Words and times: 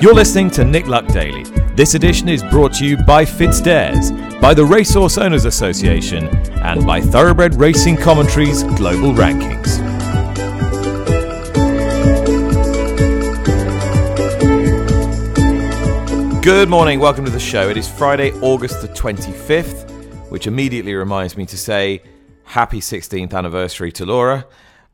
You're 0.00 0.14
listening 0.14 0.48
to 0.52 0.64
Nick 0.64 0.86
Luck 0.86 1.06
Daily. 1.08 1.42
This 1.74 1.92
edition 1.94 2.30
is 2.30 2.42
brought 2.44 2.72
to 2.76 2.86
you 2.86 2.96
by 2.96 3.22
FitzDares, 3.22 4.40
by 4.40 4.54
the 4.54 4.64
Racehorse 4.64 5.18
Owners 5.18 5.44
Association, 5.44 6.26
and 6.62 6.86
by 6.86 7.02
Thoroughbred 7.02 7.56
Racing 7.56 7.98
Commentaries 7.98 8.62
Global 8.62 9.12
Rankings. 9.12 9.76
Good 16.42 16.70
morning, 16.70 16.98
welcome 16.98 17.26
to 17.26 17.30
the 17.30 17.38
show. 17.38 17.68
It 17.68 17.76
is 17.76 17.86
Friday, 17.86 18.32
August 18.40 18.80
the 18.80 18.88
25th, 18.88 20.30
which 20.30 20.46
immediately 20.46 20.94
reminds 20.94 21.36
me 21.36 21.44
to 21.44 21.58
say 21.58 22.02
happy 22.44 22.80
16th 22.80 23.34
anniversary 23.34 23.92
to 23.92 24.06
Laura. 24.06 24.46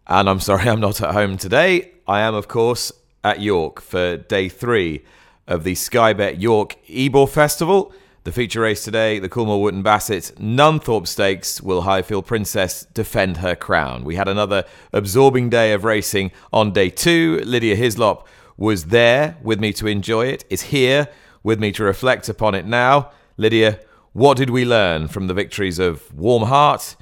And 0.09 0.29
I'm 0.29 0.41
sorry 0.41 0.68
I'm 0.68 0.80
not 0.80 1.01
at 1.01 1.12
home 1.12 1.37
today. 1.37 1.93
I 2.09 2.23
am, 2.23 2.34
of 2.34 2.48
course, 2.48 2.91
at 3.27 3.41
York 3.41 3.80
for 3.80 4.16
day 4.16 4.48
three 4.48 5.03
of 5.48 5.65
the 5.65 5.75
Skybet 5.75 6.41
York 6.41 6.77
Ebor 6.89 7.27
Festival. 7.27 7.93
The 8.23 8.30
feature 8.30 8.61
race 8.61 8.85
today, 8.85 9.19
the 9.19 9.29
Coolmore 9.29 9.61
Wootton 9.61 9.83
Bassett 9.83 10.30
Nunthorpe 10.39 11.09
Stakes, 11.09 11.61
will 11.61 11.83
Highfield 11.83 12.25
Princess 12.25 12.87
defend 12.95 13.39
her 13.39 13.57
crown. 13.57 14.05
We 14.05 14.15
had 14.15 14.29
another 14.29 14.62
absorbing 14.93 15.51
day 15.51 15.73
of 15.73 15.83
racing 15.83 16.30
on 16.52 16.73
day 16.73 16.89
two. 16.89 17.41
Lydia 17.45 17.75
Hislop 17.75 18.29
was 18.57 18.87
there 18.87 19.37
with 19.43 19.59
me 19.59 19.73
to 19.73 19.88
enjoy 19.88 20.27
it, 20.27 20.45
is 20.49 20.63
here 20.63 21.09
with 21.43 21.59
me 21.59 21.73
to 21.73 21.83
reflect 21.83 22.29
upon 22.29 22.55
it 22.55 22.65
now. 22.65 23.11
Lydia, 23.37 23.80
what 24.13 24.37
did 24.37 24.51
we 24.51 24.65
learn 24.65 25.09
from 25.09 25.27
the 25.27 25.35
victories 25.35 25.80
of 25.80 26.15
Warm 26.15 26.45
Heart 26.45 26.95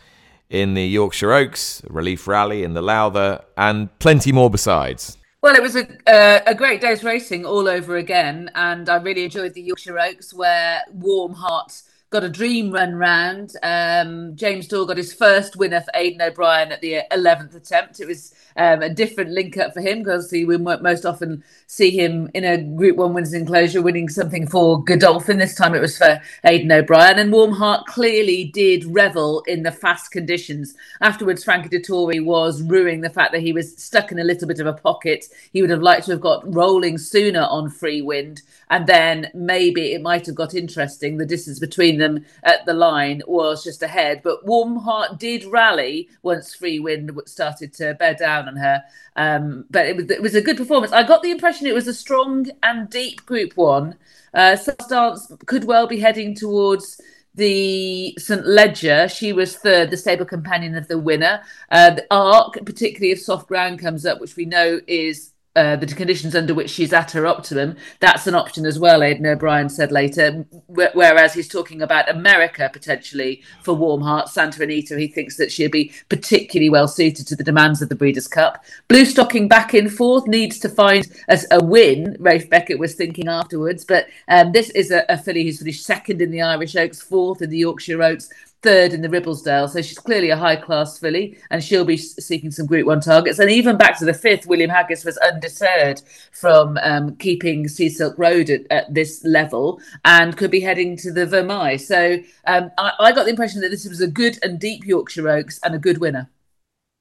in 0.48 0.72
the 0.72 0.86
Yorkshire 0.86 1.34
Oaks, 1.34 1.82
Relief 1.90 2.26
Rally 2.26 2.64
in 2.64 2.72
the 2.72 2.80
Lowther, 2.82 3.44
and 3.58 3.96
plenty 3.98 4.32
more 4.32 4.48
besides? 4.48 5.18
Well, 5.44 5.56
it 5.56 5.62
was 5.62 5.76
a, 5.76 5.86
uh, 6.10 6.40
a 6.46 6.54
great 6.54 6.80
day's 6.80 7.04
racing 7.04 7.44
all 7.44 7.68
over 7.68 7.98
again, 7.98 8.50
and 8.54 8.88
I 8.88 8.96
really 8.96 9.24
enjoyed 9.24 9.52
the 9.52 9.60
Yorkshire 9.60 9.98
Oaks 9.98 10.32
where 10.32 10.80
Warm 10.90 11.34
Hearts 11.34 11.82
got 12.08 12.24
a 12.24 12.30
dream 12.30 12.72
run 12.72 12.94
round. 12.94 13.52
Um, 13.62 14.36
James 14.36 14.66
Doyle 14.66 14.86
got 14.86 14.96
his 14.96 15.12
first 15.12 15.54
winner 15.54 15.82
for 15.82 15.90
Aidan 15.92 16.22
O'Brien 16.22 16.72
at 16.72 16.80
the 16.80 17.02
11th 17.12 17.54
attempt. 17.54 18.00
It 18.00 18.08
was 18.08 18.32
um, 18.56 18.82
a 18.82 18.88
different 18.88 19.30
link 19.30 19.56
up 19.56 19.74
for 19.74 19.80
him 19.80 20.02
because 20.02 20.30
we 20.30 20.44
most 20.44 21.04
often 21.04 21.42
see 21.66 21.90
him 21.90 22.30
in 22.34 22.44
a 22.44 22.62
Group 22.62 22.96
One 22.96 23.14
winners 23.14 23.34
enclosure 23.34 23.82
winning 23.82 24.08
something 24.08 24.46
for 24.46 24.82
Godolphin. 24.82 25.38
This 25.38 25.54
time 25.54 25.74
it 25.74 25.80
was 25.80 25.98
for 25.98 26.20
Aidan 26.44 26.72
O'Brien, 26.72 27.18
and 27.18 27.32
Warm 27.32 27.52
Heart 27.52 27.86
clearly 27.86 28.44
did 28.44 28.84
revel 28.84 29.42
in 29.46 29.62
the 29.62 29.72
fast 29.72 30.10
conditions. 30.10 30.74
Afterwards, 31.00 31.44
Frankie 31.44 31.68
Dettori 31.68 32.24
was 32.24 32.62
ruining 32.62 33.00
the 33.00 33.10
fact 33.10 33.32
that 33.32 33.42
he 33.42 33.52
was 33.52 33.76
stuck 33.76 34.12
in 34.12 34.18
a 34.18 34.24
little 34.24 34.46
bit 34.46 34.60
of 34.60 34.66
a 34.66 34.72
pocket. 34.72 35.26
He 35.52 35.60
would 35.60 35.70
have 35.70 35.82
liked 35.82 36.06
to 36.06 36.12
have 36.12 36.20
got 36.20 36.54
rolling 36.54 36.98
sooner 36.98 37.42
on 37.42 37.70
Free 37.70 38.02
Wind, 38.02 38.42
and 38.70 38.86
then 38.86 39.30
maybe 39.34 39.92
it 39.92 40.02
might 40.02 40.26
have 40.26 40.34
got 40.34 40.54
interesting. 40.54 41.16
The 41.16 41.26
distance 41.26 41.58
between 41.58 41.98
them 41.98 42.24
at 42.42 42.64
the 42.66 42.74
line 42.74 43.22
was 43.26 43.64
just 43.64 43.82
ahead, 43.82 44.20
but 44.22 44.46
Warm 44.46 44.76
Heart 44.76 45.18
did 45.18 45.44
rally 45.44 46.08
once 46.22 46.54
Free 46.54 46.78
Wind 46.78 47.10
started 47.26 47.72
to 47.74 47.94
bear 47.94 48.14
down 48.14 48.43
down 48.44 48.54
on 48.54 48.60
her. 48.60 48.84
Um, 49.16 49.64
but 49.70 49.86
it 49.86 49.96
was, 49.96 50.10
it 50.10 50.22
was 50.22 50.34
a 50.34 50.42
good 50.42 50.56
performance. 50.56 50.92
I 50.92 51.02
got 51.02 51.22
the 51.22 51.30
impression 51.30 51.66
it 51.66 51.74
was 51.74 51.88
a 51.88 51.94
strong 51.94 52.46
and 52.62 52.88
deep 52.90 53.24
Group 53.26 53.56
One. 53.56 53.96
Uh, 54.32 54.56
Substance 54.56 55.32
could 55.46 55.64
well 55.64 55.86
be 55.86 56.00
heading 56.00 56.34
towards 56.34 57.00
the 57.34 58.14
St. 58.18 58.46
Leger. 58.46 59.08
She 59.08 59.32
was 59.32 59.56
third, 59.56 59.90
the 59.90 59.96
stable 59.96 60.24
companion 60.24 60.76
of 60.76 60.88
the 60.88 60.98
winner. 60.98 61.42
Uh, 61.70 61.90
the 61.90 62.06
Arc, 62.10 62.54
particularly 62.64 63.12
if 63.12 63.20
soft 63.20 63.48
ground 63.48 63.80
comes 63.80 64.06
up, 64.06 64.20
which 64.20 64.36
we 64.36 64.44
know 64.44 64.80
is 64.86 65.32
uh, 65.56 65.76
the 65.76 65.86
conditions 65.86 66.34
under 66.34 66.54
which 66.54 66.70
she's 66.70 66.92
at 66.92 67.12
her 67.12 67.26
optimum, 67.26 67.76
that's 68.00 68.26
an 68.26 68.34
option 68.34 68.66
as 68.66 68.78
well, 68.78 69.02
Aidan 69.02 69.26
O'Brien 69.26 69.68
said 69.68 69.92
later. 69.92 70.44
Whereas 70.66 71.34
he's 71.34 71.48
talking 71.48 71.82
about 71.82 72.10
America 72.10 72.68
potentially 72.72 73.42
for 73.62 73.74
Warm 73.74 74.02
Heart, 74.02 74.28
Santa 74.28 74.62
Anita, 74.62 74.98
he 74.98 75.06
thinks 75.06 75.36
that 75.36 75.52
she'll 75.52 75.70
be 75.70 75.92
particularly 76.08 76.70
well 76.70 76.88
suited 76.88 77.26
to 77.28 77.36
the 77.36 77.44
demands 77.44 77.82
of 77.82 77.88
the 77.88 77.94
Breeders' 77.94 78.28
Cup. 78.28 78.64
Blue 78.88 79.04
Stocking 79.04 79.48
back 79.48 79.74
in 79.74 79.88
fourth 79.88 80.26
needs 80.26 80.58
to 80.58 80.68
find 80.68 81.06
a, 81.28 81.38
a 81.50 81.64
win, 81.64 82.16
Ralph 82.18 82.48
Beckett 82.50 82.78
was 82.78 82.94
thinking 82.94 83.28
afterwards. 83.28 83.84
But 83.84 84.06
um, 84.28 84.52
this 84.52 84.70
is 84.70 84.90
a, 84.90 85.04
a 85.08 85.16
filly 85.16 85.44
who's 85.44 85.60
finished 85.60 85.84
second 85.84 86.20
in 86.20 86.30
the 86.30 86.42
Irish 86.42 86.74
Oaks, 86.76 87.00
fourth 87.00 87.42
in 87.42 87.50
the 87.50 87.58
Yorkshire 87.58 88.02
Oaks, 88.02 88.28
third 88.64 88.94
in 88.94 89.02
the 89.02 89.08
Ribblesdale. 89.08 89.68
So 89.68 89.82
she's 89.82 89.98
clearly 89.98 90.30
a 90.30 90.36
high 90.36 90.56
class 90.56 90.98
filly 90.98 91.36
and 91.50 91.62
she'll 91.62 91.84
be 91.84 91.98
seeking 91.98 92.50
some 92.50 92.66
Group 92.66 92.86
1 92.86 93.02
targets. 93.02 93.38
And 93.38 93.50
even 93.50 93.76
back 93.76 93.98
to 93.98 94.06
the 94.06 94.14
fifth, 94.14 94.46
William 94.46 94.70
Haggas 94.70 95.04
was 95.04 95.18
undeterred 95.18 96.00
from 96.32 96.78
um, 96.82 97.14
keeping 97.16 97.68
Sea 97.68 97.90
Silk 97.90 98.18
Road 98.18 98.48
at, 98.48 98.62
at, 98.70 98.92
this 98.92 99.22
level 99.24 99.80
and 100.04 100.36
could 100.36 100.50
be 100.50 100.60
heading 100.60 100.96
to 100.96 101.12
the 101.12 101.26
Vermeille. 101.26 101.80
So 101.80 102.18
um, 102.46 102.70
I, 102.78 102.92
I 102.98 103.12
got 103.12 103.24
the 103.24 103.30
impression 103.30 103.60
that 103.60 103.70
this 103.70 103.86
was 103.86 104.00
a 104.00 104.08
good 104.08 104.38
and 104.42 104.58
deep 104.58 104.84
Yorkshire 104.84 105.28
Oaks 105.28 105.60
and 105.62 105.74
a 105.74 105.78
good 105.78 105.98
winner. 105.98 106.30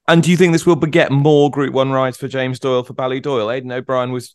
And 0.06 0.22
do 0.22 0.30
you 0.30 0.36
think 0.36 0.52
this 0.52 0.66
will 0.66 0.76
beget 0.76 1.10
more 1.10 1.50
Group 1.50 1.72
1 1.72 1.90
rides 1.90 2.18
for 2.18 2.28
James 2.28 2.58
Doyle 2.58 2.84
for 2.84 2.92
Ballydoyle? 2.92 3.54
Aidan 3.54 3.72
O'Brien 3.72 4.12
was 4.12 4.34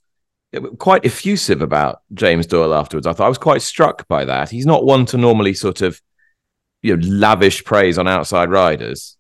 quite 0.80 1.06
effusive 1.06 1.62
about 1.62 2.02
James 2.14 2.48
Doyle 2.48 2.74
afterwards. 2.74 3.06
I 3.06 3.14
thought 3.14 3.26
I 3.26 3.30
was 3.30 3.38
quite 3.38 3.62
struck 3.62 4.08
by 4.08 4.26
that. 4.26 4.50
He's 4.50 4.66
not 4.66 4.84
one 4.84 5.06
to 5.08 5.18
normally 5.18 5.54
sort 5.54 5.82
of 5.82 6.02
you 6.82 6.96
know 6.96 7.08
lavish 7.08 7.64
praise 7.64 7.98
on 7.98 8.08
outside 8.08 8.50
riders. 8.50 9.18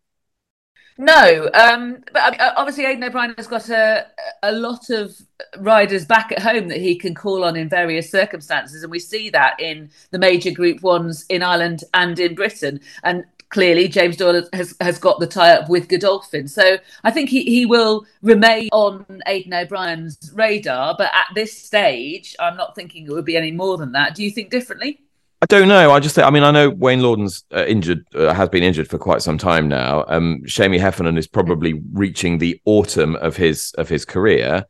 No, 0.97 1.50
um, 1.53 2.03
but 2.12 2.36
obviously 2.58 2.84
Aidan 2.84 3.06
O'Brien 3.06 3.34
has 3.38 3.47
got 3.47 3.70
a 3.70 4.06
a 4.44 4.52
lot 4.52 4.90
of 4.90 5.16
riders 5.58 6.03
back 6.03 6.34
at 6.34 6.40
home 6.40 6.68
that 6.68 6.81
he 6.81 6.98
can 6.98 7.16
call 7.16 7.46
on 7.46 7.56
in 7.56 7.69
various 7.69 8.12
circumstances, 8.12 8.84
and 8.84 8.92
we 8.92 9.00
see 9.00 9.30
that 9.30 9.58
in 9.62 9.90
the 10.12 10.19
major 10.19 10.52
Group 10.52 10.84
Ones 10.84 11.25
in 11.30 11.42
Ireland 11.42 11.86
and 11.94 12.19
in 12.19 12.36
Britain. 12.36 12.81
And 13.03 13.24
clearly, 13.48 13.88
James 13.88 14.18
Doyle 14.18 14.44
has 14.52 14.75
has 14.81 15.00
got 15.00 15.22
the 15.22 15.28
tie 15.28 15.52
up 15.52 15.69
with 15.69 15.88
Godolphin, 15.88 16.50
so 16.50 16.78
I 17.06 17.12
think 17.12 17.30
he 17.30 17.44
he 17.44 17.66
will 17.66 18.06
remain 18.22 18.68
on 18.74 19.06
Aidan 19.25 19.53
O'Brien's 19.53 20.31
radar. 20.34 20.96
But 20.98 21.12
at 21.14 21.28
this 21.34 21.58
stage, 21.58 22.36
I'm 22.42 22.58
not 22.58 22.75
thinking 22.75 23.06
it 23.06 23.12
would 23.12 23.24
be 23.24 23.38
any 23.38 23.52
more 23.52 23.78
than 23.78 23.94
that. 23.94 24.16
Do 24.16 24.24
you 24.24 24.31
think 24.31 24.50
differently? 24.50 25.00
I 25.42 25.46
don't 25.46 25.70
know. 25.70 25.92
I 25.92 26.02
just 26.02 26.16
think, 26.16 26.28
I 26.28 26.32
mean, 26.32 26.44
I 26.44 26.52
know 26.52 26.70
Wayne 26.70 27.02
Lordan's 27.02 27.46
uh, 27.56 27.66
injured, 27.66 28.06
uh, 28.14 28.34
has 28.34 28.50
been 28.50 28.64
injured 28.64 28.90
for 28.90 28.98
quite 28.98 29.22
some 29.22 29.38
time 29.38 29.70
now. 29.70 30.04
Um, 30.10 30.42
Seamie 30.46 30.80
Heffernan 30.80 31.18
is 31.18 31.28
probably 31.28 31.82
reaching 31.94 32.38
the 32.38 32.60
autumn 32.66 33.16
of 33.18 33.38
his 33.38 33.74
of 33.78 33.88
his 33.88 34.04
career. 34.04 34.66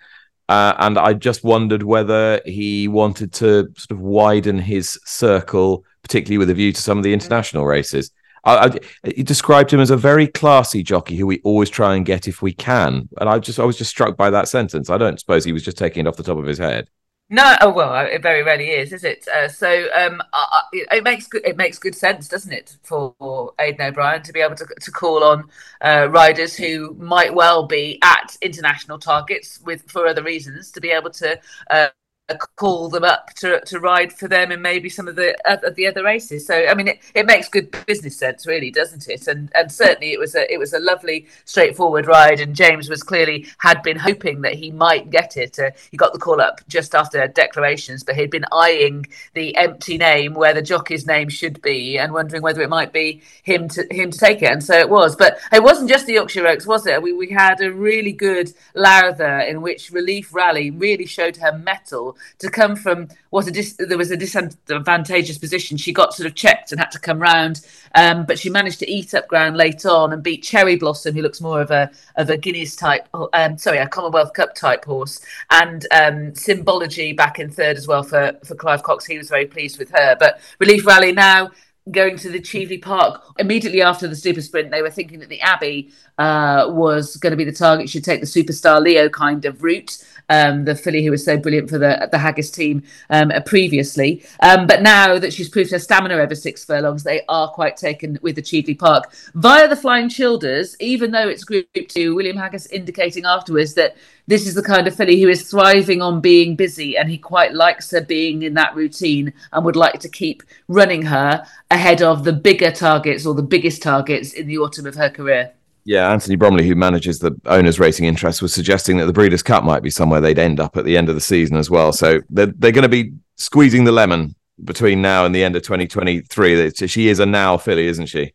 Uh, 0.47 0.75
and 0.79 0.97
I 0.97 1.13
just 1.13 1.43
wondered 1.43 1.83
whether 1.83 2.41
he 2.45 2.87
wanted 2.87 3.33
to 3.33 3.71
sort 3.77 3.91
of 3.91 3.99
widen 3.99 4.59
his 4.59 4.99
circle, 5.05 5.83
particularly 6.03 6.37
with 6.37 6.49
a 6.51 6.55
view 6.55 6.71
to 6.71 6.81
some 6.81 6.97
of 6.99 7.03
the 7.03 7.13
international 7.13 7.65
races. 7.65 8.11
I, 8.43 8.67
I, 8.67 9.09
he 9.15 9.23
described 9.23 9.71
him 9.71 9.79
as 9.79 9.89
a 9.89 9.97
very 9.97 10.27
classy 10.27 10.83
jockey 10.83 11.17
who 11.17 11.27
we 11.27 11.41
always 11.43 11.69
try 11.69 11.95
and 11.95 12.05
get 12.05 12.27
if 12.27 12.41
we 12.41 12.53
can. 12.53 13.09
And 13.17 13.27
I 13.27 13.39
just 13.39 13.59
I 13.59 13.63
was 13.63 13.77
just 13.77 13.89
struck 13.89 14.17
by 14.17 14.29
that 14.29 14.47
sentence. 14.47 14.91
I 14.91 14.99
don't 14.99 15.19
suppose 15.19 15.43
he 15.43 15.53
was 15.53 15.63
just 15.63 15.77
taking 15.77 16.05
it 16.05 16.09
off 16.09 16.17
the 16.17 16.23
top 16.23 16.37
of 16.37 16.45
his 16.45 16.59
head. 16.59 16.89
No, 17.31 17.55
oh 17.61 17.71
well, 17.71 18.07
it 18.07 18.23
very 18.23 18.41
rarely 18.41 18.71
is, 18.71 18.91
is 18.91 19.03
it? 19.03 19.27
Uh, 19.27 19.47
so 19.47 19.87
um, 19.93 20.19
uh, 20.33 20.61
it 20.73 21.03
makes 21.03 21.27
good 21.27 21.45
it 21.45 21.57
makes 21.57 21.77
good 21.77 21.93
sense, 21.93 22.27
doesn't 22.27 22.51
it, 22.51 22.77
for 22.81 23.53
Aidan 23.59 23.89
O'Brien 23.89 24.23
to 24.23 24.33
be 24.33 24.39
able 24.39 24.55
to 24.55 24.65
to 24.65 24.91
call 24.91 25.23
on 25.23 25.47
uh, 25.81 26.07
riders 26.09 26.55
who 26.55 26.95
might 26.95 27.31
well 27.35 27.67
be 27.67 27.99
at 28.03 28.35
international 28.41 28.97
targets 28.97 29.61
with 29.61 29.83
for 29.91 30.07
other 30.07 30.23
reasons 30.23 30.71
to 30.71 30.81
be 30.81 30.89
able 30.89 31.11
to 31.11 31.39
uh, 31.69 31.89
call 32.37 32.89
them 32.89 33.03
up 33.03 33.33
to, 33.35 33.61
to 33.61 33.79
ride 33.79 34.13
for 34.13 34.27
them 34.27 34.51
in 34.51 34.61
maybe 34.61 34.89
some 34.89 35.07
of 35.07 35.15
the 35.15 35.35
of 35.45 35.75
the 35.75 35.87
other 35.87 36.03
races. 36.03 36.45
So 36.45 36.67
I 36.67 36.73
mean, 36.73 36.89
it, 36.89 36.99
it 37.15 37.25
makes 37.25 37.49
good 37.49 37.75
business 37.85 38.17
sense, 38.17 38.45
really, 38.45 38.71
doesn't 38.71 39.07
it? 39.07 39.27
And 39.27 39.51
and 39.55 39.71
certainly 39.71 40.11
it 40.13 40.19
was 40.19 40.35
a 40.35 40.51
it 40.51 40.57
was 40.57 40.73
a 40.73 40.79
lovely, 40.79 41.27
straightforward 41.45 42.07
ride. 42.07 42.39
And 42.39 42.55
James 42.55 42.89
was 42.89 43.03
clearly 43.03 43.47
had 43.57 43.81
been 43.83 43.97
hoping 43.97 44.41
that 44.41 44.53
he 44.53 44.71
might 44.71 45.09
get 45.09 45.37
it. 45.37 45.57
Uh, 45.59 45.71
he 45.91 45.97
got 45.97 46.13
the 46.13 46.19
call 46.19 46.41
up 46.41 46.61
just 46.67 46.95
after 46.95 47.27
declarations, 47.27 48.03
but 48.03 48.15
he'd 48.15 48.31
been 48.31 48.45
eyeing 48.51 49.05
the 49.33 49.55
empty 49.55 49.97
name 49.97 50.33
where 50.33 50.53
the 50.53 50.61
jockey's 50.61 51.07
name 51.07 51.29
should 51.29 51.61
be, 51.61 51.97
and 51.97 52.13
wondering 52.13 52.43
whether 52.43 52.61
it 52.61 52.69
might 52.69 52.93
be 52.93 53.21
him 53.43 53.67
to 53.69 53.85
him 53.91 54.11
to 54.11 54.17
take 54.17 54.41
it. 54.41 54.51
And 54.51 54.63
so 54.63 54.77
it 54.77 54.89
was. 54.89 55.15
But 55.15 55.39
it 55.51 55.63
wasn't 55.63 55.89
just 55.89 56.05
the 56.05 56.13
Yorkshire 56.13 56.47
Oaks, 56.47 56.65
was 56.65 56.85
it? 56.85 57.01
We 57.01 57.13
we 57.13 57.29
had 57.29 57.61
a 57.61 57.71
really 57.71 58.11
good 58.11 58.53
Lowther 58.75 59.39
in 59.39 59.61
which 59.61 59.91
Relief 59.91 60.33
Rally 60.33 60.71
really 60.71 61.05
showed 61.05 61.37
her 61.37 61.57
mettle 61.57 62.17
to 62.39 62.49
come 62.49 62.75
from 62.75 63.07
what 63.29 63.47
a 63.47 63.51
dis- 63.51 63.75
there 63.77 63.97
was 63.97 64.11
a 64.11 64.17
disadvantageous 64.17 65.37
position. 65.37 65.77
She 65.77 65.93
got 65.93 66.13
sort 66.13 66.27
of 66.27 66.35
checked 66.35 66.71
and 66.71 66.79
had 66.79 66.91
to 66.91 66.99
come 66.99 67.19
round, 67.19 67.61
um, 67.95 68.25
but 68.25 68.39
she 68.39 68.49
managed 68.49 68.79
to 68.79 68.91
eat 68.91 69.13
up 69.13 69.27
ground 69.27 69.57
late 69.57 69.85
on 69.85 70.13
and 70.13 70.23
beat 70.23 70.43
Cherry 70.43 70.75
Blossom, 70.75 71.15
who 71.15 71.21
looks 71.21 71.41
more 71.41 71.61
of 71.61 71.71
a 71.71 71.91
of 72.15 72.29
a 72.29 72.37
Guineas 72.37 72.75
type, 72.75 73.07
um, 73.33 73.57
sorry, 73.57 73.77
a 73.77 73.87
Commonwealth 73.87 74.33
Cup 74.33 74.55
type 74.55 74.85
horse, 74.85 75.21
and 75.51 75.85
um, 75.91 76.33
Symbology 76.35 77.13
back 77.13 77.39
in 77.39 77.49
third 77.49 77.77
as 77.77 77.87
well 77.87 78.03
for 78.03 78.33
for 78.43 78.55
Clive 78.55 78.83
Cox. 78.83 79.05
He 79.05 79.17
was 79.17 79.29
very 79.29 79.45
pleased 79.45 79.79
with 79.79 79.89
her, 79.91 80.15
but 80.19 80.39
Relief 80.59 80.85
Rally 80.85 81.11
now 81.11 81.51
going 81.91 82.17
to 82.17 82.29
the 82.29 82.39
Cheveley 82.39 82.77
Park 82.77 83.23
immediately 83.39 83.81
after 83.81 84.07
the 84.07 84.15
super 84.15 84.41
sprint. 84.41 84.71
They 84.71 84.81
were 84.81 84.89
thinking 84.89 85.19
that 85.19 85.29
the 85.29 85.41
Abbey 85.41 85.91
uh, 86.17 86.67
was 86.69 87.15
going 87.17 87.31
to 87.31 87.37
be 87.37 87.45
the 87.45 87.51
target, 87.51 87.89
should 87.89 88.03
take 88.03 88.21
the 88.21 88.27
Superstar 88.27 88.81
Leo 88.81 89.09
kind 89.09 89.45
of 89.45 89.63
route 89.63 90.03
um, 90.29 90.65
the 90.65 90.75
filly 90.75 91.03
who 91.03 91.11
was 91.11 91.25
so 91.25 91.37
brilliant 91.37 91.69
for 91.69 91.77
the 91.77 92.07
the 92.11 92.17
Haggas 92.17 92.53
team 92.53 92.83
um, 93.09 93.31
previously. 93.45 94.23
Um, 94.41 94.67
but 94.67 94.81
now 94.81 95.17
that 95.19 95.33
she's 95.33 95.49
proved 95.49 95.71
her 95.71 95.79
stamina 95.79 96.15
over 96.15 96.35
six 96.35 96.63
furlongs, 96.63 97.03
they 97.03 97.21
are 97.27 97.49
quite 97.49 97.77
taken 97.77 98.19
with 98.21 98.35
the 98.35 98.41
Cheveley 98.41 98.75
Park 98.75 99.11
via 99.33 99.67
the 99.67 99.75
Flying 99.75 100.09
Childers. 100.09 100.75
Even 100.79 101.11
though 101.11 101.27
it's 101.27 101.43
Group 101.43 101.67
Two, 101.87 102.15
William 102.15 102.37
Haggas 102.37 102.71
indicating 102.71 103.25
afterwards 103.25 103.73
that 103.73 103.97
this 104.29 104.45
is 104.45 104.53
the 104.53 104.61
kind 104.61 104.87
of 104.87 104.95
filly 104.95 105.19
who 105.19 105.27
is 105.27 105.49
thriving 105.49 106.03
on 106.03 106.21
being 106.21 106.55
busy, 106.55 106.95
and 106.95 107.09
he 107.09 107.17
quite 107.17 107.51
likes 107.51 107.89
her 107.89 107.99
being 107.99 108.43
in 108.43 108.53
that 108.53 108.75
routine 108.75 109.33
and 109.51 109.65
would 109.65 109.75
like 109.75 109.99
to 110.01 110.07
keep 110.07 110.43
running 110.67 111.01
her 111.01 111.43
ahead 111.71 112.03
of 112.03 112.23
the 112.23 112.31
bigger 112.31 112.71
targets 112.71 113.25
or 113.25 113.33
the 113.33 113.41
biggest 113.41 113.81
targets 113.81 114.33
in 114.33 114.45
the 114.45 114.59
autumn 114.59 114.85
of 114.85 114.93
her 114.93 115.09
career. 115.09 115.51
Yeah, 115.83 116.11
Anthony 116.11 116.35
Bromley, 116.35 116.67
who 116.67 116.75
manages 116.75 117.17
the 117.17 117.35
owners' 117.47 117.79
racing 117.79 118.05
interest, 118.05 118.43
was 118.43 118.53
suggesting 118.53 118.97
that 118.97 119.07
the 119.07 119.13
Breeders' 119.13 119.41
Cup 119.41 119.63
might 119.63 119.81
be 119.81 119.89
somewhere 119.89 120.21
they'd 120.21 120.37
end 120.37 120.59
up 120.59 120.77
at 120.77 120.85
the 120.85 120.95
end 120.95 121.09
of 121.09 121.15
the 121.15 121.21
season 121.21 121.57
as 121.57 121.71
well. 121.71 121.91
So 121.91 122.21
they're, 122.29 122.45
they're 122.45 122.71
going 122.71 122.83
to 122.83 122.87
be 122.87 123.13
squeezing 123.35 123.83
the 123.83 123.91
lemon 123.91 124.35
between 124.63 125.01
now 125.01 125.25
and 125.25 125.33
the 125.33 125.43
end 125.43 125.55
of 125.55 125.63
2023. 125.63 126.69
She 126.85 127.07
is 127.07 127.19
a 127.19 127.25
now 127.25 127.57
filly, 127.57 127.87
isn't 127.87 128.05
she? 128.05 128.33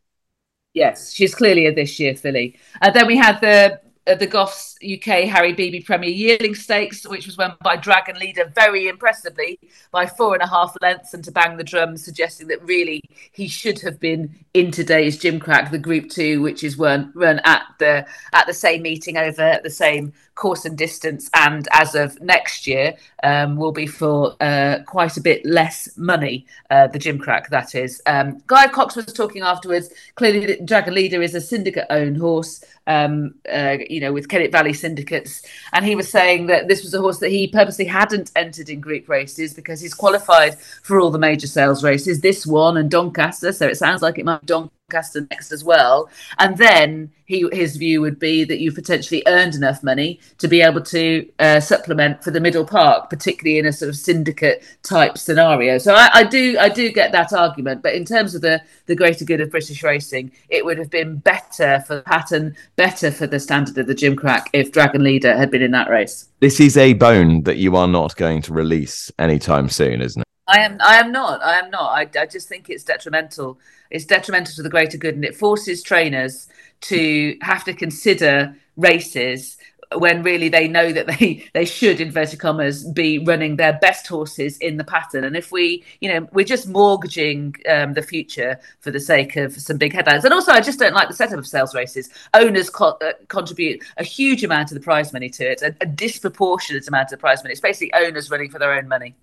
Yes, 0.73 1.13
she's 1.13 1.37
clearly 1.37 1.67
a 1.67 1.73
this 1.73 2.01
year 2.01 2.17
filly. 2.17 2.59
And 2.83 2.91
uh, 2.91 2.99
then 2.99 3.07
we 3.07 3.17
had 3.17 3.41
the 3.41 3.81
uh, 4.07 4.15
the 4.15 4.27
Goffs 4.27 4.74
UK 4.85 5.29
Harry 5.29 5.55
Beeby 5.55 5.85
Premier 5.85 6.11
Yearling 6.11 6.55
Stakes, 6.55 7.07
which 7.07 7.27
was 7.27 7.39
won 7.39 7.55
by 7.63 7.77
Dragon 7.77 8.19
Leader 8.19 8.53
very 8.55 8.89
impressively 8.89 9.59
by 9.91 10.07
four 10.07 10.35
and 10.35 10.43
a 10.43 10.47
half 10.47 10.77
lengths, 10.83 11.15
and 11.15 11.25
to 11.25 11.33
bang 11.33 11.57
the 11.57 11.65
drum, 11.65 11.97
suggesting 11.97 12.49
that 12.49 12.63
really 12.63 13.01
he 13.33 13.49
should 13.49 13.81
have 13.81 13.99
been 13.99 14.35
in 14.53 14.71
today's 14.71 15.21
Gimcrack, 15.21 15.71
the 15.71 15.79
Group 15.79 16.11
Two, 16.11 16.43
which 16.43 16.63
is 16.63 16.79
run 16.79 17.13
run 17.15 17.41
at 17.45 17.63
the 17.79 18.07
at 18.33 18.47
the 18.47 18.55
same 18.55 18.83
meeting 18.83 19.17
over 19.17 19.61
the 19.63 19.71
same 19.71 20.13
course 20.35 20.65
and 20.65 20.77
distance, 20.77 21.31
and 21.35 21.69
as 21.73 21.95
of 21.95 22.21
next 22.21 22.67
year, 22.67 22.95
um, 23.23 23.57
will 23.57 23.73
be 23.73 23.87
for 23.87 24.37
uh, 24.41 24.79
quite 24.87 25.17
a 25.17 25.21
bit 25.21 25.45
less 25.47 25.89
money. 25.97 26.47
Uh, 26.71 26.87
the 26.89 26.99
Gimcrack, 26.99 27.49
that 27.49 27.75
is. 27.75 28.03
Um, 28.07 28.43
Guy 28.47 28.69
Cox 28.69 28.97
was 28.97 29.07
talking 29.07 29.43
afterwards. 29.43 29.91
Clearly, 30.17 30.61
Dragon 30.65 30.95
Leader 30.95 31.23
is 31.23 31.35
a 31.35 31.41
syndicate-owned 31.41 32.17
horse. 32.17 32.65
Um, 32.87 33.35
uh, 33.51 33.79
you 33.89 34.01
know, 34.01 34.13
with 34.13 34.29
Kennet 34.29 34.53
Valley 34.53 34.74
syndicates, 34.75 35.43
and 35.73 35.85
he 35.85 35.95
was 35.95 36.11
saying 36.11 36.47
that 36.47 36.69
this 36.69 36.83
was 36.83 36.95
a 36.95 37.01
horse 37.01 37.19
that 37.19 37.31
he 37.31 37.47
purposely 37.47 37.85
hadn't 37.85 38.33
entered 38.37 38.69
in 38.69 38.81
group 38.81 39.09
races 39.09 39.55
because 39.55 39.81
he's 39.81 39.95
qualified 39.95 40.59
for 40.83 41.01
all 41.01 41.11
the 41.11 41.19
major 41.19 41.47
sales 41.47 41.83
races, 41.83 42.21
this 42.21 42.47
one 42.47 42.77
and 42.77 42.91
Doncaster. 42.91 43.53
So 43.53 43.67
it 43.67 43.77
sounds 43.77 44.03
like 44.03 44.19
it 44.19 44.25
might 44.25 44.41
be 44.41 44.47
Doncaster 44.47 44.75
Doncaster 44.89 45.27
next 45.31 45.51
as 45.51 45.65
well. 45.65 46.11
And 46.39 46.59
then 46.59 47.11
he 47.25 47.49
his 47.53 47.77
view 47.77 48.03
would 48.03 48.19
be 48.19 48.45
that 48.45 48.61
you've 48.61 48.75
potentially 48.75 49.23
earned 49.27 49.55
enough 49.55 49.83
money 49.83 50.21
to 50.39 50.47
be 50.47 50.61
able 50.61 50.83
to 50.83 51.27
uh, 51.39 51.59
supplement 51.61 52.23
for 52.23 52.31
the 52.31 52.41
middle 52.41 52.67
park, 52.67 53.09
particularly 53.09 53.59
in 53.59 53.67
a 53.67 53.73
sort 53.73 53.89
of 53.89 53.97
syndicate 53.97 54.63
type 54.83 55.17
scenario. 55.17 55.79
So 55.79 55.95
I, 55.95 56.11
I, 56.13 56.25
do 56.25 56.59
I 56.59 56.69
do 56.69 56.93
get 56.93 57.13
that 57.13 57.33
argument, 57.33 57.83
but 57.83 57.95
in 57.95 58.05
terms 58.05 58.35
of 58.35 58.43
the 58.43 58.61
the 58.87 58.95
greater 58.95 59.25
good 59.25 59.41
of 59.41 59.51
British 59.51 59.83
racing, 59.83 60.33
it 60.51 60.65
would 60.65 60.79
have 60.79 60.91
been 60.91 61.17
better 61.17 61.83
for 61.87 61.97
the 61.97 62.03
pattern, 62.03 62.55
better 62.77 63.11
for 63.11 63.27
the 63.27 63.41
standard 63.41 63.79
of 63.79 63.87
the 63.87 63.95
Gimcrack 63.95 64.47
if 64.53 64.71
Dragon 64.71 65.03
Leader 65.03 65.35
had 65.35 65.51
been 65.51 65.63
in 65.63 65.71
that 65.71 65.89
race. 65.89 66.29
This 66.41 66.61
is 66.61 66.77
a 66.77 66.93
bone 66.93 67.45
that 67.45 67.57
you 67.57 67.75
are 67.77 67.89
not 67.89 68.17
going 68.17 68.43
to 68.43 68.53
release 68.53 69.11
anytime 69.19 69.71
soon, 69.71 70.03
isn't 70.03 70.21
it? 70.21 70.29
I 70.47 70.61
am. 70.61 70.77
I 70.81 70.97
am 70.97 71.11
not. 71.11 71.43
I 71.43 71.59
am 71.59 71.71
not. 71.71 71.91
I, 71.91 72.21
I 72.21 72.27
just 72.27 72.49
think 72.49 72.69
it's 72.69 72.85
detrimental. 72.85 73.59
It's 73.91 74.05
detrimental 74.05 74.55
to 74.57 74.63
the 74.63 74.69
greater 74.69 74.99
good, 74.99 75.15
and 75.15 75.25
it 75.25 75.35
forces 75.37 75.83
trainers 75.83 76.49
to 76.83 77.37
have 77.41 77.65
to 77.65 77.73
consider 77.73 78.55
races 78.77 79.57
when 79.97 80.23
really 80.23 80.49
they 80.49 80.67
know 80.67 80.93
that 80.93 81.07
they 81.07 81.45
they 81.55 81.65
should 81.65 82.01
inverted 82.01 82.39
commas 82.39 82.85
be 82.85 83.19
running 83.19 83.57
their 83.57 83.75
best 83.75 84.07
horses 84.07 84.57
in 84.59 84.77
the 84.77 84.85
pattern 84.85 85.25
and 85.25 85.37
if 85.37 85.53
we 85.53 85.85
you 86.01 86.13
know 86.13 86.27
we're 86.33 86.45
just 86.45 86.67
mortgaging 86.69 87.55
um, 87.69 87.93
the 87.93 88.03
future 88.03 88.59
for 88.81 88.91
the 88.91 88.99
sake 88.99 89.37
of 89.37 89.53
some 89.55 89.77
big 89.77 89.93
headlines 89.93 90.25
and 90.25 90.35
also 90.35 90.53
i 90.53 90.61
just 90.61 90.79
don't 90.79 90.95
like 90.95 91.09
the 91.09 91.15
setup 91.15 91.39
of 91.39 91.47
sales 91.47 91.75
races 91.75 92.09
owners 92.33 92.71
co- 92.71 92.99
uh, 93.03 93.13
contribute 93.29 93.83
a 93.99 94.05
huge 94.05 94.43
amount 94.43 94.71
of 94.71 94.75
the 94.75 94.83
prize 94.83 95.13
money 95.13 95.29
to 95.29 95.49
it 95.49 95.63
a, 95.63 95.75
a 95.81 95.87
disproportionate 95.87 96.89
amount 96.89 97.05
of 97.05 97.11
the 97.11 97.17
prize 97.19 97.45
money 97.45 97.53
it's 97.53 97.61
basically 97.61 97.93
owners 97.95 98.31
running 98.31 98.51
for 98.51 98.59
their 98.59 98.73
own 98.73 98.89
money 98.89 99.15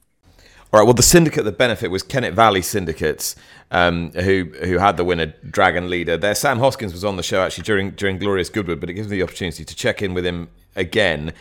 all 0.73 0.79
right. 0.79 0.85
Well, 0.85 0.93
the 0.93 1.03
syndicate 1.03 1.43
that 1.43 1.57
benefit 1.57 1.91
was 1.91 2.01
Kennet 2.01 2.33
Valley 2.33 2.61
Syndicates, 2.61 3.35
um, 3.71 4.11
who 4.11 4.45
who 4.63 4.77
had 4.77 4.95
the 4.95 5.03
winner 5.03 5.33
Dragon 5.49 5.89
Leader. 5.89 6.15
There, 6.17 6.33
Sam 6.33 6.59
Hoskins 6.59 6.93
was 6.93 7.03
on 7.03 7.17
the 7.17 7.23
show 7.23 7.41
actually 7.41 7.63
during 7.63 7.91
during 7.91 8.17
Glorious 8.17 8.49
Goodwood, 8.49 8.79
but 8.79 8.89
it 8.89 8.93
gives 8.93 9.09
me 9.09 9.17
the 9.17 9.23
opportunity 9.23 9.65
to 9.65 9.75
check 9.75 10.01
in 10.01 10.13
with 10.13 10.25
him 10.25 10.49
again. 10.75 11.33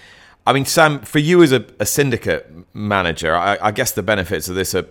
I 0.46 0.52
mean, 0.52 0.64
Sam, 0.64 1.00
for 1.00 1.20
you 1.20 1.42
as 1.44 1.52
a, 1.52 1.64
a 1.78 1.86
syndicate 1.86 2.50
manager, 2.74 3.36
I, 3.36 3.58
I, 3.60 3.70
guess 3.70 3.92
the 3.92 4.02
benefits 4.02 4.48
of 4.48 4.56
this 4.56 4.74
are 4.74 4.86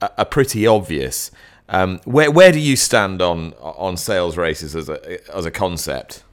are 0.00 0.24
pretty 0.24 0.66
obvious. 0.66 1.30
Um, 1.68 2.00
where 2.04 2.30
where 2.30 2.52
do 2.52 2.60
you 2.60 2.76
stand 2.76 3.20
on 3.20 3.52
on 3.60 3.98
sales 3.98 4.38
races 4.38 4.74
as 4.74 4.88
a 4.88 5.34
as 5.36 5.44
a 5.44 5.50
concept? 5.50 6.24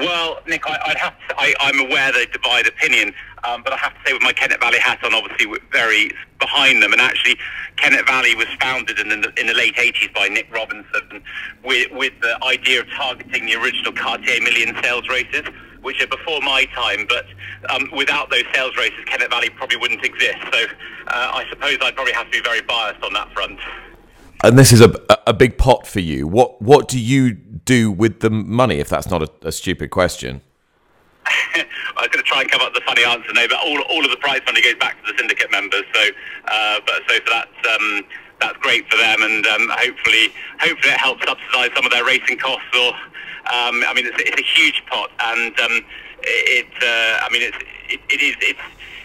Well, 0.00 0.40
Nick, 0.46 0.66
I, 0.66 0.78
would 0.88 0.96
have 0.96 1.14
to, 1.28 1.34
I, 1.38 1.54
am 1.60 1.78
aware 1.78 2.10
they 2.10 2.24
divide 2.24 2.66
opinion, 2.66 3.12
um, 3.44 3.62
but 3.62 3.74
I 3.74 3.76
have 3.76 3.92
to 3.92 4.00
say, 4.06 4.12
with 4.14 4.22
my 4.22 4.32
Kennet 4.32 4.58
Valley 4.58 4.78
hat 4.78 5.04
on, 5.04 5.14
obviously 5.14 5.44
we're 5.44 5.58
very 5.72 6.10
behind 6.38 6.82
them. 6.82 6.92
And 6.92 7.02
actually, 7.02 7.36
Kennet 7.76 8.06
Valley 8.06 8.34
was 8.34 8.46
founded 8.62 8.98
in 8.98 9.08
the, 9.08 9.30
in 9.38 9.46
the 9.46 9.52
late 9.52 9.76
80s 9.76 10.14
by 10.14 10.28
Nick 10.28 10.48
Robinson 10.50 11.22
with, 11.62 11.90
with 11.92 12.14
the 12.22 12.42
idea 12.42 12.80
of 12.80 12.90
targeting 12.92 13.44
the 13.44 13.56
original 13.56 13.92
Cartier 13.92 14.40
Million 14.40 14.74
sales 14.82 15.06
races, 15.06 15.42
which 15.82 16.02
are 16.02 16.06
before 16.06 16.40
my 16.40 16.64
time. 16.74 17.06
But 17.06 17.26
um, 17.68 17.90
without 17.94 18.30
those 18.30 18.44
sales 18.54 18.74
races, 18.78 19.04
Kennet 19.04 19.28
Valley 19.28 19.50
probably 19.50 19.76
wouldn't 19.76 20.02
exist. 20.02 20.38
So 20.50 20.64
uh, 21.08 21.30
I 21.34 21.44
suppose 21.50 21.76
I'd 21.82 21.94
probably 21.94 22.14
have 22.14 22.24
to 22.24 22.32
be 22.32 22.40
very 22.40 22.62
biased 22.62 23.04
on 23.04 23.12
that 23.12 23.30
front 23.34 23.60
and 24.42 24.58
this 24.58 24.72
is 24.72 24.80
a 24.80 24.92
a 25.26 25.32
big 25.32 25.58
pot 25.58 25.86
for 25.86 26.00
you. 26.00 26.26
What 26.26 26.60
what 26.60 26.88
do 26.88 26.98
you 26.98 27.32
do 27.32 27.90
with 27.90 28.20
the 28.20 28.30
money? 28.30 28.78
If 28.78 28.88
that's 28.88 29.08
not 29.10 29.22
a, 29.22 29.30
a 29.42 29.52
stupid 29.52 29.90
question. 29.90 30.42
I 31.26 32.04
was 32.04 32.08
going 32.08 32.24
to 32.24 32.28
try 32.28 32.40
and 32.40 32.50
come 32.50 32.60
up 32.62 32.72
with 32.72 32.82
a 32.82 32.86
funny 32.86 33.04
answer, 33.04 33.32
no, 33.34 33.46
but 33.46 33.58
all, 33.58 33.80
all 33.90 34.04
of 34.04 34.10
the 34.10 34.16
prize 34.16 34.40
money 34.46 34.62
goes 34.62 34.74
back 34.76 34.96
to 35.04 35.12
the 35.12 35.18
syndicate 35.18 35.50
members. 35.50 35.84
So, 35.92 36.02
uh, 36.48 36.80
but 36.86 37.02
so 37.06 37.14
for 37.20 37.30
that, 37.30 37.48
um, 37.76 38.04
that's 38.40 38.56
great 38.58 38.90
for 38.90 38.96
them, 38.96 39.22
and 39.22 39.46
um, 39.46 39.68
hopefully, 39.70 40.32
hopefully 40.58 40.92
it 40.94 40.98
helps 40.98 41.22
subsidise 41.26 41.70
some 41.76 41.84
of 41.84 41.92
their 41.92 42.04
racing 42.04 42.38
costs. 42.38 42.72
Or, 42.74 42.94
um, 43.52 43.84
I 43.84 43.92
mean, 43.94 44.06
it's, 44.06 44.16
it's, 44.18 44.40
a 44.40 44.44
huge 44.44 44.82
pot, 44.86 45.10
and 45.20 45.52
um, 45.60 45.84
it, 46.22 46.72
uh, 46.80 47.26
I 47.26 47.28
mean, 47.30 47.42
it's, 47.42 47.58
it, 47.90 48.00
it 48.08 48.22
is, 48.22 48.34
it's 48.40 48.60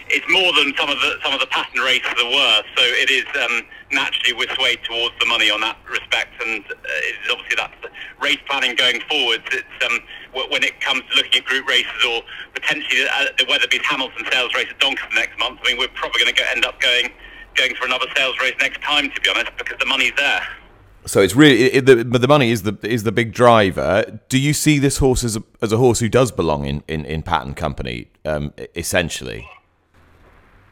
it's 0.08 0.26
more 0.30 0.52
than 0.54 0.72
some 0.78 0.88
of 0.88 0.96
the 1.00 1.18
some 1.22 1.34
of 1.34 1.40
the 1.40 1.46
pattern 1.48 1.80
races 1.82 2.14
are 2.16 2.30
worth. 2.30 2.66
So 2.76 2.82
it 2.82 3.10
is 3.10 3.26
um, 3.42 3.62
naturally 3.90 4.34
we're 4.34 4.54
swayed 4.54 4.80
towards 4.84 5.14
the 5.20 5.26
money 5.26 5.50
on 5.50 5.60
that 5.60 5.78
respect, 5.90 6.34
and 6.44 6.64
uh, 6.64 7.32
obviously 7.32 7.56
that's 7.56 7.74
race 8.20 8.38
planning 8.48 8.74
going 8.74 9.00
forward. 9.08 9.42
It's 9.52 9.84
um, 9.84 10.00
when 10.32 10.64
it 10.64 10.80
comes 10.80 11.02
to 11.10 11.16
looking 11.16 11.40
at 11.40 11.44
group 11.44 11.66
races 11.66 12.04
or 12.08 12.22
potentially 12.54 13.04
uh, 13.08 13.26
the 13.38 13.46
Weatherby's 13.48 13.84
Hamilton 13.84 14.26
sales 14.30 14.54
race 14.54 14.68
at 14.70 14.78
Doncaster 14.78 15.14
next 15.14 15.38
month. 15.38 15.60
I 15.64 15.68
mean, 15.68 15.78
we're 15.78 15.88
probably 15.88 16.22
going 16.22 16.34
to 16.34 16.50
end 16.50 16.64
up 16.64 16.80
going 16.80 17.10
going 17.54 17.74
for 17.74 17.86
another 17.86 18.06
sales 18.14 18.36
race 18.40 18.54
next 18.60 18.82
time, 18.82 19.10
to 19.10 19.20
be 19.20 19.30
honest, 19.30 19.50
because 19.56 19.78
the 19.78 19.86
money's 19.86 20.12
there. 20.16 20.46
So 21.06 21.20
it's 21.20 21.36
really, 21.36 21.62
it, 21.62 21.86
the, 21.86 22.02
the 22.02 22.28
money 22.28 22.50
is 22.50 22.62
the 22.62 22.76
is 22.82 23.04
the 23.04 23.12
big 23.12 23.32
driver. 23.32 24.20
Do 24.28 24.38
you 24.38 24.52
see 24.52 24.78
this 24.80 24.98
horse 24.98 25.22
as 25.22 25.36
a, 25.36 25.42
as 25.62 25.72
a 25.72 25.76
horse 25.76 26.00
who 26.00 26.08
does 26.08 26.32
belong 26.32 26.66
in 26.66 26.82
in, 26.88 27.04
in 27.04 27.22
Pattern 27.22 27.54
Company, 27.54 28.08
um, 28.24 28.52
essentially? 28.74 29.48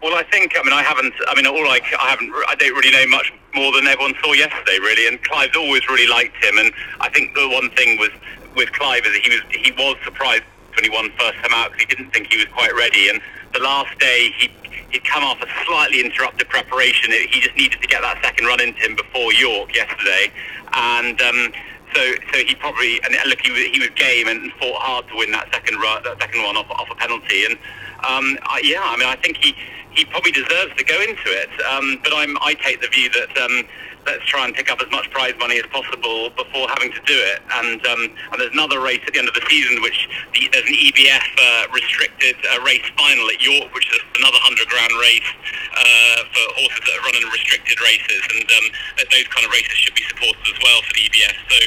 Well, 0.04 0.14
I 0.14 0.22
think 0.24 0.52
I 0.54 0.62
mean 0.62 0.74
I 0.74 0.82
haven't. 0.82 1.14
I 1.28 1.34
mean, 1.34 1.46
all 1.46 1.64
I, 1.64 1.80
I 1.98 2.10
haven't. 2.10 2.30
I 2.46 2.54
don't 2.56 2.74
really 2.74 2.92
know 2.92 3.06
much 3.08 3.32
more 3.54 3.72
than 3.72 3.86
everyone 3.86 4.12
saw 4.22 4.34
yesterday, 4.34 4.76
really. 4.78 5.08
And 5.08 5.16
Clive's 5.24 5.56
always 5.56 5.80
really 5.88 6.06
liked 6.06 6.36
him. 6.44 6.58
And 6.58 6.74
I 7.00 7.08
think 7.08 7.34
the 7.34 7.48
one 7.48 7.70
thing 7.70 7.98
was 7.98 8.10
with 8.54 8.70
Clive 8.72 9.06
is 9.06 9.12
that 9.14 9.22
he 9.24 9.30
was 9.30 9.40
he 9.48 9.72
was 9.72 9.96
surprised 10.04 10.44
when 10.76 10.84
he 10.84 10.90
won 10.90 11.08
first 11.18 11.38
time 11.40 11.54
out 11.54 11.72
because 11.72 11.88
he 11.88 11.96
didn't 11.96 12.10
think 12.12 12.30
he 12.30 12.36
was 12.36 12.44
quite 12.52 12.74
ready. 12.74 13.08
And 13.08 13.18
the 13.54 13.60
last 13.60 13.98
day 13.98 14.28
he 14.36 14.50
he'd 14.90 15.04
come 15.04 15.24
off 15.24 15.40
a 15.40 15.48
slightly 15.64 16.04
interrupted 16.04 16.50
preparation. 16.50 17.10
He 17.10 17.40
just 17.40 17.56
needed 17.56 17.80
to 17.80 17.88
get 17.88 18.02
that 18.02 18.22
second 18.22 18.44
run 18.44 18.60
into 18.60 18.80
him 18.80 18.96
before 18.96 19.32
York 19.32 19.74
yesterday, 19.74 20.30
and. 20.74 21.18
Um, 21.22 21.52
so, 21.94 22.02
so 22.32 22.38
he 22.40 22.56
probably 22.56 23.00
and 23.04 23.14
look, 23.28 23.40
he 23.40 23.52
was, 23.52 23.62
he 23.66 23.78
was 23.78 23.88
game 23.90 24.26
and 24.26 24.50
fought 24.54 24.82
hard 24.82 25.06
to 25.10 25.16
win 25.16 25.30
that 25.30 25.46
second 25.54 25.78
run, 25.78 26.02
that 26.02 26.18
second 26.18 26.42
one 26.42 26.56
off, 26.56 26.68
off 26.68 26.90
a 26.90 26.94
penalty. 26.96 27.44
And 27.44 27.54
um, 28.02 28.36
I, 28.42 28.60
yeah, 28.64 28.82
I 28.82 28.96
mean, 28.96 29.06
I 29.06 29.14
think 29.14 29.36
he 29.36 29.54
he 29.94 30.04
probably 30.04 30.32
deserves 30.32 30.74
to 30.76 30.84
go 30.84 31.00
into 31.00 31.30
it. 31.30 31.50
Um, 31.64 32.00
but 32.02 32.12
I'm, 32.14 32.36
I 32.42 32.54
take 32.54 32.80
the 32.80 32.88
view 32.88 33.08
that 33.10 33.30
um, 33.38 33.64
let's 34.06 34.24
try 34.26 34.44
and 34.44 34.54
pick 34.54 34.70
up 34.70 34.80
as 34.82 34.90
much 34.90 35.10
prize 35.10 35.34
money 35.38 35.56
as 35.58 35.66
possible 35.72 36.30
before 36.30 36.68
having 36.68 36.92
to 36.92 37.02
do 37.06 37.16
it. 37.16 37.40
And 37.62 37.80
um, 37.86 38.02
and 38.32 38.36
there's 38.40 38.52
another 38.52 38.80
race 38.80 39.00
at 39.06 39.14
the 39.14 39.18
end 39.18 39.28
of 39.28 39.34
the 39.34 39.44
season, 39.48 39.80
which 39.82 40.08
the, 40.34 40.48
there's 40.52 40.68
an 40.68 40.76
EBF 40.76 41.26
uh, 41.38 41.72
restricted 41.72 42.36
uh, 42.52 42.62
race 42.62 42.84
final 42.96 43.26
at 43.30 43.40
York, 43.40 43.72
which 43.74 43.88
is 43.88 44.02
another 44.18 44.38
hundred 44.42 44.68
grand 44.68 44.92
race 45.00 45.30
uh, 45.78 46.20
for 46.30 46.44
horses 46.60 46.82
that 46.84 46.94
are 47.00 47.04
running 47.06 47.24
restricted 47.32 47.78
races, 47.80 48.20
and 48.34 48.44
um, 48.50 48.66
those 48.98 49.28
kind 49.32 49.46
of 49.46 49.50
races 49.52 49.74
should 49.78 49.96
be 49.96 50.04
supported 50.10 50.42
as 50.50 50.58
well 50.62 50.80
for 50.84 50.92
the 50.94 51.02
EBF. 51.08 51.36
So 51.48 51.58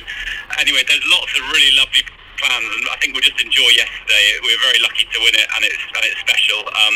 anyway, 0.60 0.84
there's 0.88 1.06
lots 1.10 1.32
of 1.38 1.42
really 1.52 1.74
lovely 1.80 2.04
plans, 2.38 2.70
and 2.70 2.86
I 2.90 2.98
think 3.02 3.14
we'll 3.14 3.26
just 3.26 3.42
enjoy 3.42 3.70
yesterday. 3.76 4.24
We 4.42 4.54
were 4.54 4.64
very 4.64 4.82
lucky 4.82 5.06
to 5.10 5.18
win 5.22 5.36
it, 5.36 5.48
and 5.58 5.62
it's 5.66 5.82
and 5.82 6.04
it's 6.06 6.22
special. 6.22 6.62
Um, 6.66 6.96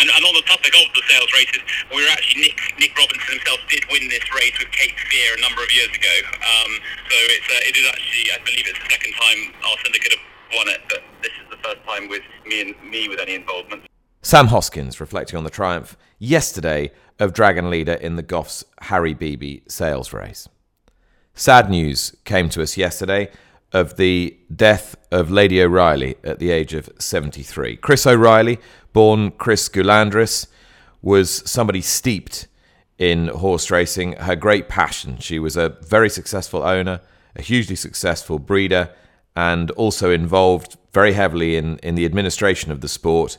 and, 0.00 0.06
and 0.12 0.22
on 0.24 0.34
the 0.36 0.46
topic 0.46 0.72
of 0.72 0.86
the 0.94 1.04
sales 1.08 1.30
races, 1.34 1.62
we 1.92 2.04
were 2.04 2.12
actually 2.12 2.48
Nick 2.48 2.58
Nick 2.78 2.92
Robinson 2.96 3.40
himself 3.40 3.60
did 3.68 3.84
win 3.90 4.08
this 4.08 4.24
race 4.32 4.56
with 4.60 4.70
Cape 4.72 4.96
Fear 5.10 5.28
a 5.36 5.40
number 5.42 5.60
of 5.64 5.70
years 5.72 5.92
ago. 5.92 6.16
Um, 6.40 6.72
so 7.08 7.16
it's 7.34 7.48
uh, 7.48 7.68
it 7.68 7.74
is 7.76 7.86
actually 7.88 8.24
I 8.32 8.38
believe 8.44 8.64
it's 8.68 8.80
the 8.80 8.90
second 8.92 9.12
time 9.16 9.38
our 9.64 9.76
syndicate 9.84 10.12
have 10.16 10.26
won 10.54 10.68
it, 10.68 10.80
but 10.88 11.00
this 11.22 11.34
is 11.36 11.46
the 11.50 11.60
first 11.64 11.82
time 11.84 12.08
with 12.08 12.22
me 12.46 12.62
and 12.62 12.72
me 12.84 13.08
with 13.08 13.20
any 13.20 13.34
involvement. 13.34 13.84
Sam 14.22 14.48
Hoskins 14.48 15.00
reflecting 15.00 15.36
on 15.36 15.44
the 15.44 15.50
triumph 15.50 15.96
yesterday 16.18 16.90
of 17.18 17.32
Dragon 17.32 17.70
Leader 17.70 17.94
in 17.94 18.16
the 18.16 18.22
Goffs 18.22 18.64
Harry 18.82 19.14
Beeby 19.14 19.70
sales 19.70 20.12
race. 20.12 20.48
Sad 21.34 21.70
news 21.70 22.16
came 22.24 22.48
to 22.50 22.62
us 22.62 22.76
yesterday 22.76 23.30
of 23.72 23.96
the 23.96 24.36
death 24.54 24.96
of 25.10 25.30
Lady 25.30 25.62
O'Reilly 25.62 26.16
at 26.24 26.38
the 26.38 26.50
age 26.50 26.74
of 26.74 26.88
73. 26.98 27.76
Chris 27.76 28.06
O'Reilly, 28.06 28.58
born 28.92 29.30
Chris 29.32 29.68
Goulandris, 29.68 30.46
was 31.02 31.48
somebody 31.48 31.80
steeped 31.80 32.48
in 32.98 33.28
horse 33.28 33.70
racing, 33.70 34.12
her 34.14 34.34
great 34.34 34.68
passion. 34.68 35.18
She 35.18 35.38
was 35.38 35.56
a 35.56 35.76
very 35.82 36.10
successful 36.10 36.62
owner, 36.62 37.00
a 37.36 37.42
hugely 37.42 37.76
successful 37.76 38.38
breeder, 38.38 38.90
and 39.36 39.70
also 39.72 40.10
involved 40.10 40.76
very 40.92 41.12
heavily 41.12 41.56
in, 41.56 41.78
in 41.78 41.94
the 41.94 42.04
administration 42.04 42.72
of 42.72 42.80
the 42.80 42.88
sport. 42.88 43.38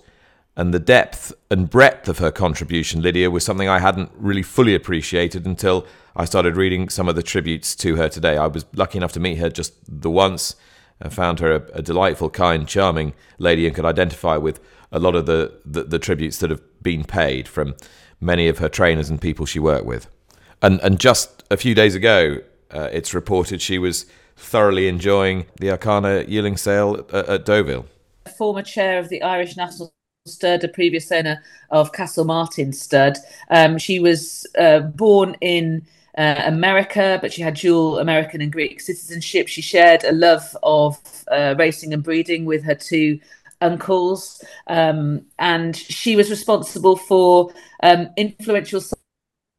And 0.59 0.73
the 0.73 0.79
depth 0.79 1.31
and 1.49 1.69
breadth 1.69 2.09
of 2.09 2.17
her 2.17 2.31
contribution, 2.31 3.01
Lydia, 3.01 3.31
was 3.31 3.45
something 3.45 3.69
I 3.69 3.79
hadn't 3.79 4.11
really 4.17 4.43
fully 4.43 4.75
appreciated 4.75 5.45
until 5.45 5.87
I 6.17 6.25
started 6.25 6.57
reading 6.57 6.89
some 6.89 7.07
of 7.07 7.15
the 7.15 7.23
tributes 7.23 7.73
to 7.77 7.95
her 7.95 8.09
today. 8.09 8.35
I 8.35 8.47
was 8.47 8.65
lucky 8.73 8.97
enough 8.97 9.13
to 9.13 9.21
meet 9.21 9.37
her 9.37 9.49
just 9.49 9.73
the 9.87 10.09
once. 10.09 10.57
I 11.01 11.07
found 11.07 11.39
her 11.39 11.55
a, 11.55 11.61
a 11.75 11.81
delightful, 11.81 12.29
kind, 12.29 12.67
charming 12.67 13.13
lady 13.37 13.67
and 13.67 13.73
could 13.73 13.85
identify 13.85 14.35
with 14.35 14.59
a 14.91 14.99
lot 14.99 15.15
of 15.15 15.27
the, 15.27 15.61
the, 15.63 15.83
the, 15.83 15.97
tributes 15.97 16.39
that 16.39 16.49
have 16.49 16.61
been 16.83 17.05
paid 17.05 17.47
from 17.47 17.77
many 18.19 18.49
of 18.49 18.57
her 18.57 18.67
trainers 18.67 19.09
and 19.09 19.21
people 19.21 19.45
she 19.45 19.59
worked 19.59 19.85
with. 19.85 20.07
And, 20.61 20.81
and 20.81 20.99
just 20.99 21.41
a 21.49 21.55
few 21.55 21.73
days 21.73 21.95
ago, 21.95 22.39
uh, 22.71 22.89
it's 22.91 23.13
reported 23.13 23.61
she 23.61 23.79
was 23.79 24.07
thoroughly 24.35 24.89
enjoying 24.89 25.45
the 25.61 25.67
Arqana 25.67 26.27
yearling 26.27 26.57
sale 26.57 27.05
at, 27.13 27.29
at 27.29 27.45
Deauville. 27.45 27.85
Former 28.37 28.61
chair 28.61 28.99
of 28.99 29.07
the 29.07 29.23
Irish 29.23 29.55
National 29.55 29.93
Stud, 30.29 30.63
a 30.63 30.67
previous 30.67 31.11
owner 31.11 31.43
of 31.69 31.91
Castlemartin 31.91 32.73
Stud. 32.73 33.17
Um, 33.49 33.77
she 33.77 33.99
was 33.99 34.47
uh, 34.57 34.79
born 34.79 35.35
in 35.41 35.85
uh, 36.17 36.41
America, 36.45 37.19
but 37.21 37.33
she 37.33 37.41
had 37.41 37.55
dual 37.55 37.99
American 37.99 38.41
and 38.41 38.51
Greek 38.51 38.79
citizenship. 38.79 39.47
She 39.47 39.61
shared 39.61 40.03
a 40.03 40.11
love 40.11 40.55
of 40.63 40.97
uh, 41.31 41.55
racing 41.57 41.93
and 41.93 42.03
breeding 42.03 42.45
with 42.45 42.63
her 42.63 42.75
two 42.75 43.19
uncles, 43.61 44.43
um, 44.67 45.25
and 45.37 45.75
she 45.75 46.15
was 46.15 46.29
responsible 46.29 46.95
for 46.95 47.51
um, 47.83 48.09
influential 48.17 48.81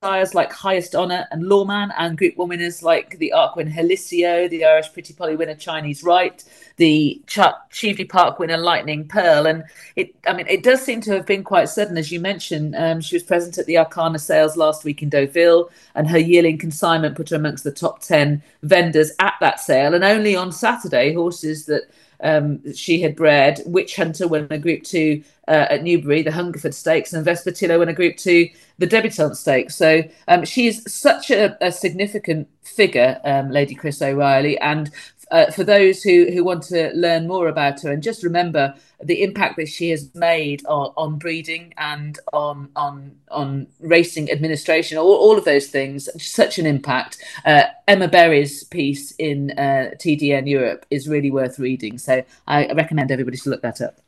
sires 0.02 0.34
like 0.34 0.50
Highest 0.50 0.94
Honor 0.94 1.26
and 1.30 1.46
Lawman, 1.46 1.92
and 1.98 2.16
Group 2.16 2.38
One 2.38 2.48
winners 2.48 2.82
like 2.82 3.18
the 3.18 3.34
Arkwin 3.36 3.70
Helissio, 3.70 4.48
the 4.48 4.64
Irish 4.64 4.90
Pretty 4.94 5.12
Polly 5.12 5.36
winner 5.36 5.54
Chinese 5.54 6.02
White, 6.02 6.44
the 6.78 7.20
Ch- 7.26 8.08
Park 8.08 8.38
winner 8.38 8.56
Lightning 8.56 9.06
Pearl, 9.06 9.46
and 9.46 9.62
it. 9.96 10.14
I 10.26 10.32
mean, 10.32 10.46
it 10.48 10.62
does 10.62 10.80
seem 10.80 11.02
to 11.02 11.12
have 11.12 11.26
been 11.26 11.44
quite 11.44 11.68
sudden, 11.68 11.98
as 11.98 12.10
you 12.10 12.18
mentioned. 12.18 12.74
Um, 12.76 13.02
she 13.02 13.16
was 13.16 13.22
present 13.22 13.58
at 13.58 13.66
the 13.66 13.74
Arqana 13.74 14.18
sales 14.18 14.56
last 14.56 14.84
week 14.84 15.02
in 15.02 15.10
Deauville, 15.10 15.68
and 15.94 16.08
her 16.08 16.18
yearling 16.18 16.56
consignment 16.56 17.14
put 17.14 17.28
her 17.28 17.36
amongst 17.36 17.64
the 17.64 17.70
top 17.70 18.00
ten 18.00 18.42
vendors 18.62 19.12
at 19.18 19.34
that 19.40 19.60
sale. 19.60 19.92
And 19.92 20.02
only 20.02 20.34
on 20.34 20.50
Saturday, 20.50 21.12
horses 21.12 21.66
that 21.66 21.90
um, 22.22 22.72
she 22.74 23.02
had 23.02 23.16
bred. 23.16 23.60
Witch 23.66 23.96
Hunter 23.96 24.34
a 24.34 24.58
Group 24.58 24.82
Two 24.82 25.22
uh, 25.50 25.66
at 25.68 25.82
Newbury, 25.82 26.22
the 26.22 26.32
Hungerford 26.32 26.74
Stakes, 26.74 27.12
and 27.12 27.26
Vespertilio 27.26 27.78
won 27.78 27.88
a 27.88 27.92
Group 27.92 28.16
Two, 28.16 28.48
the 28.78 28.86
Debutante 28.86 29.36
Stakes. 29.36 29.74
So 29.74 30.02
um, 30.28 30.44
she 30.44 30.68
is 30.68 30.82
such 30.86 31.30
a, 31.30 31.58
a 31.60 31.72
significant 31.72 32.48
figure, 32.62 33.20
um, 33.24 33.50
Lady 33.50 33.74
Chris 33.74 34.00
O'Reilly, 34.00 34.56
and 34.58 34.90
uh, 35.30 35.50
for 35.50 35.64
those 35.64 36.02
who, 36.02 36.26
who 36.32 36.42
want 36.42 36.62
to 36.64 36.90
learn 36.94 37.26
more 37.26 37.48
about 37.48 37.80
her 37.82 37.92
and 37.92 38.02
just 38.02 38.24
remember 38.24 38.74
the 39.02 39.22
impact 39.22 39.56
that 39.56 39.68
she 39.68 39.90
has 39.90 40.12
made 40.14 40.64
on, 40.66 40.92
on 40.96 41.18
breeding 41.18 41.72
and 41.78 42.18
on 42.32 42.68
on 42.74 43.16
on 43.30 43.66
racing 43.80 44.30
administration, 44.30 44.98
all, 44.98 45.14
all 45.14 45.38
of 45.38 45.44
those 45.44 45.68
things, 45.68 46.08
such 46.22 46.58
an 46.58 46.66
impact. 46.66 47.18
Uh, 47.44 47.64
Emma 47.86 48.08
Berry's 48.08 48.64
piece 48.64 49.12
in 49.12 49.52
uh, 49.52 49.90
TDN 49.96 50.48
Europe 50.48 50.84
is 50.90 51.08
really 51.08 51.30
worth 51.30 51.58
reading, 51.58 51.98
so 51.98 52.24
I 52.46 52.66
recommend 52.72 53.10
everybody 53.10 53.36
to 53.38 53.50
look 53.50 53.62
that 53.62 53.80
up. 53.80 54.00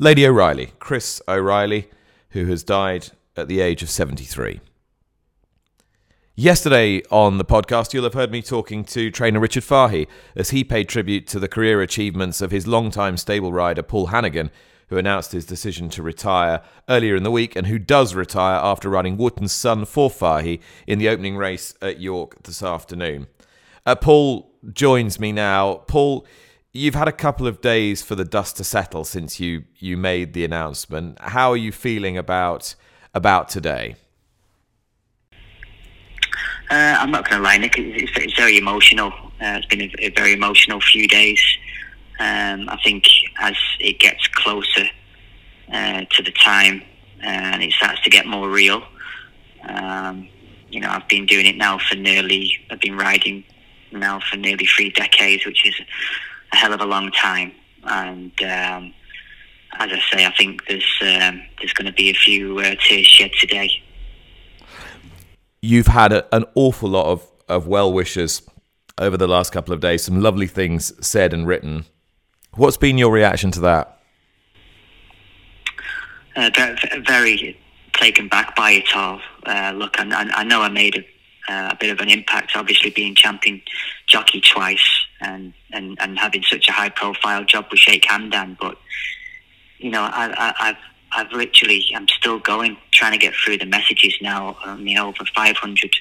Lady 0.00 0.24
O'Reilly, 0.24 0.74
Chris 0.78 1.20
O'Reilly, 1.26 1.90
who 2.30 2.46
has 2.46 2.62
died 2.62 3.08
at 3.36 3.48
the 3.48 3.60
age 3.60 3.82
of 3.82 3.90
73. 3.90 4.60
Yesterday 6.36 7.02
on 7.10 7.38
the 7.38 7.44
podcast, 7.44 7.92
you'll 7.92 8.04
have 8.04 8.14
heard 8.14 8.30
me 8.30 8.40
talking 8.40 8.84
to 8.84 9.10
trainer 9.10 9.40
Richard 9.40 9.64
Fahey 9.64 10.06
as 10.36 10.50
he 10.50 10.62
paid 10.62 10.88
tribute 10.88 11.26
to 11.26 11.40
the 11.40 11.48
career 11.48 11.82
achievements 11.82 12.40
of 12.40 12.52
his 12.52 12.68
longtime 12.68 13.16
stable 13.16 13.52
rider 13.52 13.82
Paul 13.82 14.06
Hanagan, 14.06 14.50
who 14.86 14.98
announced 14.98 15.32
his 15.32 15.44
decision 15.44 15.88
to 15.88 16.02
retire 16.04 16.62
earlier 16.88 17.16
in 17.16 17.24
the 17.24 17.32
week 17.32 17.56
and 17.56 17.66
who 17.66 17.80
does 17.80 18.14
retire 18.14 18.60
after 18.62 18.88
riding 18.88 19.16
Wootton's 19.16 19.50
son 19.50 19.84
for 19.84 20.08
Fahey 20.08 20.60
in 20.86 21.00
the 21.00 21.08
opening 21.08 21.36
race 21.36 21.74
at 21.82 21.98
York 21.98 22.40
this 22.44 22.62
afternoon. 22.62 23.26
Uh, 23.84 23.96
Paul 23.96 24.48
joins 24.72 25.18
me 25.18 25.32
now. 25.32 25.78
Paul, 25.88 26.24
you've 26.78 26.94
had 26.94 27.08
a 27.08 27.12
couple 27.12 27.46
of 27.46 27.60
days 27.60 28.02
for 28.02 28.14
the 28.14 28.24
dust 28.24 28.56
to 28.56 28.64
settle 28.64 29.04
since 29.04 29.40
you 29.40 29.64
you 29.78 29.96
made 29.96 30.32
the 30.32 30.44
announcement. 30.44 31.18
How 31.20 31.50
are 31.50 31.56
you 31.56 31.72
feeling 31.72 32.16
about 32.16 32.74
about 33.14 33.48
today? 33.48 33.96
Uh, 36.70 36.96
I'm 37.00 37.10
not 37.10 37.28
going 37.28 37.40
to 37.40 37.44
lie, 37.44 37.56
Nick. 37.56 37.78
It's, 37.78 38.12
it's 38.16 38.34
very 38.34 38.58
emotional. 38.58 39.10
Uh, 39.40 39.56
it's 39.58 39.66
been 39.66 39.80
a, 39.80 40.06
a, 40.06 40.10
very 40.10 40.34
emotional 40.34 40.80
few 40.80 41.08
days. 41.08 41.40
Um, 42.20 42.68
I 42.68 42.78
think 42.84 43.04
as 43.40 43.56
it 43.80 43.98
gets 44.00 44.26
closer 44.28 44.84
uh, 45.72 46.04
to 46.10 46.22
the 46.22 46.32
time 46.32 46.82
uh, 47.22 47.26
and 47.26 47.62
it 47.62 47.72
starts 47.72 48.02
to 48.02 48.10
get 48.10 48.26
more 48.26 48.50
real, 48.50 48.82
um, 49.66 50.28
you 50.68 50.80
know, 50.80 50.90
I've 50.90 51.08
been 51.08 51.24
doing 51.24 51.46
it 51.46 51.56
now 51.56 51.78
for 51.78 51.94
nearly, 51.94 52.52
I've 52.70 52.80
been 52.80 52.98
riding 52.98 53.44
now 53.90 54.20
for 54.30 54.36
nearly 54.36 54.66
three 54.66 54.90
decades, 54.90 55.46
which 55.46 55.66
is 55.66 55.74
a 56.52 56.56
hell 56.56 56.72
of 56.72 56.80
a 56.80 56.86
long 56.86 57.10
time. 57.12 57.52
And 57.84 58.32
um, 58.42 58.94
as 59.78 59.90
I 59.92 60.00
say, 60.12 60.26
I 60.26 60.34
think 60.36 60.66
there's 60.66 60.98
um, 61.02 61.42
there's 61.58 61.72
going 61.72 61.86
to 61.86 61.92
be 61.92 62.10
a 62.10 62.14
few 62.14 62.58
uh, 62.58 62.74
tears 62.80 63.06
shed 63.06 63.30
today 63.38 63.82
you've 65.60 65.88
had 65.88 66.12
a, 66.12 66.34
an 66.34 66.44
awful 66.54 66.88
lot 66.88 67.06
of, 67.06 67.26
of 67.48 67.66
well 67.66 67.92
wishes 67.92 68.42
over 68.98 69.16
the 69.16 69.28
last 69.28 69.52
couple 69.52 69.72
of 69.72 69.80
days, 69.80 70.02
some 70.02 70.20
lovely 70.20 70.46
things 70.46 70.92
said 71.06 71.32
and 71.32 71.46
written. 71.46 71.84
What's 72.54 72.76
been 72.76 72.98
your 72.98 73.12
reaction 73.12 73.50
to 73.52 73.60
that? 73.60 74.00
Uh, 76.34 76.50
very 77.06 77.58
taken 77.92 78.28
back 78.28 78.54
by 78.56 78.72
it 78.72 78.94
all. 78.94 79.20
Uh, 79.44 79.72
look, 79.74 79.98
I, 79.98 80.30
I, 80.34 80.44
know 80.44 80.62
I 80.62 80.68
made 80.68 80.96
a, 80.96 81.06
uh, 81.48 81.70
a, 81.72 81.76
bit 81.76 81.90
of 81.90 82.00
an 82.00 82.08
impact, 82.08 82.52
obviously 82.54 82.90
being 82.90 83.14
champion 83.14 83.62
jockey 84.06 84.40
twice 84.40 85.06
and, 85.20 85.52
and, 85.72 85.96
and 86.00 86.18
having 86.18 86.42
such 86.42 86.68
a 86.68 86.72
high 86.72 86.90
profile 86.90 87.44
job 87.44 87.66
with 87.70 87.80
Sheikh 87.80 88.04
Hamdan, 88.04 88.56
but 88.60 88.76
you 89.78 89.90
know, 89.90 90.02
I, 90.02 90.32
I, 90.36 90.68
I've 90.68 90.76
I've 91.12 91.32
literally, 91.32 91.84
I'm 91.94 92.08
still 92.08 92.38
going, 92.38 92.76
trying 92.92 93.12
to 93.12 93.18
get 93.18 93.34
through 93.34 93.58
the 93.58 93.66
messages 93.66 94.14
now. 94.20 94.56
I 94.62 94.76
mean, 94.76 94.98
over 94.98 95.24
500 95.34 95.96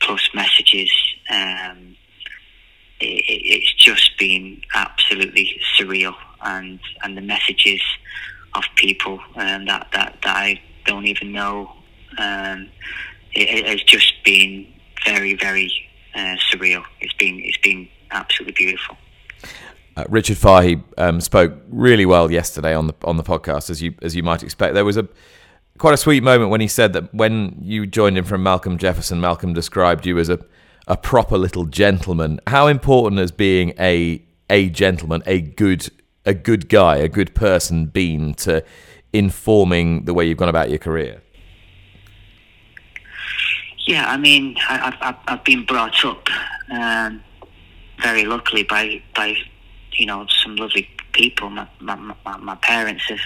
plus 0.00 0.30
messages. 0.34 0.90
Um, 1.28 1.96
it, 3.00 3.24
it's 3.26 3.74
just 3.74 4.16
been 4.18 4.62
absolutely 4.74 5.60
surreal, 5.76 6.14
and 6.42 6.78
and 7.02 7.16
the 7.16 7.22
messages 7.22 7.80
of 8.54 8.64
people 8.76 9.20
um, 9.34 9.66
that 9.66 9.88
that 9.92 10.18
that 10.22 10.36
I 10.36 10.60
don't 10.84 11.06
even 11.06 11.32
know. 11.32 11.72
Um, 12.18 12.70
it, 13.34 13.48
it, 13.48 13.66
has 13.66 13.82
just 13.82 14.14
been 14.24 14.72
very, 15.06 15.34
very 15.34 15.72
uh, 16.14 16.36
surreal. 16.50 16.84
It's 17.00 17.14
been 17.14 17.40
it's 17.42 17.58
been 17.58 17.88
absolutely 18.10 18.54
beautiful. 18.54 18.96
Uh, 19.96 20.04
Richard 20.08 20.36
Fahey 20.36 20.82
um, 20.98 21.20
spoke 21.20 21.54
really 21.68 22.04
well 22.04 22.30
yesterday 22.30 22.74
on 22.74 22.86
the 22.88 22.94
on 23.04 23.16
the 23.16 23.22
podcast, 23.22 23.70
as 23.70 23.82
you 23.82 23.94
as 24.02 24.14
you 24.14 24.22
might 24.22 24.42
expect. 24.42 24.74
There 24.74 24.84
was 24.84 24.96
a 24.96 25.08
quite 25.78 25.94
a 25.94 25.96
sweet 25.96 26.22
moment 26.22 26.50
when 26.50 26.60
he 26.60 26.68
said 26.68 26.92
that 26.94 27.14
when 27.14 27.56
you 27.60 27.86
joined 27.86 28.18
him 28.18 28.24
from 28.24 28.42
Malcolm 28.42 28.78
Jefferson, 28.78 29.20
Malcolm 29.20 29.52
described 29.52 30.06
you 30.06 30.18
as 30.18 30.28
a 30.28 30.38
a 30.86 30.96
proper 30.96 31.38
little 31.38 31.64
gentleman. 31.64 32.40
How 32.46 32.66
important 32.66 33.20
has 33.20 33.32
being 33.32 33.72
a 33.78 34.22
a 34.50 34.68
gentleman, 34.68 35.22
a 35.26 35.40
good 35.40 35.88
a 36.24 36.34
good 36.34 36.68
guy, 36.68 36.96
a 36.96 37.08
good 37.08 37.34
person 37.34 37.86
been 37.86 38.34
to 38.34 38.64
informing 39.12 40.04
the 40.04 40.12
way 40.12 40.26
you've 40.26 40.38
gone 40.38 40.48
about 40.48 40.68
your 40.68 40.78
career? 40.78 41.22
Yeah, 43.86 44.04
I 44.08 44.16
mean, 44.16 44.56
I, 44.68 44.96
have 45.00 45.16
I've 45.28 45.44
been 45.44 45.64
brought 45.64 46.04
up 46.04 46.28
um, 46.70 47.22
very 48.02 48.24
luckily 48.24 48.64
by 48.64 49.00
by 49.14 49.36
you 49.92 50.06
know 50.06 50.26
some 50.42 50.56
lovely 50.56 50.88
people. 51.12 51.50
My 51.50 51.68
my, 51.78 51.94
my, 51.94 52.36
my 52.38 52.54
parents 52.56 53.04
have, 53.08 53.20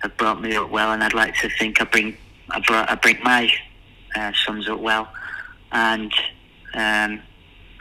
have 0.00 0.16
brought 0.16 0.40
me 0.40 0.56
up 0.56 0.70
well, 0.70 0.92
and 0.92 1.04
I'd 1.04 1.12
like 1.12 1.34
to 1.42 1.50
think 1.58 1.82
I 1.82 1.84
bring 1.84 2.16
I, 2.48 2.60
brought, 2.60 2.90
I 2.90 2.94
bring 2.94 3.18
my 3.22 3.52
uh, 4.16 4.32
sons 4.46 4.66
up 4.66 4.80
well, 4.80 5.12
and 5.72 6.10
um, 6.72 7.20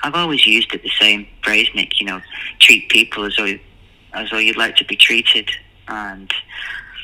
I've 0.03 0.15
always 0.15 0.45
used 0.45 0.73
it 0.73 0.83
the 0.83 0.91
same 0.99 1.25
phrase, 1.43 1.69
Nick. 1.73 1.97
You 2.01 2.07
know, 2.07 2.21
treat 2.59 2.89
people 2.89 3.23
as 3.23 3.37
though 3.37 3.57
as 4.13 4.29
though 4.31 4.37
you'd 4.37 4.57
like 4.57 4.75
to 4.75 4.85
be 4.85 4.97
treated, 4.97 5.49
and 5.87 6.29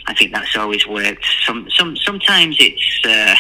I 0.08 0.14
think 0.14 0.34
that's 0.34 0.58
always 0.58 0.86
worked. 0.86 1.26
Some 1.46 1.70
some 1.70 1.96
sometimes 1.96 2.58
it's 2.60 3.00
uh, 3.06 3.36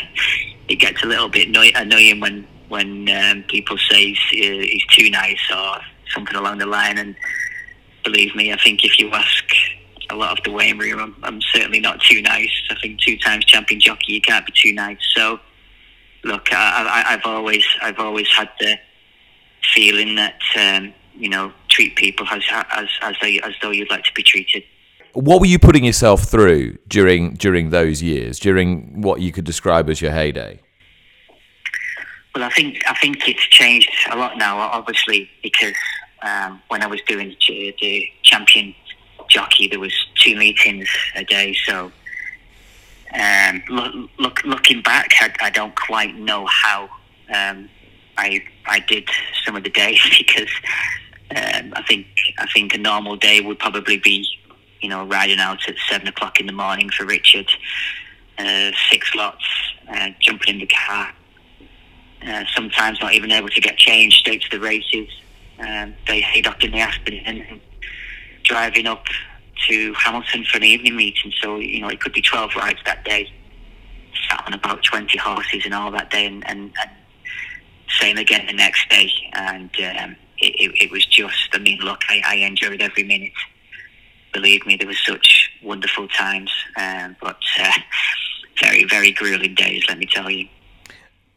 it 0.67 0.75
gets 0.75 1.03
a 1.03 1.05
little 1.05 1.29
bit 1.29 1.47
annoying 1.47 2.19
when 2.19 2.47
when 2.69 3.07
um, 3.09 3.43
people 3.43 3.77
say 3.77 4.13
he's, 4.13 4.19
uh, 4.33 4.61
he's 4.61 4.85
too 4.87 5.09
nice 5.09 5.39
or 5.55 5.77
something 6.13 6.35
along 6.35 6.57
the 6.57 6.65
line. 6.65 6.97
And 6.97 7.15
believe 8.03 8.35
me, 8.35 8.51
I 8.51 8.57
think 8.57 8.83
if 8.83 8.99
you 8.99 9.09
ask 9.11 9.45
a 10.09 10.15
lot 10.15 10.37
of 10.37 10.43
the 10.43 10.51
weighing 10.51 10.77
room, 10.77 10.99
I'm, 10.99 11.15
I'm 11.23 11.41
certainly 11.53 11.79
not 11.79 12.01
too 12.01 12.21
nice. 12.21 12.51
I 12.69 12.75
think 12.81 12.99
two 12.99 13.17
times 13.17 13.45
champion 13.45 13.79
jockey, 13.79 14.13
you 14.13 14.21
can't 14.21 14.45
be 14.45 14.51
too 14.53 14.73
nice. 14.73 14.97
So 15.15 15.39
look, 16.23 16.49
I, 16.51 17.03
have 17.07 17.21
always 17.25 17.63
I've 17.81 17.99
always 17.99 18.27
had 18.29 18.49
the 18.59 18.77
feeling 19.73 20.15
that 20.15 20.39
um, 20.57 20.93
you 21.15 21.29
know 21.29 21.51
treat 21.69 21.95
people 21.95 22.27
as 22.29 22.43
as 22.71 22.87
as, 23.01 23.15
they, 23.21 23.39
as 23.41 23.53
though 23.61 23.71
you'd 23.71 23.89
like 23.89 24.03
to 24.03 24.13
be 24.13 24.23
treated. 24.23 24.63
What 25.17 25.39
were 25.39 25.47
you 25.47 25.57
putting 25.57 25.83
yourself 25.83 26.25
through 26.25 26.77
during 26.87 27.33
during 27.33 27.71
those 27.71 28.03
years, 28.03 28.37
during 28.37 29.01
what 29.01 29.19
you 29.19 29.31
could 29.31 29.45
describe 29.45 29.89
as 29.89 29.99
your 29.99 30.11
heyday? 30.11 30.59
Well, 32.35 32.43
I 32.43 32.51
think 32.51 32.83
I 32.87 32.93
think 32.93 33.27
it's 33.27 33.41
changed 33.47 33.89
a 34.11 34.15
lot 34.15 34.37
now. 34.37 34.59
Obviously, 34.59 35.27
because 35.41 35.73
um, 36.21 36.61
when 36.67 36.83
I 36.83 36.85
was 36.85 37.01
doing 37.07 37.35
the 37.49 38.09
champion 38.21 38.75
jockey, 39.27 39.67
there 39.67 39.79
was 39.79 39.91
two 40.23 40.35
meetings 40.35 40.87
a 41.15 41.23
day, 41.23 41.55
so 41.65 41.91
um, 43.11 43.63
look, 43.69 43.95
look, 44.19 44.43
looking 44.43 44.83
back, 44.83 45.13
I, 45.19 45.33
I, 45.41 45.49
don't 45.49 45.75
quite 45.75 46.15
know 46.15 46.45
how 46.45 46.89
um, 47.33 47.67
I 48.19 48.43
I 48.67 48.81
did 48.81 49.09
some 49.43 49.55
of 49.55 49.63
the 49.63 49.71
days 49.71 49.99
because 50.19 50.53
um, 51.31 51.73
I 51.75 51.83
think 51.87 52.05
I 52.37 52.45
think 52.53 52.75
a 52.75 52.77
normal 52.77 53.15
day 53.15 53.41
would 53.41 53.57
probably 53.57 53.97
be 53.97 54.29
you 54.81 54.89
know 54.89 55.05
riding 55.05 55.39
out 55.39 55.67
at 55.67 55.75
seven 55.89 56.07
o'clock 56.07 56.39
in 56.39 56.45
the 56.45 56.53
morning 56.53 56.89
for 56.89 57.05
Richard, 57.05 57.49
uh, 58.37 58.71
six 58.89 59.13
lots, 59.15 59.43
uh, 59.89 60.09
jumping 60.19 60.55
in 60.55 60.59
the 60.59 60.67
car. 60.67 61.13
Uh, 62.25 62.43
sometimes 62.55 62.99
not 62.99 63.13
even 63.13 63.31
able 63.31 63.49
to 63.49 63.61
get 63.61 63.77
changed 63.77 64.17
straight 64.17 64.41
to 64.41 64.49
the 64.49 64.59
races. 64.59 65.07
Um, 65.59 65.93
they 66.07 66.19
head 66.21 66.47
up 66.47 66.63
in 66.63 66.71
the 66.71 66.79
Aspen 66.79 67.15
and 67.25 67.61
driving 68.43 68.87
up 68.87 69.05
to 69.67 69.93
Hamilton 69.93 70.45
for 70.45 70.57
an 70.57 70.63
evening 70.63 70.95
meeting. 70.95 71.31
So, 71.41 71.57
you 71.57 71.81
know, 71.81 71.89
it 71.89 71.99
could 71.99 72.13
be 72.13 72.21
12 72.21 72.55
rides 72.55 72.79
that 72.85 73.03
day, 73.03 73.31
sat 74.29 74.43
on 74.45 74.53
about 74.53 74.83
20 74.83 75.17
horses 75.17 75.63
and 75.65 75.73
all 75.73 75.91
that 75.91 76.09
day, 76.09 76.25
and, 76.25 76.47
and, 76.47 76.73
and 76.79 76.91
same 77.99 78.17
again 78.17 78.45
the 78.47 78.53
next 78.53 78.89
day. 78.89 79.11
And 79.33 79.69
um, 79.99 80.15
it, 80.39 80.53
it, 80.55 80.83
it, 80.83 80.91
was 80.91 81.05
just, 81.05 81.49
I 81.53 81.59
mean, 81.59 81.79
look, 81.79 82.01
I, 82.09 82.21
I, 82.25 82.35
enjoyed 82.35 82.81
every 82.81 83.03
minute. 83.03 83.33
Believe 84.37 84.67
me, 84.67 84.75
there 84.75 84.87
were 84.87 84.93
such 84.93 85.49
wonderful 85.63 86.07
times, 86.09 86.51
um, 86.79 87.15
but 87.19 87.39
uh, 87.59 87.71
very, 88.61 88.83
very 88.83 89.11
grueling 89.11 89.55
days, 89.55 89.83
let 89.89 89.97
me 89.97 90.05
tell 90.05 90.29
you. 90.29 90.47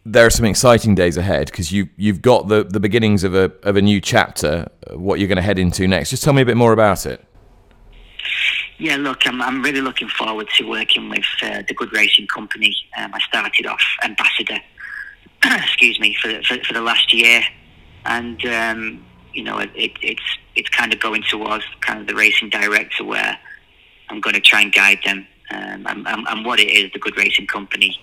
There 0.05 0.27
are 0.27 0.31
some 0.31 0.45
exciting 0.45 0.95
days 0.95 1.17
ahead 1.17 1.47
because 1.47 1.73
you 1.73 1.89
you've 1.97 2.21
got 2.21 2.49
the, 2.49 2.63
the 2.63 2.79
beginnings 2.79 3.25
of 3.25 3.35
a 3.35 3.51
of 3.63 3.77
a 3.77 3.83
new 3.83 4.03
chapter. 4.03 4.69
What 4.91 5.19
you're 5.19 5.29
going 5.29 5.37
to 5.37 5.43
head 5.43 5.59
into 5.59 5.89
next? 5.89 6.11
Just 6.11 6.23
tell 6.23 6.35
me 6.35 6.43
a 6.43 6.45
bit 6.45 6.59
more 6.59 6.75
about 6.75 7.07
it. 7.07 7.25
Yeah, 8.77 8.97
look, 8.97 9.27
I'm, 9.27 9.41
I'm 9.41 9.63
really 9.63 9.81
looking 9.81 10.09
forward 10.09 10.49
to 10.59 10.69
working 10.69 11.09
with 11.09 11.25
uh, 11.43 11.63
the 11.67 11.73
Good 11.73 11.95
Racing 11.95 12.27
Company. 12.27 12.77
Um, 12.99 13.15
I 13.15 13.21
started 13.21 13.65
off 13.65 13.83
ambassador, 14.05 14.59
excuse 15.45 15.99
me, 15.99 16.15
for, 16.21 16.43
for, 16.43 16.63
for 16.65 16.75
the 16.75 16.83
last 16.83 17.15
year, 17.15 17.43
and 18.05 18.45
um, 18.45 19.07
you 19.33 19.43
know 19.43 19.59
it, 19.59 19.71
it, 19.75 19.93
it's 20.03 20.39
it's 20.55 20.69
kind 20.69 20.93
of 20.93 21.01
going 21.01 21.23
towards 21.23 21.65
kind 21.81 22.01
of 22.01 22.07
the 22.07 22.15
racing 22.15 22.51
director 22.51 23.05
where 23.05 23.39
I'm 24.11 24.21
going 24.21 24.35
to 24.35 24.41
try 24.41 24.63
and 24.63 24.73
guide 24.73 24.99
them. 25.05 25.27
Um, 25.53 26.07
and, 26.07 26.45
what 26.45 26.61
it 26.61 26.69
is, 26.69 26.93
the 26.93 26.99
Good 26.99 27.17
Racing 27.17 27.47
Company, 27.47 27.99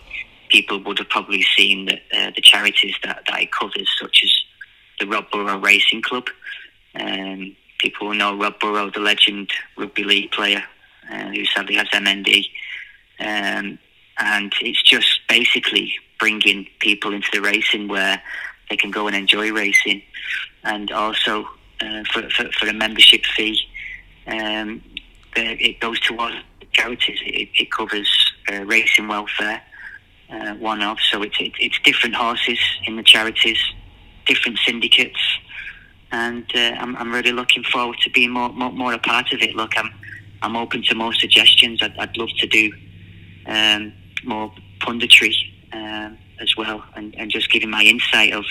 people 0.50 0.82
would 0.84 0.98
have 1.00 1.10
probably 1.10 1.46
seen 1.56 1.86
that 1.86 2.02
uh, 2.14 2.32
the 2.36 2.42
charities 2.42 2.96
that, 3.04 3.24
that 3.28 3.42
it 3.42 3.52
covers, 3.52 3.90
such 4.02 4.22
as 4.24 4.34
the 5.00 5.08
Rob 5.08 5.30
Burrow 5.32 5.58
Racing 5.58 6.02
Club. 6.02 6.28
Um, 6.96 7.56
people 7.80 8.08
will 8.08 8.16
know 8.16 8.38
Rob 8.38 8.60
Burrow, 8.60 8.90
the 8.90 9.00
legend 9.00 9.52
rugby 9.78 10.04
league 10.04 10.32
player, 10.32 10.64
uh, 11.12 11.28
who 11.28 11.46
sadly 11.46 11.76
has 11.76 11.88
MND. 11.90 12.46
Um, 13.20 13.80
and 14.18 14.54
it's 14.62 14.82
just 14.82 15.20
basically 15.30 15.94
bringing 16.20 16.68
people 16.80 17.14
into 17.14 17.30
the 17.32 17.42
racing 17.42 17.88
where 17.88 18.22
they 18.70 18.78
can 18.78 18.92
go 18.92 19.08
and 19.08 19.16
enjoy 19.16 19.52
racing, 19.52 20.02
and 20.64 20.92
also 20.92 21.48
uh, 21.82 22.04
for, 22.12 22.30
for, 22.30 22.52
for 22.52 22.68
a 22.68 22.74
membership 22.74 23.26
fee, 23.36 23.60
um, 24.28 24.82
it 25.36 25.80
goes 25.80 26.00
towards 26.00 26.36
charities. 26.72 27.20
It, 27.26 27.50
it 27.54 27.72
covers 27.72 28.10
uh, 28.52 28.64
racing 28.66 29.08
welfare, 29.08 29.62
uh, 30.30 30.56
one 30.56 30.82
off. 30.82 31.00
So 31.12 31.22
it's, 31.22 31.40
it, 31.40 31.54
it's 31.60 31.80
different 31.80 32.16
horses 32.16 32.60
in 32.86 32.96
the 32.96 33.04
charities, 33.04 33.60
different 34.26 34.60
syndicates 34.66 35.20
and 36.12 36.46
uh, 36.56 36.76
I'm, 36.80 36.96
I'm 36.96 37.12
really 37.12 37.32
looking 37.32 37.64
forward 37.64 37.98
to 38.00 38.10
being 38.10 38.32
more, 38.32 38.50
more, 38.50 38.72
more 38.72 38.94
a 38.94 39.00
part 39.00 39.34
of 39.34 39.42
it. 39.42 39.56
Look, 39.56 39.78
I'm 39.78 39.94
I'm 40.42 40.56
open 40.56 40.84
to 40.84 40.96
more 40.96 41.14
suggestions. 41.14 41.82
I'd, 41.82 41.98
I'd 41.98 42.16
love 42.16 42.30
to 42.38 42.48
do 42.48 42.72
um, 43.48 43.94
more 44.24 44.54
punditry 44.80 45.34
um, 45.74 46.18
as 46.40 46.56
well, 46.58 46.84
and, 46.96 47.16
and 47.18 47.32
just 47.32 47.52
giving 47.52 47.70
my 47.70 47.84
insight 47.84 48.34
of 48.34 48.46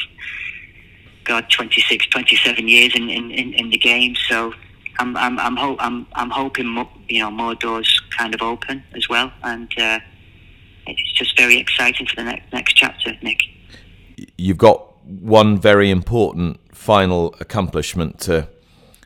God, 1.25 1.51
26, 1.51 2.07
27 2.07 2.69
years 2.69 2.95
in, 2.95 3.11
in, 3.11 3.31
in, 3.33 3.71
the 3.71 3.79
game. 3.79 4.15
So 4.29 4.55
I'm 4.99 5.17
I'm 5.17 5.39
I'm, 5.39 5.57
ho- 5.57 5.77
I'm, 5.81 6.07
I'm 6.15 6.31
hoping 6.31 6.67
more, 6.67 6.89
you 7.09 7.21
know 7.21 7.31
more 7.31 7.55
doors 7.55 8.01
kind 8.17 8.35
of 8.35 8.43
open 8.43 8.83
as 8.95 9.09
well, 9.09 9.33
and 9.43 9.73
uh, 9.79 9.99
it's 10.87 11.13
just 11.13 11.37
very 11.37 11.59
exciting 11.59 12.07
for 12.07 12.17
the 12.17 12.25
next 12.25 12.53
next 12.53 12.73
chapter, 12.75 13.17
Nick. 13.23 13.41
You've 14.39 14.59
got 14.59 15.05
one 15.05 15.59
very 15.59 15.91
important 15.91 16.61
final 16.75 17.35
accomplishment 17.41 18.21
to 18.21 18.49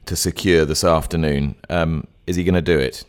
to 0.06 0.16
secure 0.16 0.64
this 0.64 0.84
afternoon. 0.84 1.56
Um, 1.68 2.06
is 2.26 2.36
he 2.36 2.44
going 2.44 2.54
to 2.54 2.62
do 2.62 2.78
it? 2.78 3.04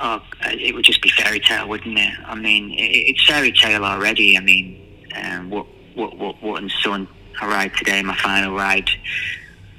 Oh, 0.00 0.20
it 0.44 0.74
would 0.74 0.84
just 0.84 1.00
be 1.00 1.08
fairy 1.08 1.40
tale, 1.40 1.68
wouldn't 1.68 1.98
it? 1.98 2.12
I 2.26 2.34
mean, 2.34 2.74
it's 2.76 3.24
fairy 3.26 3.52
tale 3.52 3.84
already. 3.84 4.36
I 4.36 4.40
mean, 4.40 5.06
um, 5.16 5.50
what 5.50 5.66
what 5.94 6.18
what 6.18 6.42
Wootton 6.42 6.70
Sun 6.82 7.08
I 7.40 7.46
ride 7.46 7.74
today, 7.76 8.02
my 8.02 8.16
final 8.16 8.54
ride. 8.54 8.88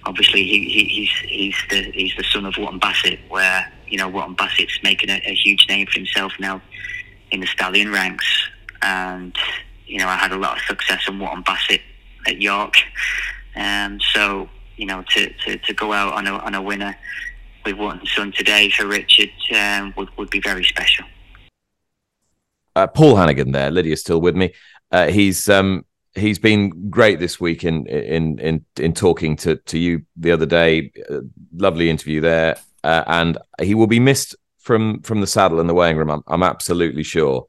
Obviously, 0.06 0.44
he, 0.44 0.70
he, 0.70 0.84
he's 0.86 1.12
he's 1.30 1.56
the 1.70 1.92
he's 1.92 2.16
the 2.16 2.24
son 2.24 2.46
of 2.46 2.56
Wootton 2.58 2.80
Bassett, 2.80 3.20
where 3.30 3.72
you 3.88 3.98
know 3.98 4.08
Wootton 4.08 4.36
Bassett's 4.36 4.80
making 4.84 5.10
a, 5.10 5.22
a 5.26 5.34
huge 5.34 5.66
name 5.68 5.88
for 5.88 6.00
himself 6.00 6.34
now 6.40 6.62
in 7.32 7.40
the 7.42 7.48
stallion 7.48 7.92
ranks, 7.92 8.26
and 8.82 9.36
you 9.86 10.00
know 10.00 10.08
I 10.08 10.16
had 10.16 10.32
a 10.32 10.38
lot 10.38 10.58
of 10.58 10.64
success 10.64 11.04
on 11.08 11.20
Wootton 11.20 11.42
Bassett 11.42 11.82
at 12.28 12.42
York. 12.42 12.76
Um, 13.56 14.00
so 14.14 14.50
you 14.78 14.86
know, 14.86 15.04
to, 15.10 15.34
to, 15.46 15.58
to 15.58 15.74
go 15.74 15.92
out 15.92 16.14
on 16.14 16.28
a 16.28 16.34
on 16.38 16.56
a 16.56 16.62
winner 16.62 16.96
with 17.68 17.78
Wootton 17.78 18.06
Sun 18.06 18.32
today 18.32 18.70
for 18.70 18.88
Richard 18.88 19.30
um, 19.54 19.94
would 19.98 20.10
would 20.18 20.30
be 20.30 20.40
very 20.40 20.64
special. 20.64 21.06
Uh, 22.76 22.88
Paul 22.88 23.16
Hanagan 23.16 23.52
there. 23.52 23.72
Lydia's 23.72 24.00
still 24.00 24.22
with 24.22 24.36
me. 24.36 24.54
Uh, 24.92 25.08
he's 25.08 25.50
um, 25.50 25.86
he's 26.16 26.40
been 26.40 26.90
great 26.90 27.20
this 27.20 27.42
week 27.42 27.66
in 27.66 27.86
in 27.88 28.40
in 28.40 28.66
in 28.78 28.94
talking 28.94 29.36
to 29.38 29.58
to 29.58 29.78
you 29.78 30.04
the 30.16 30.32
other 30.32 30.46
day. 30.46 30.92
Uh, 31.10 31.20
lovely 31.56 31.90
interview 31.90 32.22
there, 32.22 32.58
uh, 32.84 33.04
and 33.08 33.38
he 33.62 33.76
will 33.76 33.88
be 33.88 34.00
missed 34.00 34.36
from 34.60 35.02
from 35.02 35.20
the 35.20 35.28
saddle 35.28 35.60
and 35.60 35.70
the 35.70 35.74
weighing 35.74 35.98
room. 35.98 36.10
I'm, 36.10 36.24
I'm 36.28 36.44
absolutely 36.44 37.04
sure. 37.04 37.47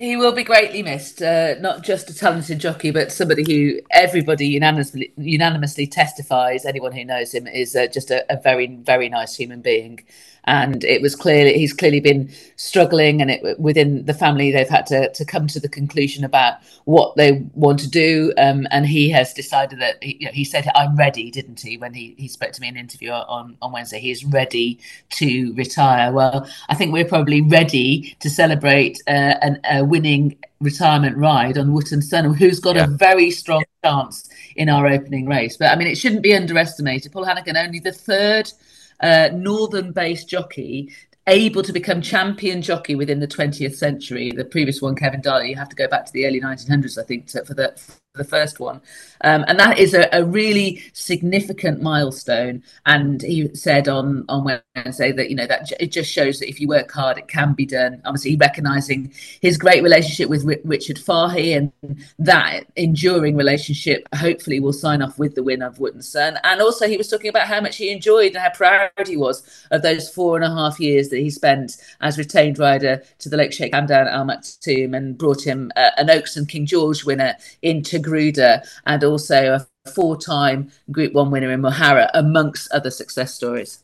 He 0.00 0.16
will 0.16 0.32
be 0.32 0.44
greatly 0.44 0.82
missed. 0.82 1.20
Uh, 1.20 1.56
not 1.60 1.82
just 1.82 2.08
a 2.08 2.14
talented 2.14 2.58
jockey, 2.58 2.90
but 2.90 3.12
somebody 3.12 3.44
who 3.46 3.80
everybody 3.90 4.46
unanimously, 4.46 5.12
unanimously 5.18 5.86
testifies. 5.86 6.64
Anyone 6.64 6.92
who 6.92 7.04
knows 7.04 7.34
him 7.34 7.46
is 7.46 7.76
uh, 7.76 7.86
just 7.86 8.10
a, 8.10 8.24
a, 8.32 8.40
very, 8.40 8.66
very 8.66 9.10
nice 9.10 9.36
human 9.36 9.60
being. 9.60 10.02
And 10.44 10.82
it 10.84 11.02
was 11.02 11.14
clear 11.14 11.44
that 11.44 11.54
he's 11.54 11.72
clearly 11.72 12.00
been 12.00 12.30
struggling 12.60 13.22
and 13.22 13.30
it, 13.30 13.58
within 13.58 14.04
the 14.04 14.12
family 14.12 14.52
they've 14.52 14.68
had 14.68 14.86
to, 14.86 15.10
to 15.12 15.24
come 15.24 15.46
to 15.46 15.58
the 15.58 15.68
conclusion 15.68 16.24
about 16.24 16.56
what 16.84 17.16
they 17.16 17.42
want 17.54 17.78
to 17.78 17.88
do 17.88 18.34
um, 18.36 18.66
and 18.70 18.86
he 18.86 19.08
has 19.08 19.32
decided 19.32 19.80
that 19.80 20.02
he, 20.02 20.18
you 20.20 20.26
know, 20.26 20.32
he, 20.32 20.44
said 20.44 20.68
i'm 20.74 20.94
ready 20.96 21.30
didn't 21.30 21.60
he 21.60 21.78
when 21.78 21.94
he, 21.94 22.14
he 22.18 22.28
spoke 22.28 22.52
to 22.52 22.60
me 22.60 22.68
in 22.68 22.74
an 22.74 22.80
interview 22.80 23.10
on, 23.10 23.56
on 23.62 23.72
wednesday 23.72 23.98
he 23.98 24.10
is 24.10 24.24
ready 24.24 24.78
to 25.08 25.54
retire 25.54 26.12
well 26.12 26.46
i 26.68 26.74
think 26.74 26.92
we're 26.92 27.04
probably 27.04 27.40
ready 27.40 28.14
to 28.20 28.28
celebrate 28.28 28.98
uh, 29.06 29.34
an, 29.40 29.58
a 29.70 29.82
winning 29.82 30.36
retirement 30.60 31.16
ride 31.16 31.56
on 31.56 31.72
Wootton 31.72 32.02
Sun, 32.02 32.34
who's 32.34 32.60
got 32.60 32.76
yeah. 32.76 32.84
a 32.84 32.86
very 32.86 33.30
strong 33.30 33.64
chance 33.82 34.28
in 34.56 34.68
our 34.68 34.86
opening 34.86 35.26
race. 35.26 35.56
But 35.56 35.70
I 35.70 35.76
mean, 35.76 35.88
it 35.88 35.96
shouldn't 35.96 36.22
be 36.22 36.36
underestimated. 36.36 37.12
Paul 37.12 37.24
Hanagan, 37.24 37.56
only 37.56 37.78
the 37.78 37.92
third 37.92 38.52
uh, 39.02 39.30
northern 39.32 39.92
based 39.92 40.28
jockey 40.28 40.92
able 41.26 41.62
to 41.62 41.72
become 41.72 42.00
champion 42.00 42.60
jockey 42.60 42.94
within 42.94 43.20
the 43.20 43.28
20th 43.28 43.76
century. 43.76 44.30
The 44.30 44.44
previous 44.44 44.82
one, 44.82 44.96
Kevin 44.96 45.20
Darley, 45.20 45.50
you 45.50 45.56
have 45.56 45.68
to 45.68 45.76
go 45.76 45.86
back 45.86 46.04
to 46.06 46.12
the 46.12 46.26
early 46.26 46.40
1900s, 46.40 46.98
I 46.98 47.04
think, 47.04 47.26
to, 47.28 47.44
for 47.44 47.54
the 47.54 47.80
the 48.14 48.24
first 48.24 48.58
one. 48.58 48.80
Um, 49.22 49.44
and 49.46 49.58
that 49.60 49.78
is 49.78 49.94
a, 49.94 50.08
a, 50.12 50.24
really 50.24 50.82
significant 50.94 51.80
milestone. 51.80 52.62
And 52.86 53.22
he 53.22 53.54
said 53.54 53.88
on, 53.88 54.24
on 54.28 54.60
Wednesday 54.74 55.12
that, 55.12 55.30
you 55.30 55.36
know, 55.36 55.46
that 55.46 55.70
it 55.78 55.92
just 55.92 56.10
shows 56.10 56.40
that 56.40 56.48
if 56.48 56.60
you 56.60 56.66
work 56.66 56.90
hard, 56.90 57.18
it 57.18 57.28
can 57.28 57.52
be 57.52 57.66
done. 57.66 58.02
Obviously, 58.04 58.34
recognizing 58.36 59.12
his 59.40 59.56
great 59.56 59.84
relationship 59.84 60.28
with 60.28 60.44
R- 60.44 60.56
Richard 60.64 60.98
Fahey 60.98 61.52
and 61.52 61.72
that 62.18 62.64
enduring 62.74 63.36
relationship 63.36 64.08
hopefully 64.14 64.58
will 64.58 64.72
sign 64.72 65.02
off 65.02 65.18
with 65.18 65.36
the 65.36 65.42
win 65.44 65.62
of 65.62 65.78
Sun. 66.00 66.38
And 66.42 66.60
also, 66.60 66.88
he 66.88 66.96
was 66.96 67.08
talking 67.08 67.30
about 67.30 67.46
how 67.46 67.60
much 67.60 67.76
he 67.76 67.90
enjoyed 67.90 68.34
and 68.34 68.38
how 68.38 68.50
proud 68.50 68.90
he 69.06 69.16
was 69.16 69.44
of 69.70 69.82
those 69.82 70.08
four 70.08 70.36
and 70.36 70.44
a 70.44 70.50
half 70.50 70.80
years 70.80 71.10
that 71.10 71.18
he 71.18 71.30
spent 71.30 71.76
as 72.00 72.18
retained 72.18 72.58
rider 72.58 73.02
to 73.20 73.28
the 73.28 73.36
Lake 73.36 73.52
Sheikh 73.52 73.72
Hamdan 73.72 74.10
Al 74.10 74.24
Maktoum 74.24 74.96
and 74.96 75.16
brought 75.16 75.46
him 75.46 75.70
uh, 75.76 75.90
an 75.96 76.10
Oaks 76.10 76.36
and 76.36 76.48
King 76.48 76.66
George 76.66 77.04
winner 77.04 77.36
into 77.62 78.00
Taghrooda 78.10 78.66
and 78.86 79.04
also 79.04 79.54
a 79.54 79.90
four 79.90 80.16
time 80.16 80.70
Group 80.90 81.12
1 81.12 81.30
winner 81.30 81.50
in 81.50 81.62
Muhaarar, 81.62 82.10
amongst 82.14 82.70
other 82.72 82.90
success 82.90 83.34
stories. 83.34 83.82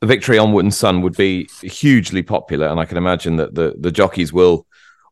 The 0.00 0.06
victory 0.06 0.38
on 0.38 0.52
Wootton 0.52 0.70
Sun 0.70 1.02
would 1.02 1.16
be 1.16 1.48
hugely 1.62 2.22
popular, 2.22 2.68
and 2.68 2.78
I 2.78 2.84
can 2.84 2.98
imagine 2.98 3.36
that 3.36 3.54
the, 3.54 3.74
the 3.78 3.90
jockeys 3.90 4.32
will 4.32 4.66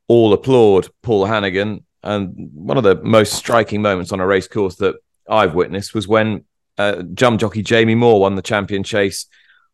all 0.08 0.32
applaud 0.32 0.88
Paul 1.02 1.26
Hanagan. 1.26 1.82
And 2.02 2.50
one 2.52 2.76
of 2.76 2.84
the 2.84 2.96
most 3.02 3.32
striking 3.32 3.80
moments 3.80 4.12
on 4.12 4.20
a 4.20 4.26
race 4.26 4.46
course 4.46 4.76
that 4.76 4.96
I've 5.28 5.54
witnessed 5.54 5.94
was 5.94 6.06
when 6.06 6.44
uh, 6.76 7.02
jump 7.14 7.40
jockey 7.40 7.62
Jamie 7.62 7.94
Moore 7.94 8.20
won 8.20 8.34
the 8.34 8.42
champion 8.42 8.82
chase 8.82 9.26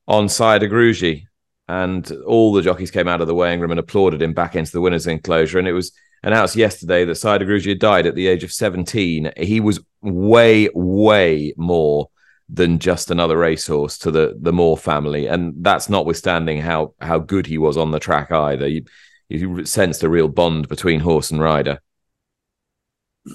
on 0.07 0.29
Sire 0.29 0.61
Grugy. 0.61 1.27
And 1.69 2.11
all 2.27 2.53
the 2.53 2.63
jockeys 2.63 2.91
came 2.91 3.09
out 3.09 3.21
of 3.21 3.29
the 3.29 3.35
weighing 3.35 3.61
room 3.61 3.71
and 3.71 3.81
applauded 3.81 4.21
him 4.23 4.33
back 4.33 4.57
into 4.57 4.73
the 4.73 4.81
winner's 4.81 5.07
enclosure. 5.07 5.59
And 5.59 5.69
it 5.69 5.73
was 5.73 5.93
announced 6.23 6.57
yesterday 6.57 7.05
that 7.05 7.21
de 7.21 7.47
Grugy 7.47 7.79
died 7.79 8.07
at 8.07 8.15
the 8.15 8.27
age 8.27 8.45
of 8.45 8.53
17. 8.53 9.33
He 9.37 9.61
was 9.61 9.81
way, 10.03 10.69
way 10.75 11.55
more 11.57 12.11
than 12.53 12.79
just 12.79 13.11
another 13.11 13.39
racehorse 13.39 13.97
to 13.99 14.11
the 14.11 14.37
the 14.41 14.53
Moore 14.53 14.77
family, 14.77 15.27
and 15.27 15.55
that's 15.59 15.89
notwithstanding 15.89 16.61
how 16.61 16.95
how 17.01 17.19
good 17.19 17.47
he 17.47 17.59
was 17.59 17.77
on 17.77 17.93
the 17.93 18.01
track 18.01 18.33
either. 18.33 18.67
You, 18.67 18.85
you 19.29 19.65
sensed 19.65 20.03
a 20.03 20.09
real 20.09 20.29
bond 20.29 20.69
between 20.69 21.01
horse 21.01 21.31
and 21.31 21.41
rider. 21.41 21.81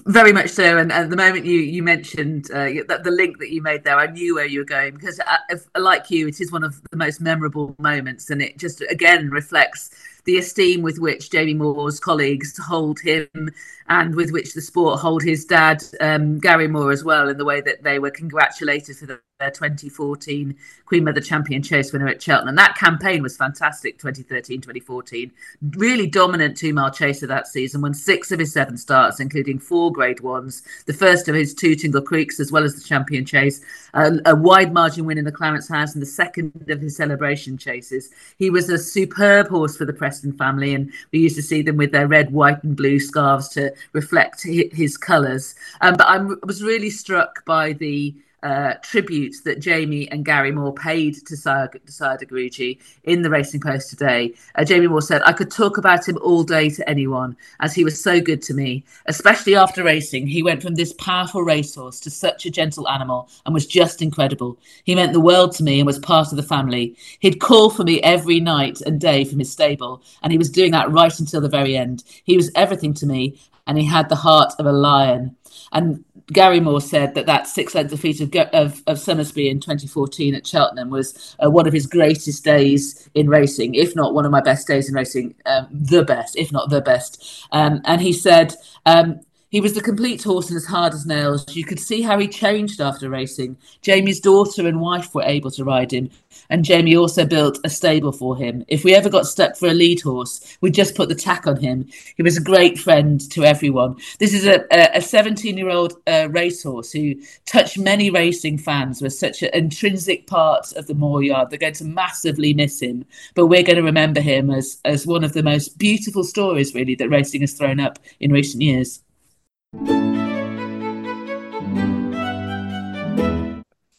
Very 0.07 0.33
much 0.33 0.49
so, 0.49 0.77
and 0.77 0.91
at 0.91 1.09
the 1.09 1.15
moment 1.15 1.45
you 1.45 1.59
you 1.59 1.81
mentioned 1.81 2.49
uh, 2.51 2.69
that 2.87 3.03
the 3.03 3.11
link 3.11 3.39
that 3.39 3.51
you 3.51 3.61
made 3.61 3.83
there, 3.83 3.97
I 3.97 4.07
knew 4.07 4.35
where 4.35 4.45
you 4.45 4.59
were 4.59 4.65
going 4.65 4.95
because, 4.95 5.19
uh, 5.19 5.37
if, 5.49 5.63
like 5.77 6.09
you, 6.09 6.27
it 6.27 6.41
is 6.41 6.51
one 6.51 6.63
of 6.63 6.81
the 6.91 6.97
most 6.97 7.21
memorable 7.21 7.75
moments, 7.79 8.29
and 8.29 8.41
it 8.41 8.57
just 8.57 8.81
again 8.89 9.29
reflects 9.29 9.91
the 10.25 10.37
esteem 10.37 10.81
with 10.81 10.99
which 10.99 11.29
Jamie 11.29 11.53
Moore's 11.53 11.99
colleagues 11.99 12.57
hold 12.57 12.99
him 12.99 13.51
and 13.87 14.15
with 14.15 14.31
which 14.31 14.53
the 14.53 14.61
sport 14.61 14.99
hold 14.99 15.21
his 15.21 15.45
dad, 15.45 15.83
um, 16.01 16.39
Gary 16.39 16.67
Moore, 16.67 16.91
as 16.91 17.03
well, 17.03 17.29
in 17.29 17.37
the 17.37 17.45
way 17.45 17.61
that 17.61 17.83
they 17.83 17.99
were 17.99 18.09
congratulated 18.09 18.97
for 18.97 19.05
the, 19.05 19.19
their 19.39 19.51
2014 19.51 20.55
Queen 20.85 21.03
Mother 21.03 21.19
Champion 21.19 21.61
Chase 21.61 21.91
winner 21.91 22.07
at 22.07 22.21
Cheltenham. 22.21 22.55
That 22.55 22.77
campaign 22.77 23.21
was 23.21 23.37
fantastic, 23.37 23.99
2013 23.99 24.61
2014. 24.61 25.31
Really 25.77 26.07
dominant 26.07 26.57
two 26.57 26.73
mile 26.73 26.89
chaser 26.89 27.27
that 27.27 27.47
season, 27.47 27.81
won 27.81 27.93
six 27.93 28.31
of 28.31 28.39
his 28.39 28.53
seven 28.53 28.77
starts, 28.77 29.19
including 29.19 29.59
four 29.59 29.91
grade 29.91 30.21
ones, 30.21 30.63
the 30.87 30.93
first 30.93 31.27
of 31.27 31.35
his 31.35 31.53
two 31.53 31.75
Tingle 31.75 32.01
Creeks, 32.01 32.39
as 32.39 32.51
well 32.51 32.63
as 32.63 32.75
the 32.75 32.87
Champion 32.87 33.25
Chase, 33.25 33.61
a, 33.93 34.13
a 34.25 34.35
wide 34.35 34.73
margin 34.73 35.05
win 35.05 35.17
in 35.17 35.25
the 35.25 35.31
Clarence 35.31 35.67
House, 35.67 35.93
and 35.93 36.01
the 36.01 36.07
second 36.07 36.69
of 36.69 36.81
his 36.81 36.95
celebration 36.95 37.57
chases. 37.57 38.09
He 38.39 38.49
was 38.49 38.69
a 38.69 38.79
superb 38.79 39.49
horse 39.49 39.77
for 39.77 39.85
the 39.85 39.93
Preston 39.93 40.33
family, 40.33 40.73
and 40.73 40.91
we 41.11 41.19
used 41.19 41.35
to 41.35 41.43
see 41.43 41.61
them 41.61 41.77
with 41.77 41.91
their 41.91 42.07
red, 42.07 42.31
white, 42.31 42.63
and 42.63 42.75
blue 42.75 42.99
scarves 42.99 43.49
to 43.49 43.74
reflect 43.93 44.43
his 44.43 44.97
colours. 44.97 45.55
Um, 45.81 45.95
but 45.95 46.07
I 46.07 46.17
was 46.43 46.63
really 46.63 46.89
struck 46.89 47.45
by 47.45 47.73
the 47.73 48.15
uh, 48.45 48.75
tributes 48.83 49.41
that 49.41 49.59
Jamie 49.59 50.07
and 50.11 50.23
Gary 50.23 50.51
Moore 50.51 50.71
paid 50.71 51.15
to 51.25 51.35
Sire 51.35 51.67
de 51.67 52.79
in 53.03 53.21
the 53.23 53.29
Racing 53.29 53.59
Post 53.59 53.89
today. 53.89 54.35
Uh, 54.53 54.63
Jamie 54.63 54.85
Moore 54.85 55.01
said, 55.01 55.23
I 55.25 55.33
could 55.33 55.49
talk 55.49 55.79
about 55.79 56.07
him 56.07 56.19
all 56.21 56.43
day 56.43 56.69
to 56.69 56.87
anyone 56.87 57.35
as 57.59 57.73
he 57.73 57.83
was 57.83 57.99
so 57.99 58.21
good 58.21 58.43
to 58.43 58.53
me, 58.53 58.83
especially 59.07 59.55
after 59.55 59.83
racing. 59.83 60.27
He 60.27 60.43
went 60.43 60.61
from 60.61 60.75
this 60.75 60.93
powerful 60.93 61.41
racehorse 61.41 61.99
to 62.01 62.11
such 62.11 62.45
a 62.45 62.51
gentle 62.51 62.87
animal 62.87 63.29
and 63.45 63.53
was 63.53 63.65
just 63.65 64.03
incredible. 64.03 64.59
He 64.83 64.93
meant 64.93 65.13
the 65.13 65.19
world 65.19 65.53
to 65.53 65.63
me 65.63 65.79
and 65.79 65.87
was 65.87 65.97
part 65.97 66.29
of 66.31 66.37
the 66.37 66.43
family. 66.43 66.95
He'd 67.19 67.41
call 67.41 67.71
for 67.71 67.83
me 67.83 67.99
every 68.03 68.39
night 68.39 68.79
and 68.81 69.01
day 69.01 69.25
from 69.25 69.39
his 69.39 69.51
stable, 69.51 70.03
and 70.21 70.31
he 70.31 70.37
was 70.37 70.51
doing 70.51 70.71
that 70.73 70.91
right 70.91 71.19
until 71.19 71.41
the 71.41 71.49
very 71.49 71.75
end. 71.75 72.03
He 72.23 72.37
was 72.37 72.51
everything 72.53 72.93
to 72.95 73.07
me, 73.07 73.39
and 73.67 73.77
he 73.77 73.85
had 73.85 74.09
the 74.09 74.15
heart 74.15 74.53
of 74.59 74.65
a 74.65 74.71
lion. 74.71 75.35
And 75.71 76.03
Gary 76.27 76.59
Moore 76.59 76.81
said 76.81 77.13
that 77.15 77.27
that 77.27 77.47
six 77.47 77.75
length 77.75 77.91
defeat 77.91 78.19
of, 78.21 78.33
of, 78.53 78.81
of 78.87 78.99
Somersby 78.99 79.49
in 79.49 79.59
2014 79.59 80.33
at 80.35 80.47
Cheltenham 80.47 80.89
was 80.89 81.35
uh, 81.43 81.49
one 81.49 81.67
of 81.67 81.73
his 81.73 81.85
greatest 81.85 82.43
days 82.43 83.09
in 83.13 83.29
racing, 83.29 83.75
if 83.75 83.95
not 83.95 84.13
one 84.13 84.25
of 84.25 84.31
my 84.31 84.41
best 84.41 84.67
days 84.67 84.89
in 84.89 84.95
racing, 84.95 85.35
um, 85.45 85.67
the 85.71 86.03
best, 86.03 86.35
if 86.35 86.51
not 86.51 86.69
the 86.69 86.81
best. 86.81 87.45
Um, 87.51 87.81
and 87.85 88.01
he 88.01 88.11
said, 88.11 88.55
um, 88.85 89.21
he 89.55 89.61
was 89.61 89.71
the 89.71 89.79
complete 89.79 90.21
horse 90.21 90.49
and 90.49 90.57
as 90.57 90.65
hard 90.65 90.93
as 90.93 91.05
nails. 91.05 91.55
You 91.55 91.63
could 91.63 91.79
see 91.79 92.01
how 92.01 92.19
he 92.19 92.27
changed 92.27 92.81
after 92.81 93.09
racing. 93.09 93.55
Jamie's 93.81 94.19
daughter 94.19 94.67
and 94.67 94.81
wife 94.81 95.15
were 95.15 95.23
able 95.23 95.49
to 95.51 95.63
ride 95.63 95.93
him, 95.93 96.09
and 96.49 96.65
Jamie 96.65 96.97
also 96.97 97.25
built 97.25 97.59
a 97.63 97.69
stable 97.69 98.11
for 98.11 98.35
him. 98.35 98.65
If 98.67 98.83
we 98.83 98.93
ever 98.93 99.07
got 99.09 99.27
stuck 99.27 99.55
for 99.55 99.69
a 99.69 99.73
lead 99.73 100.01
horse, 100.01 100.57
we'd 100.59 100.73
just 100.73 100.93
put 100.93 101.07
the 101.07 101.15
tack 101.15 101.47
on 101.47 101.55
him. 101.55 101.87
He 102.17 102.21
was 102.21 102.35
a 102.35 102.41
great 102.41 102.77
friend 102.77 103.21
to 103.31 103.45
everyone. 103.45 103.95
This 104.19 104.33
is 104.33 104.45
a 104.45 104.99
17 104.99 105.57
year 105.57 105.69
old 105.69 105.93
uh, 106.05 106.27
racehorse 106.31 106.91
who 106.91 107.15
touched 107.45 107.77
many 107.77 108.09
racing 108.09 108.57
fans, 108.57 109.01
was 109.01 109.17
such 109.17 109.41
an 109.41 109.51
intrinsic 109.53 110.27
part 110.27 110.73
of 110.73 110.87
the 110.87 110.95
Moore 110.95 111.23
Yard. 111.23 111.49
They're 111.49 111.59
going 111.59 111.75
to 111.75 111.85
massively 111.85 112.53
miss 112.53 112.81
him, 112.81 113.05
but 113.35 113.47
we're 113.47 113.63
going 113.63 113.77
to 113.77 113.83
remember 113.83 114.19
him 114.19 114.51
as, 114.51 114.81
as 114.83 115.07
one 115.07 115.23
of 115.23 115.31
the 115.31 115.43
most 115.43 115.77
beautiful 115.77 116.25
stories, 116.25 116.75
really, 116.75 116.95
that 116.95 117.07
racing 117.07 117.39
has 117.39 117.53
thrown 117.53 117.79
up 117.79 117.99
in 118.19 118.33
recent 118.33 118.61
years. 118.61 119.01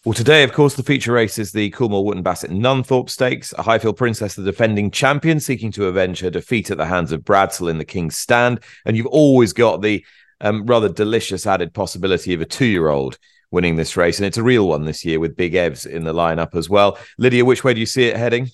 Well, 0.07 0.15
today, 0.15 0.45
of 0.45 0.53
course, 0.53 0.77
the 0.77 0.85
feature 0.85 1.11
race 1.11 1.37
is 1.37 1.51
the 1.51 1.69
Coolmore 1.73 2.05
Wootton 2.05 2.23
Bassett 2.23 2.53
Nunthorpe 2.53 3.11
Stakes. 3.11 3.53
A 3.59 3.62
Highfield 3.62 3.97
Princess, 3.97 4.37
the 4.37 4.45
defending 4.45 4.93
champion, 4.93 5.41
seeking 5.41 5.73
to 5.73 5.87
avenge 5.87 6.21
her 6.21 6.31
defeat 6.31 6.71
at 6.71 6.79
the 6.79 6.87
hands 6.87 7.11
of 7.11 7.25
Bradsell 7.25 7.69
in 7.69 7.79
the 7.79 7.85
King's 7.85 8.17
Stand. 8.17 8.61
And 8.85 8.97
you've 8.97 9.07
always 9.07 9.53
got 9.53 9.83
the 9.83 10.07
um, 10.41 10.65
rather 10.65 10.89
delicious 10.89 11.45
added 11.45 11.75
possibility 11.75 12.35
of 12.35 12.41
a 12.41 12.45
two 12.45 12.67
year 12.67 12.89
old 12.89 13.19
winning 13.51 13.75
this 13.75 13.97
race. 13.97 14.21
And 14.21 14.27
it's 14.27 14.39
a 14.39 14.45
real 14.45 14.69
one 14.69 14.85
this 14.85 15.05
year 15.05 15.19
with 15.19 15.35
Big 15.35 15.55
Evs 15.55 15.85
in 15.85 16.05
the 16.05 16.15
lineup 16.15 16.55
as 16.55 16.71
well. 16.71 16.99
Lydia, 17.19 17.45
which 17.45 17.65
way 17.65 17.75
do 17.75 17.81
you 17.81 17.87
see 17.87 18.05
it 18.05 18.17
heading? 18.17 18.51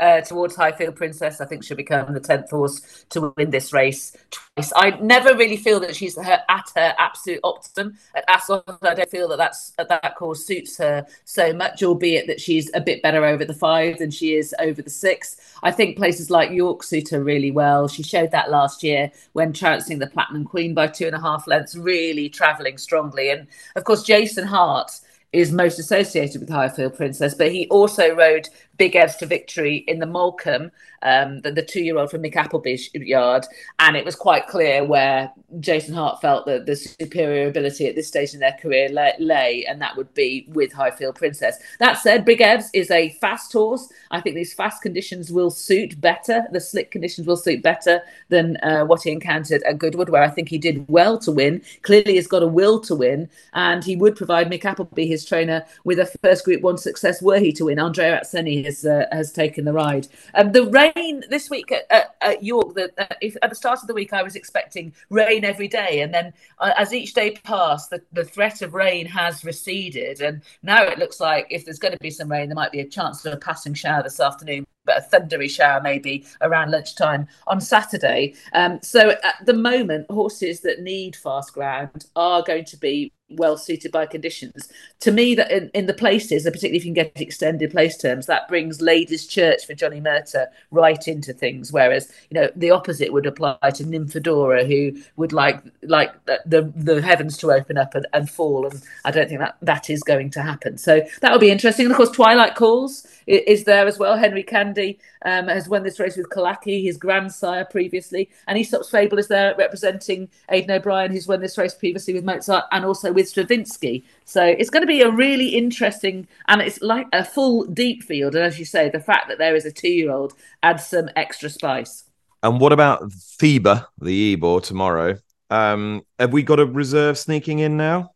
Uh, 0.00 0.20
towards 0.22 0.56
Highfield 0.56 0.96
Princess. 0.96 1.40
I 1.40 1.44
think 1.44 1.62
she'll 1.62 1.76
become 1.76 2.12
the 2.12 2.20
10th 2.20 2.50
horse 2.50 3.04
to 3.10 3.32
win 3.36 3.50
this 3.50 3.72
race 3.72 4.16
twice. 4.30 4.72
I 4.74 4.90
never 5.00 5.36
really 5.36 5.56
feel 5.56 5.78
that 5.80 5.94
she's 5.94 6.16
her, 6.16 6.40
at 6.48 6.70
her 6.74 6.94
absolute 6.98 7.40
optimum 7.44 7.98
at 8.14 8.24
Ascot. 8.28 8.64
I 8.82 8.94
don't 8.94 9.10
feel 9.10 9.28
that 9.28 9.38
that's, 9.38 9.72
that 9.76 10.16
course 10.16 10.44
suits 10.44 10.78
her 10.78 11.06
so 11.24 11.52
much, 11.52 11.82
albeit 11.82 12.26
that 12.26 12.40
she's 12.40 12.70
a 12.74 12.80
bit 12.80 13.02
better 13.02 13.24
over 13.24 13.44
the 13.44 13.54
five 13.54 13.98
than 13.98 14.10
she 14.10 14.34
is 14.34 14.54
over 14.58 14.80
the 14.80 14.90
six. 14.90 15.36
I 15.62 15.70
think 15.70 15.96
places 15.96 16.30
like 16.30 16.50
York 16.50 16.82
suit 16.82 17.10
her 17.10 17.22
really 17.22 17.50
well. 17.50 17.86
She 17.86 18.02
showed 18.02 18.30
that 18.30 18.50
last 18.50 18.82
year 18.82 19.12
when 19.32 19.52
trouncing 19.52 19.98
the 19.98 20.06
Platinum 20.06 20.44
Queen 20.44 20.72
by 20.74 20.86
two 20.86 21.06
and 21.06 21.14
a 21.14 21.20
half 21.20 21.46
lengths, 21.46 21.76
really 21.76 22.28
travelling 22.28 22.78
strongly. 22.78 23.30
And 23.30 23.46
of 23.76 23.84
course, 23.84 24.02
Jason 24.02 24.46
Hart 24.46 24.90
is 25.32 25.52
most 25.52 25.78
associated 25.78 26.40
with 26.40 26.50
Highfield 26.50 26.96
Princess, 26.96 27.34
but 27.34 27.52
he 27.52 27.68
also 27.68 28.14
rode 28.14 28.48
Big 28.80 28.94
Evs 28.94 29.18
to 29.18 29.26
victory 29.26 29.84
in 29.88 29.98
the 29.98 30.06
Molecomb, 30.06 30.70
um, 31.02 31.40
the, 31.42 31.52
the 31.52 31.62
two-year-old 31.62 32.10
from 32.10 32.22
Mick 32.22 32.34
Appleby's 32.34 32.88
yard, 32.94 33.44
and 33.78 33.94
it 33.94 34.06
was 34.06 34.16
quite 34.16 34.48
clear 34.48 34.82
where 34.82 35.30
Jason 35.60 35.92
Hart 35.92 36.22
felt 36.22 36.46
that 36.46 36.64
the 36.64 36.74
superior 36.74 37.48
ability 37.48 37.86
at 37.86 37.94
this 37.94 38.08
stage 38.08 38.32
in 38.32 38.40
their 38.40 38.56
career 38.62 38.88
lay, 38.88 39.12
lay, 39.18 39.66
and 39.68 39.82
that 39.82 39.94
would 39.98 40.12
be 40.14 40.46
with 40.48 40.72
Highfield 40.72 41.16
Princess. 41.16 41.58
That 41.78 41.98
said, 41.98 42.24
Big 42.24 42.38
Evs 42.38 42.68
is 42.72 42.90
a 42.90 43.10
fast 43.20 43.52
horse. 43.52 43.86
I 44.10 44.22
think 44.22 44.34
these 44.34 44.54
fast 44.54 44.80
conditions 44.80 45.30
will 45.30 45.50
suit 45.50 46.00
better. 46.00 46.46
The 46.50 46.60
slick 46.60 46.90
conditions 46.90 47.26
will 47.26 47.36
suit 47.36 47.62
better 47.62 48.00
than 48.30 48.56
uh, 48.62 48.84
what 48.84 49.02
he 49.02 49.10
encountered 49.10 49.62
at 49.64 49.78
Goodwood, 49.78 50.08
where 50.08 50.22
I 50.22 50.30
think 50.30 50.48
he 50.48 50.56
did 50.56 50.88
well 50.88 51.18
to 51.18 51.30
win. 51.30 51.60
Clearly, 51.82 52.14
he's 52.14 52.26
got 52.26 52.42
a 52.42 52.46
will 52.46 52.80
to 52.80 52.94
win, 52.94 53.28
and 53.52 53.84
he 53.84 53.94
would 53.96 54.16
provide 54.16 54.50
Mick 54.50 54.64
Appleby, 54.64 55.06
his 55.06 55.26
trainer, 55.26 55.66
with 55.84 55.98
a 55.98 56.06
first 56.22 56.46
Group 56.46 56.62
One 56.62 56.78
success 56.78 57.20
were 57.20 57.38
he 57.38 57.52
to 57.52 57.66
win. 57.66 57.78
Andrea 57.78 58.20
Atzeni 58.22 58.69
has 58.70 58.84
uh, 58.84 59.06
has 59.12 59.32
taken 59.32 59.64
the 59.64 59.72
ride. 59.72 60.08
Um, 60.34 60.52
the 60.52 60.66
rain 60.66 61.24
this 61.28 61.50
week 61.50 61.72
at, 61.72 61.84
at, 61.90 62.14
at 62.20 62.42
York. 62.42 62.74
The, 62.74 62.92
uh, 62.98 63.14
if, 63.20 63.36
at 63.42 63.50
the 63.50 63.56
start 63.56 63.80
of 63.82 63.88
the 63.88 63.94
week, 63.94 64.12
I 64.12 64.22
was 64.22 64.36
expecting 64.36 64.92
rain 65.10 65.44
every 65.44 65.68
day, 65.68 66.00
and 66.00 66.12
then 66.12 66.32
uh, 66.58 66.72
as 66.76 66.92
each 66.92 67.14
day 67.14 67.32
passed, 67.32 67.90
the, 67.90 68.02
the 68.12 68.24
threat 68.24 68.62
of 68.62 68.74
rain 68.74 69.06
has 69.06 69.44
receded, 69.44 70.20
and 70.20 70.42
now 70.62 70.82
it 70.84 70.98
looks 70.98 71.20
like 71.20 71.46
if 71.50 71.64
there's 71.64 71.78
going 71.78 71.92
to 71.92 71.98
be 71.98 72.10
some 72.10 72.30
rain, 72.30 72.48
there 72.48 72.56
might 72.56 72.72
be 72.72 72.80
a 72.80 72.88
chance 72.88 73.24
of 73.24 73.32
a 73.32 73.36
passing 73.36 73.74
shower 73.74 74.02
this 74.02 74.20
afternoon 74.20 74.64
but 74.86 74.98
a 74.98 75.02
thundery 75.02 75.48
shower 75.48 75.80
maybe 75.82 76.24
around 76.40 76.70
lunchtime 76.70 77.28
on 77.46 77.60
Saturday. 77.60 78.34
Um, 78.54 78.80
so 78.82 79.10
at 79.10 79.34
the 79.44 79.52
moment, 79.52 80.10
horses 80.10 80.60
that 80.60 80.80
need 80.80 81.14
fast 81.14 81.52
ground 81.52 82.06
are 82.16 82.42
going 82.42 82.64
to 82.64 82.76
be 82.78 83.12
well 83.30 83.56
suited 83.56 83.92
by 83.92 84.06
conditions. 84.06 84.68
To 85.00 85.12
me, 85.12 85.34
that 85.34 85.50
in, 85.50 85.70
in 85.74 85.86
the 85.86 85.94
places, 85.94 86.44
and 86.44 86.52
particularly 86.52 86.78
if 86.78 86.84
you 86.84 86.92
can 86.92 87.04
get 87.04 87.20
extended 87.20 87.70
place 87.70 87.96
terms, 87.96 88.26
that 88.26 88.48
brings 88.48 88.80
Ladies 88.80 89.26
Church 89.26 89.64
for 89.66 89.74
Johnny 89.74 90.00
Murtagh 90.00 90.48
right 90.70 91.06
into 91.08 91.32
things. 91.32 91.72
Whereas, 91.72 92.12
you 92.30 92.40
know, 92.40 92.50
the 92.56 92.70
opposite 92.70 93.12
would 93.12 93.26
apply 93.26 93.56
to 93.62 93.84
Nymphadora, 93.84 94.66
who 94.66 95.00
would 95.16 95.32
like 95.32 95.62
like 95.82 96.12
the 96.26 96.72
the 96.76 97.00
heavens 97.00 97.36
to 97.38 97.52
open 97.52 97.78
up 97.78 97.94
and, 97.94 98.06
and 98.12 98.28
fall. 98.28 98.66
And 98.66 98.82
I 99.04 99.10
don't 99.10 99.28
think 99.28 99.40
that 99.40 99.56
that 99.62 99.90
is 99.90 100.02
going 100.02 100.30
to 100.30 100.42
happen. 100.42 100.78
So 100.78 101.02
that 101.20 101.32
will 101.32 101.38
be 101.38 101.50
interesting. 101.50 101.86
And 101.86 101.92
of 101.92 101.96
course, 101.96 102.10
Twilight 102.10 102.54
Calls 102.54 103.06
is 103.26 103.64
there 103.64 103.86
as 103.86 103.98
well. 103.98 104.16
Henry 104.16 104.42
Candy 104.42 104.98
um, 105.24 105.48
has 105.48 105.68
won 105.68 105.82
this 105.82 106.00
race 106.00 106.16
with 106.16 106.28
Kyllachy, 106.30 106.82
his 106.82 106.96
grandsire 106.96 107.64
previously, 107.64 108.30
and 108.46 108.58
Aesop's 108.58 108.90
Fable 108.90 109.18
is 109.18 109.28
there 109.28 109.54
representing 109.56 110.28
Aidan 110.50 110.70
O'Brien, 110.70 111.10
who's 111.10 111.28
won 111.28 111.40
this 111.40 111.58
race 111.58 111.74
previously 111.74 112.14
with 112.14 112.24
Mozart 112.24 112.64
and 112.72 112.84
also 112.84 113.12
with 113.12 113.28
Stravinsky. 113.28 114.04
So 114.24 114.44
it's 114.44 114.70
going 114.70 114.82
to 114.82 114.86
be 114.86 115.02
a 115.02 115.10
really 115.10 115.48
interesting, 115.48 116.26
and 116.48 116.60
it's 116.60 116.80
like 116.80 117.06
a 117.12 117.24
full 117.24 117.64
deep 117.64 118.02
field. 118.02 118.34
And 118.34 118.44
as 118.44 118.58
you 118.58 118.64
say, 118.64 118.88
the 118.88 119.00
fact 119.00 119.28
that 119.28 119.38
there 119.38 119.54
is 119.54 119.64
a 119.64 119.72
two-year-old 119.72 120.34
adds 120.62 120.86
some 120.86 121.08
extra 121.16 121.50
spice. 121.50 122.04
And 122.42 122.60
what 122.60 122.72
about 122.72 123.02
FIBA, 123.10 123.86
the 124.00 124.32
Ebor 124.32 124.60
tomorrow? 124.60 125.18
Um, 125.50 126.02
have 126.18 126.32
we 126.32 126.42
got 126.42 126.60
a 126.60 126.64
reserve 126.64 127.18
sneaking 127.18 127.58
in 127.58 127.76
now? 127.76 128.12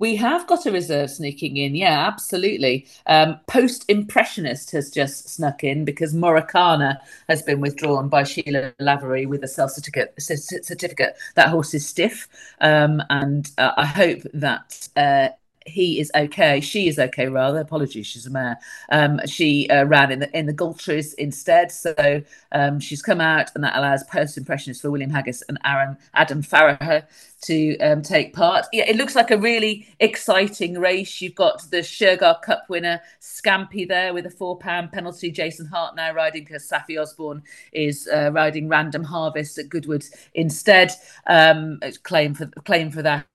We 0.00 0.14
have 0.16 0.46
got 0.46 0.64
a 0.64 0.70
reserve 0.70 1.10
sneaking 1.10 1.56
in, 1.56 1.74
yeah, 1.74 2.06
absolutely. 2.06 2.86
Um, 3.06 3.40
Post 3.48 3.84
Impressionist 3.88 4.70
has 4.70 4.90
just 4.90 5.28
snuck 5.28 5.64
in 5.64 5.84
because 5.84 6.14
Moricana 6.14 6.98
has 7.28 7.42
been 7.42 7.60
withdrawn 7.60 8.08
by 8.08 8.22
Sheila 8.22 8.72
Lavery 8.78 9.26
with 9.26 9.42
a 9.42 9.48
self 9.48 9.72
certificate. 9.72 10.14
certificate. 10.20 11.16
That 11.34 11.48
horse 11.48 11.74
is 11.74 11.86
stiff, 11.86 12.28
um, 12.60 13.02
and 13.10 13.50
uh, 13.58 13.72
I 13.76 13.86
hope 13.86 14.22
that 14.34 14.88
uh, 14.96 15.30
he 15.66 16.00
is 16.00 16.10
okay. 16.14 16.60
She 16.60 16.88
is 16.88 16.98
okay, 16.98 17.28
rather. 17.28 17.60
Apologies, 17.60 18.06
she's 18.06 18.26
a 18.26 18.30
mare. 18.30 18.58
Um, 18.90 19.20
she 19.26 19.68
uh, 19.68 19.84
ran 19.84 20.10
in 20.10 20.20
the 20.20 20.38
in 20.38 20.46
the 20.46 20.54
Galtres 20.54 21.14
instead, 21.14 21.70
so 21.70 22.22
um, 22.52 22.80
she's 22.80 23.02
come 23.02 23.20
out, 23.20 23.50
and 23.54 23.64
that 23.64 23.76
allows 23.76 24.04
post 24.04 24.36
impressionists 24.36 24.82
for 24.82 24.90
William 24.90 25.10
Haggas 25.10 25.42
and 25.48 25.58
Aaron 25.64 25.96
Adam 26.14 26.42
Farragher 26.42 27.06
to 27.42 27.78
um, 27.78 28.02
take 28.02 28.34
part. 28.34 28.66
Yeah, 28.72 28.84
it 28.88 28.96
looks 28.96 29.14
like 29.14 29.30
a 29.30 29.38
really 29.38 29.86
exciting 30.00 30.78
race. 30.78 31.20
You've 31.20 31.34
got 31.34 31.62
the 31.70 31.78
Shergar 31.78 32.42
Cup 32.42 32.64
winner 32.68 33.00
Scampy 33.20 33.86
there 33.86 34.12
with 34.14 34.26
a 34.26 34.30
four 34.30 34.58
pound 34.58 34.92
penalty. 34.92 35.30
Jason 35.30 35.66
Hart 35.66 35.96
now 35.96 36.12
riding 36.12 36.44
because 36.44 36.68
Saffie 36.68 37.00
Osborne 37.00 37.42
is 37.72 38.08
uh, 38.12 38.30
riding 38.32 38.68
Random 38.68 39.04
Harvest 39.04 39.58
at 39.58 39.68
Goodwood 39.68 40.04
instead. 40.34 40.92
Um, 41.26 41.80
claim 42.02 42.34
for 42.34 42.46
claim 42.64 42.90
for 42.90 43.02
that 43.02 43.26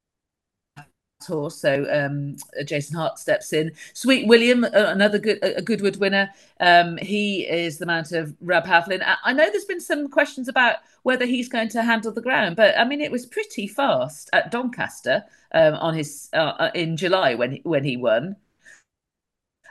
horse. 1.26 1.56
So 1.56 1.86
um, 1.92 2.38
Jason 2.66 2.96
Hart 2.96 3.20
steps 3.20 3.54
in. 3.54 3.72
Sweet 3.94 4.28
William, 4.28 4.64
another 4.64 5.20
good 5.20 5.40
a 5.42 5.62
Goodwood 5.62 5.98
winner. 5.98 6.30
Um, 6.60 6.98
he 6.98 7.48
is 7.48 7.78
the 7.78 7.86
mount 7.86 8.12
of 8.12 8.36
Rab 8.42 8.66
Havlin. 8.66 9.04
I 9.24 9.34
know 9.34 9.50
there's 9.50 9.66
been 9.66 9.82
some 9.82 10.10
questions 10.10 10.48
about 10.48 10.78
whether 11.04 11.26
he's 11.26 11.50
going 11.50 11.70
to 11.70 11.84
handle 11.84 12.12
the 12.12 12.22
ground, 12.22 12.56
but 12.56 12.78
I 12.78 12.86
mean 12.86 13.02
it 13.02 13.12
was 13.12 13.26
pretty 13.26 13.68
fast 13.68 14.30
at 14.34 14.52
Doncaster 14.52 15.24
um, 15.54 15.76
on 15.76 15.94
his 15.94 16.30
uh, 16.34 16.54
uh 16.60 16.72
in 16.74 16.98
July 16.98 17.36
when 17.36 17.58
when 17.64 17.84
he 17.84 17.98
won. 17.98 18.36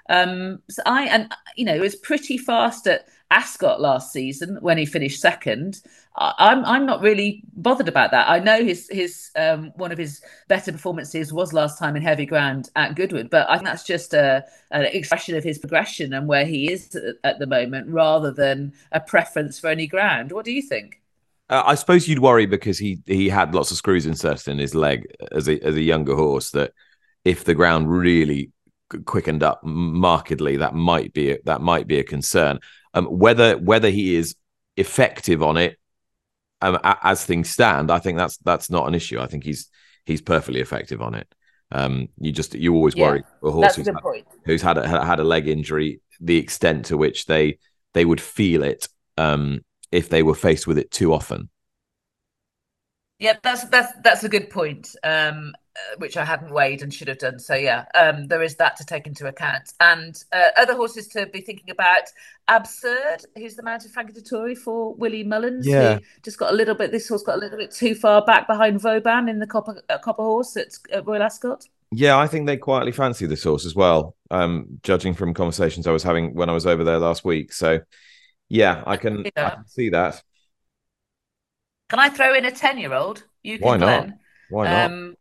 Um, 0.09 0.63
so 0.69 0.83
I 0.85 1.05
and 1.05 1.33
you 1.57 1.65
know 1.65 1.75
it 1.75 1.81
was 1.81 1.97
pretty 1.97 2.37
fast 2.39 2.87
at 2.87 3.07
Ascot 3.31 3.81
last 3.81 4.13
season 4.13 4.59
when 4.61 4.79
he 4.79 4.85
finished 4.85 5.21
second. 5.21 5.81
I'm 6.15 6.65
I'm 6.65 6.85
not 6.85 7.01
really 7.01 7.43
bothered 7.55 7.89
about 7.89 8.11
that. 8.11 8.29
I 8.29 8.39
know 8.39 8.63
his 8.63 8.87
his 8.91 9.31
um, 9.35 9.73
one 9.77 9.93
of 9.93 9.99
his 9.99 10.21
better 10.47 10.71
performances 10.71 11.33
was 11.33 11.55
last 11.55 11.79
time 11.79 11.97
in 11.97 12.03
heavy 12.03 12.27
ground 12.27 12.69
at 12.77 12.95
Goodwood, 12.95 13.31
but 13.31 13.49
I 13.49 13.55
think 13.55 13.67
that's 13.67 13.85
just 13.85 14.13
a 14.13 14.45
an 14.71 14.85
expression 14.85 15.37
of 15.37 15.45
his 15.45 15.59
progression 15.59 16.13
and 16.13 16.29
where 16.29 16.45
he 16.45 16.71
is 16.71 16.95
at 17.25 17.39
the 17.39 17.47
moment, 17.47 17.89
rather 17.89 18.31
than 18.31 18.75
a 18.93 19.01
preference 19.01 19.59
for 19.59 19.69
any 19.69 19.87
ground. 19.87 20.33
What 20.33 20.45
do 20.45 20.53
you 20.53 20.61
think? 20.61 21.01
Uh, 21.49 21.63
I 21.65 21.77
suppose 21.77 22.07
you'd 22.07 22.19
worry 22.19 22.45
because 22.45 22.79
he 22.79 23.01
he 23.07 23.31
had 23.31 23.55
lots 23.55 23.71
of 23.71 23.79
screws 23.79 24.05
inserted 24.05 24.49
in 24.49 24.59
his 24.59 24.75
leg 24.75 25.07
as 25.33 25.49
a 25.49 25.59
as 25.65 25.77
a 25.77 25.83
younger 25.83 26.15
horse. 26.15 26.51
That 26.51 26.73
if 27.25 27.45
the 27.45 27.55
ground 27.55 27.91
really 27.91 28.51
quickened 29.07 29.43
up 29.43 29.65
markedly, 29.65 30.59
that 30.59 30.75
might 30.75 31.15
be 31.15 31.33
a, 31.33 31.39
that 31.45 31.63
might 31.63 31.87
be 31.87 31.99
a 31.99 32.05
concern. 32.05 32.59
Um, 32.93 33.07
whether 33.07 33.57
whether 33.57 33.89
he 33.89 34.15
is 34.15 34.37
effective 34.77 35.43
on 35.43 35.57
it 35.57 35.79
um, 36.63 36.79
as 36.83 37.25
things 37.25 37.51
stand, 37.51 37.91
I 37.91 37.99
think 37.99 38.17
that's 38.17 38.39
that's 38.39 38.71
not 38.71 38.89
an 38.89 38.95
issue. 38.95 39.21
I 39.21 39.27
think 39.27 39.45
he's 39.45 39.69
he's 40.07 40.23
perfectly 40.23 40.61
effective 40.61 41.03
on 41.03 41.15
it. 41.15 41.27
Um, 41.71 42.09
you 42.19 42.33
just 42.33 42.55
you 42.55 42.75
always 42.75 42.95
yeah, 42.95 43.07
worry 43.07 43.23
a 43.43 43.51
horse 43.51 43.77
who's, 43.77 43.87
had, 43.87 43.97
who's 44.45 44.63
had, 44.63 44.79
a, 44.79 45.05
had 45.05 45.21
a 45.21 45.25
leg 45.25 45.49
injury, 45.49 46.01
the 46.21 46.37
extent 46.37 46.87
to 46.87 46.97
which 46.97 47.27
they 47.27 47.59
they 47.95 48.05
would 48.05 48.21
feel 48.21 48.63
it 48.63 48.89
um, 49.19 49.61
if 49.91 50.09
they 50.09 50.23
were 50.23 50.35
faced 50.35 50.67
with 50.67 50.79
it 50.79 50.91
too 50.91 51.13
often. 51.13 51.51
Yeah, 53.23 53.35
that's 53.41 53.65
that's 53.67 53.93
that's 54.03 54.25
a 54.25 54.29
good 54.29 54.51
point. 54.51 54.97
Um, 55.05 55.55
uh, 55.75 55.97
which 55.99 56.17
I 56.17 56.25
hadn't 56.25 56.53
weighed 56.53 56.83
and 56.83 56.93
should 56.93 57.07
have 57.09 57.19
done. 57.19 57.39
So 57.39 57.55
yeah, 57.55 57.85
um, 57.95 58.27
there 58.27 58.43
is 58.43 58.57
that 58.57 58.77
to 58.77 58.85
take 58.85 59.07
into 59.07 59.27
account, 59.27 59.73
and 59.79 60.23
uh, 60.33 60.49
other 60.59 60.75
horses 60.75 61.07
to 61.09 61.27
be 61.27 61.41
thinking 61.41 61.71
about. 61.71 62.03
Absurd, 62.49 63.25
who's 63.37 63.55
the 63.55 63.63
mount 63.63 63.85
of 63.85 63.93
Frankie 63.93 64.13
Dettori 64.13 64.59
for 64.59 64.93
Willie 64.97 65.23
Mullins? 65.23 65.67
Yeah, 65.67 66.01
just 66.25 66.37
got 66.37 66.53
a 66.53 66.57
little 66.57 66.75
bit. 66.75 66.91
This 66.91 67.09
horse 67.09 67.23
got 67.23 67.37
a 67.37 67.41
little 67.41 67.57
bit 67.57 67.71
too 67.71 67.95
far 67.95 68.25
back 68.25 68.49
behind 68.49 68.81
Vauban 68.81 69.29
in 69.29 69.39
the 69.39 69.47
Copper 69.47 69.81
uh, 69.89 69.99
Copper 69.99 70.25
Horse 70.25 70.57
at, 70.57 70.75
at 70.93 71.07
Royal 71.07 71.23
Ascot. 71.23 71.65
Yeah, 71.93 72.19
I 72.19 72.27
think 72.27 72.47
they 72.47 72.57
quietly 72.57 72.93
fancy 72.93 73.27
this 73.27 73.45
horse 73.45 73.65
as 73.65 73.77
well. 73.77 74.17
Um, 74.33 74.81
judging 74.83 75.15
from 75.15 75.33
conversations 75.33 75.87
I 75.87 75.93
was 75.93 76.03
having 76.03 76.35
when 76.35 76.49
I 76.49 76.53
was 76.53 76.67
over 76.67 76.83
there 76.83 76.99
last 76.99 77.25
week. 77.25 77.53
So, 77.53 77.81
yeah, 78.49 78.83
I 78.85 78.97
can, 78.97 79.25
yeah. 79.37 79.47
I 79.47 79.51
can 79.51 79.69
see 79.69 79.91
that. 79.91 80.23
Can 81.93 82.01
I 82.01 82.09
throw 82.09 82.33
in 82.35 82.47
a 82.47 82.51
ten-year-old? 82.51 83.23
You 83.43 83.59
can. 83.59 83.69
Why 83.69 83.77
not? 83.77 84.09
Why 84.49 84.65
not? 84.65 84.91
Um, 84.91 85.15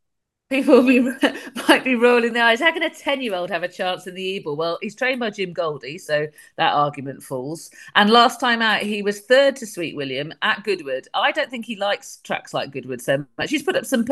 people 0.49 0.81
be, 0.83 1.01
might 1.67 1.83
be 1.83 1.95
rolling 1.95 2.31
their 2.31 2.45
eyes. 2.45 2.61
How 2.61 2.71
can 2.71 2.81
a 2.81 2.89
10 2.89 3.21
year 3.21 3.35
old 3.35 3.49
have 3.49 3.63
a 3.63 3.67
chance 3.67 4.07
in 4.07 4.15
the 4.15 4.37
Ebor? 4.37 4.55
Well, 4.55 4.79
he's 4.81 4.95
trained 4.95 5.19
by 5.19 5.31
Jim 5.31 5.51
Goldie, 5.51 5.97
so 5.97 6.27
that 6.55 6.73
argument 6.73 7.23
falls. 7.23 7.71
And 7.95 8.09
last 8.09 8.39
time 8.39 8.61
out, 8.61 8.83
he 8.83 9.01
was 9.01 9.19
third 9.19 9.57
to 9.57 9.65
Sweet 9.67 9.97
William 9.97 10.33
at 10.43 10.63
Goodwood. 10.63 11.09
I 11.13 11.33
don't 11.33 11.49
think 11.49 11.65
he 11.65 11.75
likes 11.75 12.21
tracks 12.23 12.53
like 12.53 12.71
Goodwood 12.71 13.01
so 13.01 13.25
much. 13.37 13.49
He's 13.49 13.63
put 13.63 13.75
up 13.75 13.85
some 13.85 14.05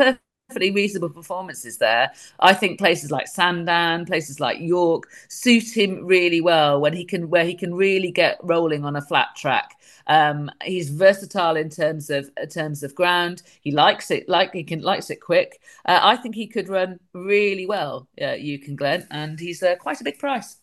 perfectly 0.50 0.72
reasonable 0.72 1.10
performances 1.10 1.78
there. 1.78 2.10
I 2.40 2.54
think 2.54 2.78
places 2.78 3.12
like 3.12 3.28
Sandown, 3.28 4.04
places 4.04 4.40
like 4.40 4.58
York 4.58 5.08
suit 5.28 5.76
him 5.76 6.04
really 6.04 6.40
well 6.40 6.80
when 6.80 6.92
he 6.92 7.04
can 7.04 7.30
where 7.30 7.44
he 7.44 7.54
can 7.54 7.72
really 7.72 8.10
get 8.10 8.38
rolling 8.42 8.84
on 8.84 8.96
a 8.96 9.00
flat 9.00 9.28
track. 9.36 9.76
Um, 10.08 10.50
he's 10.64 10.90
versatile 10.90 11.56
in 11.56 11.70
terms 11.70 12.10
of 12.10 12.30
in 12.36 12.48
terms 12.48 12.82
of 12.82 12.96
ground. 12.96 13.42
He 13.60 13.70
likes 13.70 14.10
it 14.10 14.28
like 14.28 14.52
he 14.52 14.64
can 14.64 14.82
likes 14.82 15.08
it 15.08 15.20
quick. 15.20 15.60
Uh, 15.86 16.00
I 16.02 16.16
think 16.16 16.34
he 16.34 16.48
could 16.48 16.68
run 16.68 16.98
really 17.12 17.66
well. 17.66 18.08
Uh, 18.20 18.32
you 18.32 18.58
can 18.58 18.74
Glenn, 18.74 19.06
and 19.12 19.38
he's 19.38 19.62
uh, 19.62 19.76
quite 19.76 20.00
a 20.00 20.04
big 20.04 20.18
price. 20.18 20.56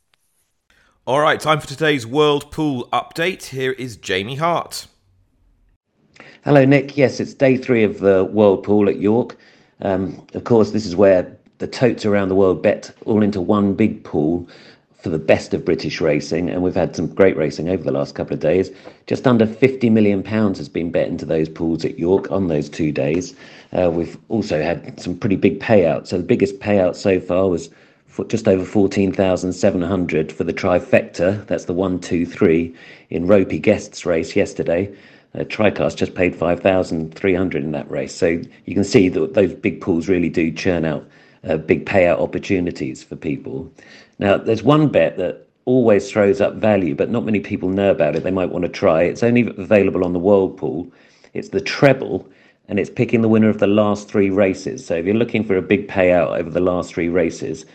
All 1.06 1.22
right, 1.22 1.40
time 1.40 1.62
for 1.62 1.68
today's 1.68 2.06
World 2.06 2.52
Pool 2.52 2.90
update. 2.92 3.46
Here 3.46 3.72
is 3.72 3.96
Jamie 3.96 4.36
Hart. 4.36 4.88
Hello, 6.48 6.64
Nick. 6.64 6.96
Yes, 6.96 7.20
it's 7.20 7.34
day 7.34 7.58
three 7.58 7.84
of 7.84 8.00
the 8.00 8.24
World 8.24 8.64
Pool 8.64 8.88
at 8.88 9.02
York. 9.02 9.38
Um, 9.82 10.26
of 10.34 10.44
course, 10.44 10.72
this 10.72 10.86
is 10.86 10.96
where 10.96 11.32
the 11.60 11.68
totes 11.68 12.06
around 12.06 12.30
the 12.30 12.36
world 12.36 12.62
bet 12.62 12.92
all 13.06 13.24
into 13.24 13.42
one 13.42 13.74
big 13.74 14.04
pool 14.04 14.48
for 15.02 15.10
the 15.10 15.20
best 15.20 15.54
of 15.54 15.64
British 15.64 16.02
racing, 16.02 16.50
and 16.50 16.64
we've 16.64 16.76
had 16.76 16.96
some 16.96 17.08
great 17.08 17.38
racing 17.38 17.70
over 17.70 17.84
the 17.84 17.92
last 17.92 18.16
couple 18.16 18.34
of 18.34 18.40
days. 18.40 18.72
Just 19.06 19.28
under 19.28 19.46
fifty 19.46 19.90
million 19.90 20.24
pounds 20.24 20.58
has 20.58 20.68
been 20.68 20.92
bet 20.92 21.08
into 21.08 21.26
those 21.26 21.48
pools 21.48 21.86
at 21.86 22.00
York 22.00 22.32
on 22.32 22.48
those 22.48 22.68
two 22.68 22.92
days. 22.92 23.36
Uh, 23.74 23.92
we've 23.92 24.18
also 24.30 24.62
had 24.62 25.00
some 25.00 25.16
pretty 25.16 25.36
big 25.36 25.60
payouts. 25.60 26.08
So 26.08 26.18
the 26.18 26.24
biggest 26.24 26.60
payout 26.60 26.96
so 26.96 27.20
far 27.20 27.48
was 27.48 27.70
for 28.08 28.26
just 28.26 28.48
over 28.48 28.66
fourteen 28.66 29.12
thousand 29.12 29.54
seven 29.54 29.82
hundred 29.84 30.32
for 30.32 30.44
the 30.44 30.54
trifecta. 30.54 31.46
That's 31.46 31.66
the 31.66 31.74
one, 31.74 32.00
two, 32.00 32.26
three 32.26 32.74
in 33.12 33.28
Ropey 33.28 33.60
Guests 33.60 34.06
race 34.06 34.36
yesterday 34.36 34.92
uh, 35.38 35.44
Tricast 35.44 35.96
just 35.96 36.16
paid 36.16 36.36
5,300 36.36 37.64
in 37.64 37.72
that 37.72 37.90
race. 37.90 38.16
So 38.16 38.42
you 38.66 38.74
can 38.74 38.84
see 38.84 39.10
that 39.10 39.34
those 39.34 39.54
big 39.54 39.82
pools 39.82 40.08
really 40.08 40.30
do 40.30 40.52
churn 40.52 40.86
out 40.86 41.08
uh, 41.48 41.58
big 41.58 41.86
payout 41.86 42.20
opportunities 42.20 43.04
for 43.04 43.16
people. 43.16 43.72
Now, 44.20 44.38
there's 44.38 44.64
one 44.64 44.90
bet 44.90 45.18
that 45.18 45.48
always 45.66 46.10
throws 46.10 46.42
up 46.42 46.56
value, 46.56 46.96
but 46.96 47.10
not 47.10 47.26
many 47.26 47.40
people 47.40 47.70
know 47.70 47.92
about 47.92 48.16
it. 48.16 48.24
They 48.24 48.32
might 48.32 48.50
want 48.50 48.64
to 48.64 48.70
try. 48.70 49.04
It's 49.04 49.24
only 49.24 49.54
available 49.58 50.04
on 50.04 50.14
the 50.14 50.20
World 50.20 50.58
Pool. 50.58 50.92
It's 51.34 51.50
the 51.50 51.62
treble, 51.62 52.28
and 52.68 52.80
it's 52.80 52.90
picking 52.90 53.22
the 53.22 53.30
winner 53.30 53.50
of 53.50 53.60
the 53.60 53.68
last 53.68 54.10
three 54.10 54.30
races. 54.30 54.86
So 54.86 54.96
if 54.96 55.06
you're 55.06 55.14
looking 55.14 55.44
for 55.44 55.58
a 55.58 55.62
big 55.62 55.88
payout 55.88 56.40
over 56.40 56.50
the 56.50 56.62
last 56.62 56.94
three 56.94 57.10
races, 57.10 57.66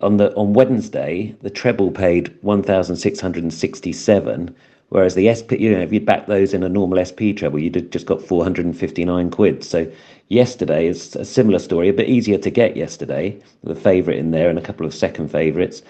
on 0.00 0.16
the 0.16 0.34
on 0.34 0.54
Wednesday, 0.54 1.34
the 1.42 1.50
treble 1.50 1.90
paid 1.90 2.34
1,667 2.40 4.56
whereas 4.92 5.14
the 5.14 5.34
SP, 5.34 5.56
you 5.58 5.72
know, 5.72 5.80
if 5.80 5.92
you 5.92 6.00
back 6.00 6.26
those 6.26 6.52
in 6.52 6.62
a 6.62 6.68
normal 6.68 7.02
SP 7.02 7.32
treble, 7.34 7.58
you'd 7.58 7.90
just 7.90 8.06
got 8.06 8.22
four 8.22 8.44
hundred 8.44 8.66
and 8.66 8.78
fifty-nine 8.78 9.30
quid. 9.30 9.64
So 9.64 9.90
yesterday 10.28 10.86
is 10.86 11.16
a 11.16 11.24
similar 11.24 11.58
story, 11.58 11.88
a 11.88 11.94
bit 11.94 12.08
easier 12.08 12.38
to 12.38 12.50
get 12.50 12.76
yesterday, 12.76 13.38
The 13.64 13.74
favourite 13.74 14.18
in 14.18 14.30
there 14.30 14.50
and 14.50 14.58
a 14.58 14.62
couple 14.62 14.86
of 14.86 14.94
second 14.94 15.30
favourites. 15.30 15.82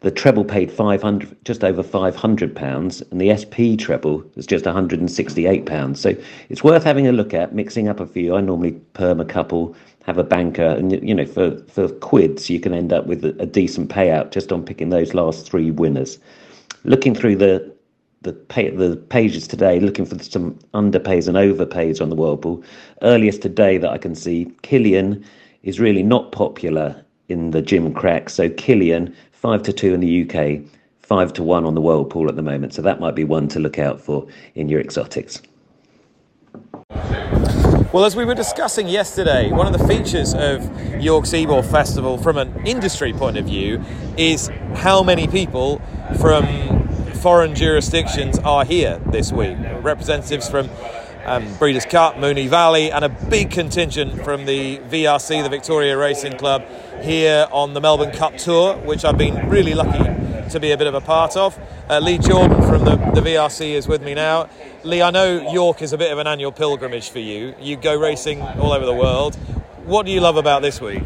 The 0.00 0.12
treble 0.12 0.44
paid 0.44 0.70
500, 0.70 1.44
just 1.44 1.64
over 1.64 1.82
500 1.82 2.54
pounds, 2.54 3.02
and 3.10 3.20
the 3.20 3.34
SP 3.34 3.74
treble 3.76 4.22
was 4.36 4.46
just 4.46 4.64
168 4.64 5.66
pounds. 5.66 6.00
So 6.00 6.14
it's 6.48 6.62
worth 6.62 6.84
having 6.84 7.08
a 7.08 7.12
look 7.12 7.34
at, 7.34 7.52
mixing 7.52 7.88
up 7.88 7.98
a 7.98 8.06
few. 8.06 8.36
I 8.36 8.40
normally 8.40 8.72
perm 8.94 9.20
a 9.20 9.24
couple, 9.24 9.74
have 10.04 10.16
a 10.18 10.22
banker, 10.22 10.68
and 10.68 10.92
you 11.06 11.14
know, 11.14 11.26
for 11.26 11.58
for 11.64 11.88
quids, 11.88 12.48
you 12.48 12.60
can 12.60 12.74
end 12.74 12.92
up 12.92 13.06
with 13.06 13.24
a 13.24 13.46
decent 13.46 13.90
payout 13.90 14.30
just 14.30 14.52
on 14.52 14.64
picking 14.64 14.90
those 14.90 15.14
last 15.14 15.48
three 15.48 15.72
winners. 15.72 16.18
Looking 16.84 17.14
through 17.16 17.36
the 17.36 17.77
the 18.22 18.32
pay, 18.32 18.70
the 18.70 18.96
pages 18.96 19.46
today, 19.46 19.80
looking 19.80 20.04
for 20.04 20.18
some 20.18 20.54
underpays 20.74 21.28
and 21.28 21.36
overpays 21.36 22.00
on 22.00 22.08
the 22.08 22.16
World 22.16 22.42
Pool. 22.42 22.62
Earliest 23.02 23.42
today 23.42 23.78
that 23.78 23.90
I 23.90 23.98
can 23.98 24.14
see, 24.14 24.52
Killian 24.62 25.24
is 25.62 25.78
really 25.78 26.02
not 26.02 26.32
popular 26.32 27.04
in 27.28 27.50
the 27.50 27.62
Gimcrack. 27.62 28.30
So 28.30 28.48
Killian 28.50 29.14
five 29.32 29.62
to 29.62 29.72
two 29.72 29.94
in 29.94 30.00
the 30.00 30.22
UK, 30.22 30.60
five 30.98 31.32
to 31.34 31.42
one 31.42 31.64
on 31.64 31.74
the 31.74 31.80
World 31.80 32.10
Pool 32.10 32.28
at 32.28 32.36
the 32.36 32.42
moment. 32.42 32.74
So 32.74 32.82
that 32.82 33.00
might 33.00 33.14
be 33.14 33.24
one 33.24 33.48
to 33.48 33.60
look 33.60 33.78
out 33.78 34.00
for 34.00 34.26
in 34.54 34.68
your 34.68 34.80
exotics. 34.80 35.40
Well, 37.90 38.04
as 38.04 38.14
we 38.14 38.26
were 38.26 38.34
discussing 38.34 38.86
yesterday, 38.88 39.50
one 39.50 39.66
of 39.66 39.78
the 39.78 39.86
features 39.88 40.34
of 40.34 41.00
York's 41.00 41.32
Ebor 41.32 41.62
Festival 41.62 42.18
from 42.18 42.36
an 42.36 42.66
industry 42.66 43.14
point 43.14 43.38
of 43.38 43.46
view 43.46 43.82
is 44.18 44.50
how 44.74 45.02
many 45.02 45.26
people 45.26 45.80
from 46.20 46.44
foreign 47.18 47.54
jurisdictions 47.54 48.38
are 48.38 48.64
here 48.64 49.00
this 49.10 49.32
week. 49.32 49.56
Representatives 49.82 50.48
from 50.48 50.70
um, 51.24 51.52
Breeders' 51.56 51.84
Cup, 51.84 52.14
Moonee 52.14 52.48
Valley, 52.48 52.92
and 52.92 53.04
a 53.04 53.08
big 53.08 53.50
contingent 53.50 54.22
from 54.22 54.46
the 54.46 54.78
VRC, 54.78 55.42
the 55.42 55.48
Victoria 55.48 55.96
Racing 55.98 56.38
Club, 56.38 56.64
here 57.02 57.48
on 57.50 57.74
the 57.74 57.80
Melbourne 57.80 58.12
Cup 58.12 58.36
Tour, 58.36 58.76
which 58.78 59.04
I've 59.04 59.18
been 59.18 59.48
really 59.48 59.74
lucky 59.74 60.04
to 60.50 60.60
be 60.60 60.70
a 60.70 60.78
bit 60.78 60.86
of 60.86 60.94
a 60.94 61.00
part 61.00 61.36
of. 61.36 61.58
Uh, 61.90 61.98
Leigh 61.98 62.18
Jordon 62.18 62.66
from 62.68 62.84
the, 62.84 62.96
the 63.20 63.28
VRC 63.28 63.70
is 63.70 63.88
with 63.88 64.02
me 64.02 64.14
now. 64.14 64.48
Leigh, 64.84 65.02
I 65.02 65.10
know 65.10 65.50
York 65.52 65.82
is 65.82 65.92
a 65.92 65.98
bit 65.98 66.12
of 66.12 66.18
an 66.18 66.28
annual 66.28 66.52
pilgrimage 66.52 67.10
for 67.10 67.18
you. 67.18 67.54
You 67.60 67.76
go 67.76 67.98
racing 67.98 68.40
all 68.42 68.72
over 68.72 68.86
the 68.86 68.94
world. 68.94 69.34
What 69.84 70.06
do 70.06 70.12
you 70.12 70.20
love 70.20 70.36
about 70.36 70.62
this 70.62 70.80
week? 70.80 71.02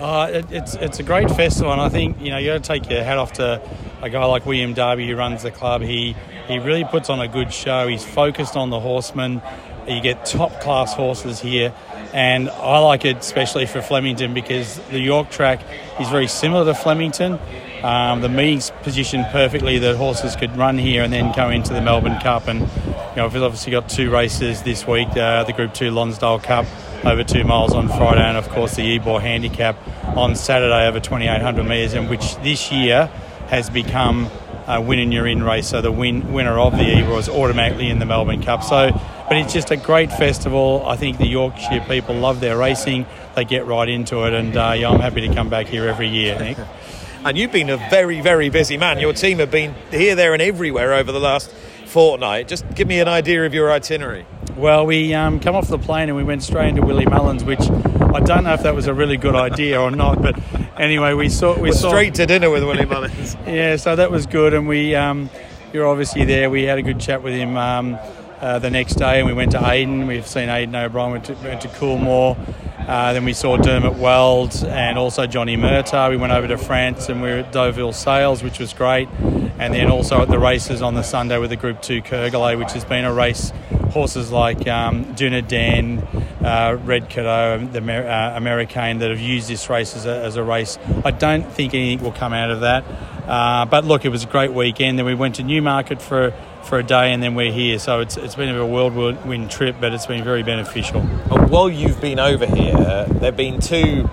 Uh, 0.00 0.28
it, 0.32 0.50
it's 0.50 0.74
it's 0.74 0.98
a 0.98 1.02
great 1.02 1.30
festival, 1.30 1.72
and 1.72 1.80
I 1.80 1.88
think 1.88 2.20
you 2.20 2.30
know 2.30 2.36
you 2.36 2.48
got 2.48 2.64
to 2.64 2.68
take 2.68 2.90
your 2.90 3.04
hat 3.04 3.16
off 3.16 3.34
to 3.34 3.62
a 4.02 4.10
guy 4.10 4.24
like 4.24 4.46
William 4.46 4.74
Derby 4.74 5.06
who 5.06 5.16
runs 5.16 5.42
the 5.42 5.50
club. 5.50 5.82
He 5.82 6.16
he 6.48 6.58
really 6.58 6.84
puts 6.84 7.10
on 7.10 7.20
a 7.20 7.28
good 7.28 7.52
show. 7.52 7.88
He's 7.88 8.04
focused 8.04 8.56
on 8.56 8.70
the 8.70 8.80
horsemen. 8.80 9.42
You 9.88 10.00
get 10.00 10.24
top 10.24 10.60
class 10.60 10.94
horses 10.94 11.40
here, 11.40 11.74
and 12.12 12.48
I 12.48 12.78
like 12.78 13.04
it 13.04 13.18
especially 13.18 13.66
for 13.66 13.82
Flemington 13.82 14.32
because 14.32 14.78
the 14.90 14.98
York 14.98 15.30
track 15.30 15.60
is 16.00 16.08
very 16.08 16.26
similar 16.26 16.64
to 16.64 16.74
Flemington. 16.74 17.38
Um, 17.82 18.22
the 18.22 18.30
meeting's 18.30 18.70
positioned 18.82 19.26
perfectly 19.30 19.78
that 19.78 19.96
horses 19.96 20.36
could 20.36 20.56
run 20.56 20.78
here 20.78 21.02
and 21.02 21.12
then 21.12 21.32
go 21.36 21.50
into 21.50 21.74
the 21.74 21.82
Melbourne 21.82 22.18
Cup. 22.20 22.48
And 22.48 22.60
you 22.60 23.16
know, 23.16 23.28
we've 23.28 23.42
obviously 23.42 23.72
got 23.72 23.90
two 23.90 24.10
races 24.10 24.62
this 24.62 24.86
week: 24.86 25.08
uh, 25.16 25.44
the 25.44 25.52
Group 25.52 25.74
Two 25.74 25.90
Lonsdale 25.90 26.38
Cup 26.38 26.66
over 27.04 27.22
two 27.22 27.44
miles 27.44 27.74
on 27.74 27.88
Friday, 27.88 28.22
and 28.22 28.38
of 28.38 28.48
course 28.48 28.76
the 28.76 28.96
Ebor 28.96 29.20
Handicap 29.20 29.76
on 30.16 30.34
Saturday 30.34 30.86
over 30.86 31.00
2,800 31.00 31.64
metres, 31.64 31.92
and 31.92 32.08
which 32.08 32.36
this 32.36 32.72
year 32.72 33.10
has 33.54 33.70
become 33.70 34.28
a 34.66 34.80
win 34.80 34.98
and 34.98 35.12
you're 35.12 35.28
in 35.28 35.42
race. 35.42 35.68
So 35.68 35.80
the 35.80 35.92
win, 35.92 36.32
winner 36.32 36.58
of 36.58 36.72
the 36.72 36.82
Ebor 36.82 37.18
is 37.18 37.28
automatically 37.28 37.88
in 37.88 38.00
the 38.00 38.06
Melbourne 38.06 38.42
Cup. 38.42 38.64
So, 38.64 38.90
but 39.28 39.36
it's 39.36 39.52
just 39.52 39.70
a 39.70 39.76
great 39.76 40.10
festival. 40.10 40.82
I 40.84 40.96
think 40.96 41.18
the 41.18 41.26
Yorkshire 41.26 41.84
people 41.88 42.16
love 42.16 42.40
their 42.40 42.58
racing. 42.58 43.06
They 43.36 43.44
get 43.44 43.66
right 43.66 43.88
into 43.88 44.24
it, 44.26 44.32
and 44.32 44.56
uh, 44.56 44.74
yeah, 44.76 44.90
I'm 44.90 45.00
happy 45.00 45.26
to 45.28 45.34
come 45.34 45.48
back 45.48 45.66
here 45.66 45.88
every 45.88 46.08
year. 46.08 46.36
Nick. 46.38 46.58
and 47.24 47.38
you've 47.38 47.52
been 47.52 47.70
a 47.70 47.76
very, 47.76 48.20
very 48.20 48.50
busy 48.50 48.76
man. 48.76 48.98
Your 48.98 49.12
team 49.12 49.38
have 49.38 49.50
been 49.50 49.74
here, 49.90 50.16
there, 50.16 50.32
and 50.32 50.42
everywhere 50.42 50.92
over 50.92 51.12
the 51.12 51.20
last 51.20 51.50
fortnight. 51.86 52.48
Just 52.48 52.68
give 52.74 52.88
me 52.88 52.98
an 52.98 53.08
idea 53.08 53.46
of 53.46 53.54
your 53.54 53.70
itinerary. 53.70 54.26
Well, 54.56 54.84
we 54.84 55.14
um, 55.14 55.38
come 55.38 55.54
off 55.54 55.68
the 55.68 55.78
plane 55.78 56.08
and 56.08 56.16
we 56.16 56.24
went 56.24 56.42
straight 56.42 56.68
into 56.68 56.82
Willie 56.82 57.06
Mullins, 57.06 57.44
which 57.44 57.60
I 58.14 58.20
don't 58.20 58.44
know 58.44 58.54
if 58.54 58.62
that 58.62 58.76
was 58.76 58.86
a 58.86 58.94
really 58.94 59.16
good 59.16 59.34
idea 59.34 59.80
or 59.80 59.90
not. 59.90 60.22
But 60.22 60.38
anyway, 60.78 61.14
we 61.14 61.28
saw 61.28 61.56
we 61.56 61.70
We're 61.70 61.72
saw 61.72 61.88
straight 61.88 62.14
to 62.14 62.26
dinner 62.26 62.48
with 62.48 62.62
Willie 62.62 62.84
Mullins. 62.84 63.36
yeah, 63.46 63.74
so 63.74 63.96
that 63.96 64.12
was 64.12 64.26
good, 64.26 64.54
and 64.54 64.68
we 64.68 64.94
um, 64.94 65.28
you're 65.72 65.88
obviously 65.88 66.24
there. 66.24 66.48
We 66.48 66.62
had 66.62 66.78
a 66.78 66.82
good 66.82 67.00
chat 67.00 67.24
with 67.24 67.34
him 67.34 67.56
um, 67.56 67.98
uh, 68.40 68.60
the 68.60 68.70
next 68.70 68.94
day, 68.94 69.18
and 69.18 69.26
we 69.26 69.32
went 69.32 69.50
to 69.52 69.68
Aidan. 69.68 70.06
We've 70.06 70.26
seen 70.26 70.48
Aidan 70.48 70.76
O'Brien. 70.76 71.10
Went 71.10 71.24
to, 71.24 71.34
went 71.34 71.62
to 71.62 71.68
Coolmore. 71.68 72.36
Uh, 72.86 73.14
then 73.14 73.24
we 73.24 73.32
saw 73.32 73.56
Dermot 73.56 73.94
Weld 73.94 74.62
and 74.66 74.98
also 74.98 75.26
Johnny 75.26 75.56
Murtagh. 75.56 76.10
We 76.10 76.18
went 76.18 76.34
over 76.34 76.46
to 76.46 76.58
France 76.58 77.08
and 77.08 77.22
we 77.22 77.30
were 77.30 77.38
at 77.38 77.50
Deauville 77.50 77.94
Sales, 77.94 78.42
which 78.42 78.58
was 78.58 78.74
great. 78.74 79.08
And 79.58 79.72
then 79.72 79.90
also 79.90 80.20
at 80.20 80.28
the 80.28 80.38
races 80.38 80.82
on 80.82 80.94
the 80.94 81.02
Sunday 81.02 81.38
with 81.38 81.48
the 81.48 81.56
Group 81.56 81.80
2 81.80 82.02
Kergorlay, 82.02 82.58
which 82.58 82.72
has 82.72 82.84
been 82.84 83.06
a 83.06 83.12
race. 83.12 83.54
Horses 83.90 84.30
like 84.30 84.68
um, 84.68 85.14
uh, 86.44 86.78
Red 86.84 87.08
Cadeau, 87.08 87.66
the 87.66 87.78
Amer- 87.78 88.06
uh, 88.06 88.36
American 88.36 88.98
that 88.98 89.10
have 89.10 89.20
used 89.20 89.48
this 89.48 89.70
race 89.70 89.96
as 89.96 90.06
a, 90.06 90.22
as 90.22 90.36
a 90.36 90.42
race. 90.42 90.78
I 91.04 91.10
don't 91.10 91.50
think 91.50 91.74
anything 91.74 92.04
will 92.04 92.12
come 92.12 92.32
out 92.32 92.50
of 92.50 92.60
that. 92.60 92.84
Uh, 93.26 93.64
but 93.64 93.84
look, 93.84 94.04
it 94.04 94.10
was 94.10 94.24
a 94.24 94.26
great 94.26 94.52
weekend. 94.52 94.98
Then 94.98 95.06
we 95.06 95.14
went 95.14 95.36
to 95.36 95.42
Newmarket 95.42 96.02
for 96.02 96.34
for 96.62 96.78
a 96.78 96.82
day, 96.82 97.12
and 97.12 97.22
then 97.22 97.34
we're 97.34 97.52
here. 97.52 97.78
So 97.78 98.00
it's 98.00 98.16
it's 98.16 98.34
been 98.34 98.54
a 98.54 98.66
whirlwind 98.66 99.50
trip, 99.50 99.76
but 99.80 99.94
it's 99.94 100.06
been 100.06 100.24
very 100.24 100.42
beneficial. 100.42 101.00
While 101.00 101.70
you've 101.70 102.00
been 102.00 102.18
over 102.18 102.46
here, 102.46 102.74
there 102.74 103.30
have 103.30 103.36
been 103.36 103.60
two 103.60 104.08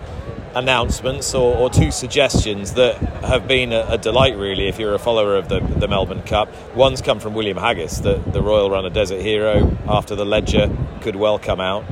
announcements 0.56 1.34
or, 1.34 1.56
or 1.56 1.70
two 1.70 1.92
suggestions 1.92 2.74
that 2.74 2.96
have 3.24 3.48
been 3.48 3.72
a, 3.72 3.86
a, 3.90 3.98
delight, 3.98 4.36
really, 4.36 4.68
if 4.68 4.80
you're 4.80 4.94
a 4.94 5.00
follower 5.00 5.36
of 5.36 5.50
the, 5.50 5.60
the 5.60 5.88
Melbourne 5.88 6.24
Cup. 6.24 6.50
One's 6.76 7.02
come 7.02 7.20
from 7.20 7.34
William 7.34 7.58
Haggas, 7.58 8.02
the, 8.02 8.16
the 8.32 8.42
Royal 8.42 8.70
Runner 8.70 8.90
Desert 8.90 9.22
Hero, 9.22 9.78
after 9.88 10.16
the 10.16 10.26
Leger 10.26 10.76
could 11.02 11.16
well 11.16 11.40
come 11.40 11.60
out. 11.60 11.86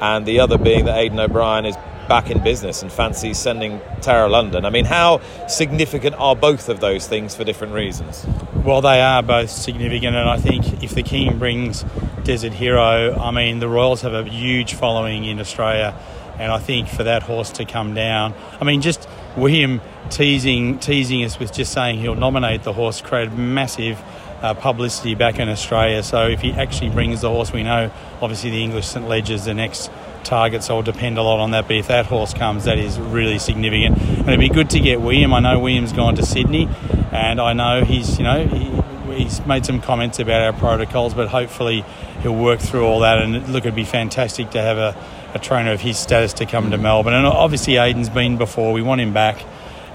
And 0.00 0.26
the 0.26 0.40
other 0.40 0.58
being 0.58 0.84
that 0.86 0.96
Aidan 0.96 1.18
O'Brien 1.18 1.66
is 1.66 1.76
back 2.08 2.30
in 2.30 2.42
business 2.42 2.82
and 2.82 2.90
fancies 2.90 3.38
sending 3.38 3.80
Tara 4.00 4.28
London. 4.28 4.64
I 4.64 4.70
mean, 4.70 4.86
how 4.86 5.20
significant 5.46 6.16
are 6.16 6.34
both 6.34 6.68
of 6.68 6.80
those 6.80 7.06
things 7.06 7.34
for 7.34 7.44
different 7.44 7.74
reasons? 7.74 8.26
Well, 8.64 8.80
they 8.80 9.00
are 9.02 9.22
both 9.22 9.50
significant, 9.50 10.16
and 10.16 10.28
I 10.28 10.38
think 10.38 10.82
if 10.82 10.94
the 10.94 11.02
King 11.02 11.38
brings 11.38 11.84
Desert 12.24 12.54
Hero, 12.54 13.14
I 13.18 13.30
mean, 13.30 13.58
the 13.58 13.68
Royals 13.68 14.02
have 14.02 14.14
a 14.14 14.24
huge 14.24 14.74
following 14.74 15.24
in 15.26 15.38
Australia, 15.38 15.94
and 16.38 16.50
I 16.50 16.58
think 16.58 16.88
for 16.88 17.04
that 17.04 17.22
horse 17.22 17.50
to 17.52 17.64
come 17.64 17.94
down, 17.94 18.34
I 18.60 18.64
mean, 18.64 18.80
just 18.80 19.06
William 19.36 19.80
teasing 20.10 20.78
teasing 20.78 21.22
us 21.24 21.38
with 21.38 21.52
just 21.52 21.72
saying 21.72 22.00
he'll 22.00 22.14
nominate 22.14 22.62
the 22.62 22.72
horse 22.72 23.00
created 23.00 23.36
massive. 23.36 24.02
Uh, 24.40 24.54
publicity 24.54 25.16
back 25.16 25.40
in 25.40 25.48
Australia. 25.48 26.00
So 26.00 26.28
if 26.28 26.40
he 26.40 26.52
actually 26.52 26.90
brings 26.90 27.22
the 27.22 27.28
horse, 27.28 27.52
we 27.52 27.64
know 27.64 27.90
obviously 28.22 28.50
the 28.50 28.62
English 28.62 28.86
St 28.86 29.08
Leger's 29.08 29.44
the 29.46 29.54
next 29.54 29.90
target, 30.22 30.62
so 30.62 30.78
it'll 30.78 30.92
depend 30.92 31.18
a 31.18 31.22
lot 31.22 31.40
on 31.40 31.50
that. 31.50 31.66
But 31.66 31.76
if 31.76 31.88
that 31.88 32.06
horse 32.06 32.34
comes, 32.34 32.64
that 32.64 32.78
is 32.78 33.00
really 33.00 33.40
significant. 33.40 33.98
And 33.98 34.28
it'd 34.28 34.38
be 34.38 34.48
good 34.48 34.70
to 34.70 34.80
get 34.80 35.00
William. 35.00 35.34
I 35.34 35.40
know 35.40 35.58
William's 35.58 35.92
gone 35.92 36.14
to 36.16 36.24
Sydney, 36.24 36.68
and 37.10 37.40
I 37.40 37.52
know 37.52 37.84
he's 37.84 38.18
you 38.18 38.24
know 38.24 38.46
he, 38.46 39.14
he's 39.14 39.44
made 39.46 39.66
some 39.66 39.80
comments 39.80 40.18
about 40.18 40.42
our 40.42 40.52
protocols, 40.52 41.14
but 41.14 41.28
hopefully 41.28 41.84
he'll 42.22 42.34
work 42.34 42.60
through 42.60 42.84
all 42.84 43.00
that. 43.00 43.20
And 43.20 43.52
look, 43.52 43.64
it'd 43.64 43.74
be 43.74 43.84
fantastic 43.84 44.50
to 44.50 44.62
have 44.62 44.78
a, 44.78 44.96
a 45.34 45.38
trainer 45.38 45.72
of 45.72 45.80
his 45.80 45.98
status 45.98 46.32
to 46.34 46.46
come 46.46 46.70
to 46.70 46.78
Melbourne. 46.78 47.14
And 47.14 47.26
obviously 47.26 47.76
Aidan's 47.76 48.08
been 48.08 48.36
before. 48.36 48.72
We 48.72 48.82
want 48.82 49.00
him 49.00 49.12
back. 49.12 49.44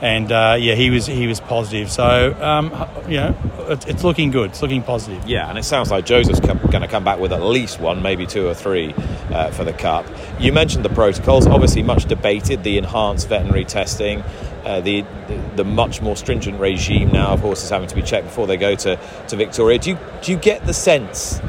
And 0.02 0.32
uh, 0.32 0.58
yeah, 0.60 0.76
he 0.76 0.89
was 0.89 1.06
he 1.06 1.28
was 1.28 1.39
positive. 1.39 1.91
So 1.91 2.36
um, 2.41 2.66
you 3.08 3.18
know, 3.18 3.36
it's, 3.70 3.86
it's, 3.86 4.04
looking 4.04 4.32
good. 4.32 4.52
It's 4.52 4.62
looking 4.62 4.84
positive. 4.84 5.28
Yeah, 5.28 5.50
and 5.50 5.58
it 5.58 5.64
sounds 5.64 5.91
like 5.91 6.06
Joseph's 6.06 6.39
going 6.39 6.82
to 6.82 6.88
come 6.88 7.04
back 7.04 7.20
with 7.20 7.32
at 7.32 7.41
least 7.41 7.80
one, 7.80 8.02
maybe 8.02 8.26
two 8.26 8.48
or 8.48 8.54
three 8.54 8.94
uh, 9.32 9.52
for 9.52 9.64
the 9.64 9.74
cup. 9.74 10.06
You 10.39 10.52
mentioned 10.52 10.84
the 10.84 10.89
protocols, 10.89 11.48
obviously 11.48 11.84
much 11.84 12.06
debated. 12.06 12.64
The 12.64 12.78
enhanced 12.78 13.30
veterinary 13.30 13.66
testing, 13.66 14.24
uh, 14.66 14.82
the, 14.82 15.02
the, 15.28 15.41
the 15.58 15.64
much 15.64 16.02
more 16.02 16.16
stringent 16.16 16.60
regime 16.60 17.10
now 17.10 17.34
of 17.34 17.39
horses 17.39 17.70
having 17.70 17.88
to 17.88 17.96
be 17.96 18.02
checked 18.02 18.26
before 18.26 18.48
they 18.48 18.58
go 18.58 18.76
to 18.76 19.00
to 19.28 19.36
Victoria. 19.36 19.80
Do 19.80 19.91
you 19.91 20.00
do 20.22 20.32
you 20.32 20.38
get 20.38 20.66
the 20.66 20.74
sense 20.74 21.39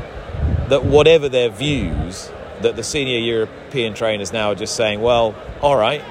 that 0.68 0.84
whatever 0.84 1.28
their 1.28 1.50
views, 1.50 2.30
that 2.62 2.76
the 2.76 2.82
senior 2.82 3.18
European 3.18 3.94
trainers 3.94 4.32
now 4.32 4.52
are 4.52 4.54
just 4.54 4.76
saying, 4.76 5.00
well, 5.00 5.34
all 5.60 5.76
right, 5.76 6.02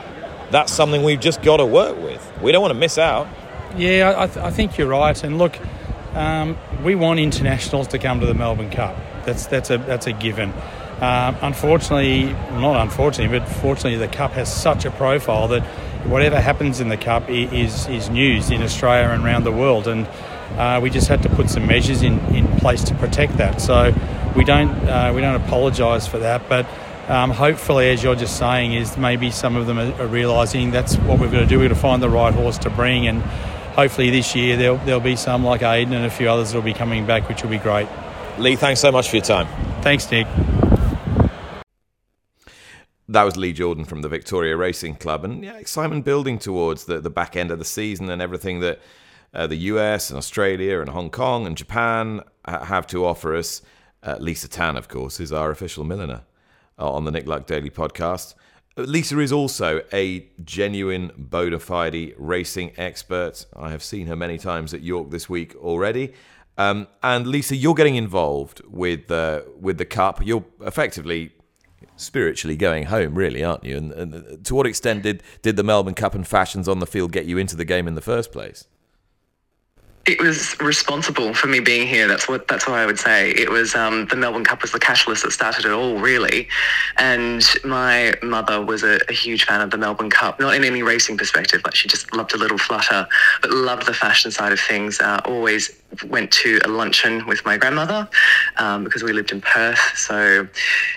that's 0.54 0.72
something 0.72 1.02
we've 1.02 1.20
just 1.20 1.42
got 1.42 1.58
to 1.58 1.66
work 1.66 1.98
with. 1.98 2.32
We 2.42 2.52
don't 2.52 2.62
want 2.62 2.74
to 2.74 2.80
miss 2.80 2.98
out. 2.98 3.28
Yeah, 3.76 4.14
I, 4.16 4.28
th- 4.28 4.38
I 4.38 4.52
think 4.52 4.78
you're 4.78 4.88
right. 4.88 5.22
And 5.24 5.40
look, 5.40 5.58
um, 6.14 6.56
we 6.84 6.94
want 6.94 7.20
internationals 7.20 7.88
to 7.90 7.98
come 7.98 8.20
to 8.20 8.28
the 8.28 8.36
Melbourne 8.36 8.70
Cup. 8.70 8.96
That's 9.26 9.48
that's 9.48 9.72
a 9.72 9.80
that's 9.80 10.06
a 10.06 10.14
given. 10.14 10.54
Um, 11.02 11.36
unfortunately, 11.42 12.26
not 12.52 12.80
unfortunately, 12.82 13.40
but 13.40 13.48
fortunately, 13.48 13.98
the 13.98 14.08
Cup 14.08 14.32
has 14.34 14.54
such 14.54 14.86
a 14.86 14.92
profile 14.92 15.48
that 15.48 15.64
whatever 16.06 16.40
happens 16.40 16.80
in 16.80 16.90
the 16.90 16.98
Cup 16.98 17.30
is 17.30 17.88
is 17.88 18.12
news 18.12 18.52
in 18.52 18.62
Australia 18.62 19.10
and 19.10 19.26
around 19.26 19.46
the 19.46 19.52
world. 19.52 19.88
And 19.88 20.08
uh, 20.58 20.80
we 20.84 20.92
just 20.92 21.08
had 21.08 21.24
to 21.24 21.30
put 21.30 21.50
some 21.50 21.66
measures 21.66 22.04
in, 22.04 22.20
in 22.36 22.48
place 22.60 22.84
to 22.84 22.96
protect 22.96 23.38
that. 23.38 23.60
So 23.60 23.92
we 24.36 24.44
don't 24.44 24.70
uh, 24.88 25.12
we 25.16 25.22
don't 25.22 25.42
apologise 25.42 26.06
for 26.06 26.20
that, 26.20 26.48
but. 26.48 26.68
Um, 27.10 27.32
hopefully, 27.32 27.90
as 27.90 28.02
you're 28.02 28.16
just 28.16 28.38
saying, 28.38 28.74
is 28.74 28.98
maybe 28.98 29.30
some 29.30 29.58
of 29.58 29.68
them 29.68 29.78
are, 29.78 29.92
are 30.02 30.08
realising 30.08 30.72
that's 30.72 30.96
what 31.00 31.20
we've 31.20 31.32
got 31.32 31.40
to 31.40 31.46
do. 31.46 31.60
We've 31.60 31.68
got 31.68 31.76
to 31.76 31.82
find 31.82 32.02
the 32.02 32.10
right 32.10 32.34
horse 32.34 32.58
to 32.60 32.70
bring, 32.70 33.08
and 33.08 33.22
hopefully 33.76 34.10
this 34.10 34.34
year 34.36 34.56
there'll, 34.56 34.78
there'll 34.78 35.02
be 35.02 35.18
some 35.18 35.44
like 35.44 35.64
Aidan 35.64 35.94
and 35.94 36.06
a 36.06 36.10
few 36.10 36.30
others 36.30 36.52
that 36.52 36.58
will 36.58 36.64
be 36.64 36.74
coming 36.74 37.06
back, 37.06 37.28
which 37.28 37.44
will 37.44 37.50
be 37.50 37.58
great. 37.58 37.90
Leigh, 38.38 38.56
thanks 38.56 38.80
so 38.80 38.90
much 38.90 39.10
for 39.10 39.18
your 39.18 39.26
time. 39.26 39.48
Thanks, 39.82 40.10
Nick. 40.10 40.28
That 43.10 43.24
was 43.24 43.36
Leigh 43.36 43.54
Jordon 43.54 43.86
from 43.86 44.02
the 44.02 44.08
Victoria 44.08 44.56
Racing 44.56 44.96
Club, 44.96 45.26
and 45.26 45.44
yeah, 45.44 45.58
excitement 45.58 46.06
building 46.06 46.40
towards 46.40 46.86
the, 46.86 47.02
the 47.02 47.10
back 47.10 47.36
end 47.36 47.52
of 47.52 47.60
the 47.60 47.66
season 47.66 48.10
and 48.10 48.22
everything 48.22 48.62
that 48.62 48.80
uh, 49.34 49.46
the 49.46 49.58
US 49.58 50.10
and 50.10 50.18
Australia 50.18 50.80
and 50.80 50.90
Hong 50.90 51.10
Kong 51.10 51.46
and 51.46 51.58
Japan 51.58 52.22
have 52.46 52.88
to 52.88 53.06
offer 53.06 53.36
us. 53.36 53.62
Uh, 54.02 54.16
Lisa 54.20 54.48
Tan, 54.48 54.78
of 54.78 54.88
course, 54.88 55.20
is 55.20 55.34
our 55.34 55.52
official 55.52 55.84
milliner 55.84 56.22
on 56.78 57.06
the 57.06 57.12
Nick 57.12 57.28
Luck 57.28 57.46
Daily 57.46 57.70
podcast. 57.70 58.36
Uh, 58.78 58.82
Lisa 58.84 59.20
is 59.20 59.32
also 59.32 59.82
a 59.92 60.28
genuine 60.44 61.12
bona 61.18 61.60
fide 61.60 62.14
racing 62.18 62.72
expert. 62.78 63.46
I 63.56 63.70
have 63.70 63.84
seen 63.84 64.08
her 64.08 64.16
many 64.16 64.38
times 64.38 64.74
at 64.74 64.82
York 64.82 65.12
this 65.12 65.30
week 65.30 65.56
already. 65.56 66.14
Um, 66.58 66.88
and 67.02 67.26
Lisa, 67.26 67.56
you're 67.56 67.74
getting 67.74 67.96
involved 67.96 68.62
with 68.68 69.10
uh, 69.10 69.42
with 69.60 69.78
the 69.78 69.86
cup. 69.86 70.26
You're 70.26 70.46
effectively 70.62 71.32
spiritually 71.96 72.56
going 72.56 72.86
home, 72.86 73.16
really, 73.16 73.44
aren't 73.44 73.64
you? 73.64 73.78
And, 73.78 73.92
and 73.92 74.16
uh, 74.16 74.38
to 74.44 74.56
what 74.56 74.68
extent 74.68 75.04
did 75.04 75.24
did 75.42 75.56
the 75.56 75.64
Melbourne 75.64 75.96
Cup 75.96 76.14
and 76.16 76.28
fashions 76.28 76.68
on 76.68 76.80
the 76.80 76.88
field 76.88 77.12
get 77.12 77.26
you 77.26 77.38
into 77.38 77.56
the 77.56 77.66
game 77.66 77.88
in 77.88 77.96
the 77.96 78.02
first 78.02 78.32
place? 78.32 78.68
It 80.06 80.20
was 80.20 80.60
responsible 80.60 81.34
for 81.34 81.48
me 81.48 81.62
being 81.62 81.88
here. 81.88 82.08
That's 82.08 82.28
what 82.28 82.48
that's 82.50 82.68
what 82.68 82.78
I 82.78 82.86
would 82.86 83.00
say. 83.00 83.32
It 83.32 83.50
was 83.50 83.74
um, 83.74 84.06
the 84.08 84.18
Melbourne 84.18 84.44
Cup 84.44 84.62
was 84.62 84.72
the 84.72 84.80
catalyst 84.80 85.24
that 85.24 85.32
started 85.32 85.64
it 85.66 85.72
all, 85.72 85.98
really. 85.98 86.48
And 86.98 87.42
my 87.64 88.14
mother 88.22 88.62
was 88.62 88.84
a, 88.84 89.00
a, 89.08 89.14
huge 89.14 89.46
fan 89.46 89.62
of 89.62 89.72
the 89.72 89.78
Melbourne 89.78 90.10
Cup, 90.10 90.42
not 90.42 90.56
in 90.56 90.66
any 90.66 90.84
racing 90.84 91.18
perspective, 91.18 91.62
like 91.64 91.76
she 91.76 91.88
just 91.88 92.14
loved 92.14 92.34
a 92.34 92.38
little 92.38 92.58
flutter, 92.58 93.08
but 93.42 93.52
loved 93.52 93.86
the 93.86 93.94
fashion 93.94 94.30
side 94.30 94.52
of 94.52 94.60
things. 94.60 95.00
Uh, 95.00 95.22
always 95.24 95.72
went 96.08 96.32
to 96.32 96.60
a 96.66 96.68
luncheon 96.68 97.26
with 97.28 97.44
my 97.46 97.58
grandmother 97.58 98.08
um, 98.58 98.84
because 98.84 99.04
we 99.04 99.14
lived 99.14 99.32
in 99.32 99.42
Perth. 99.42 99.80
So, 99.96 100.48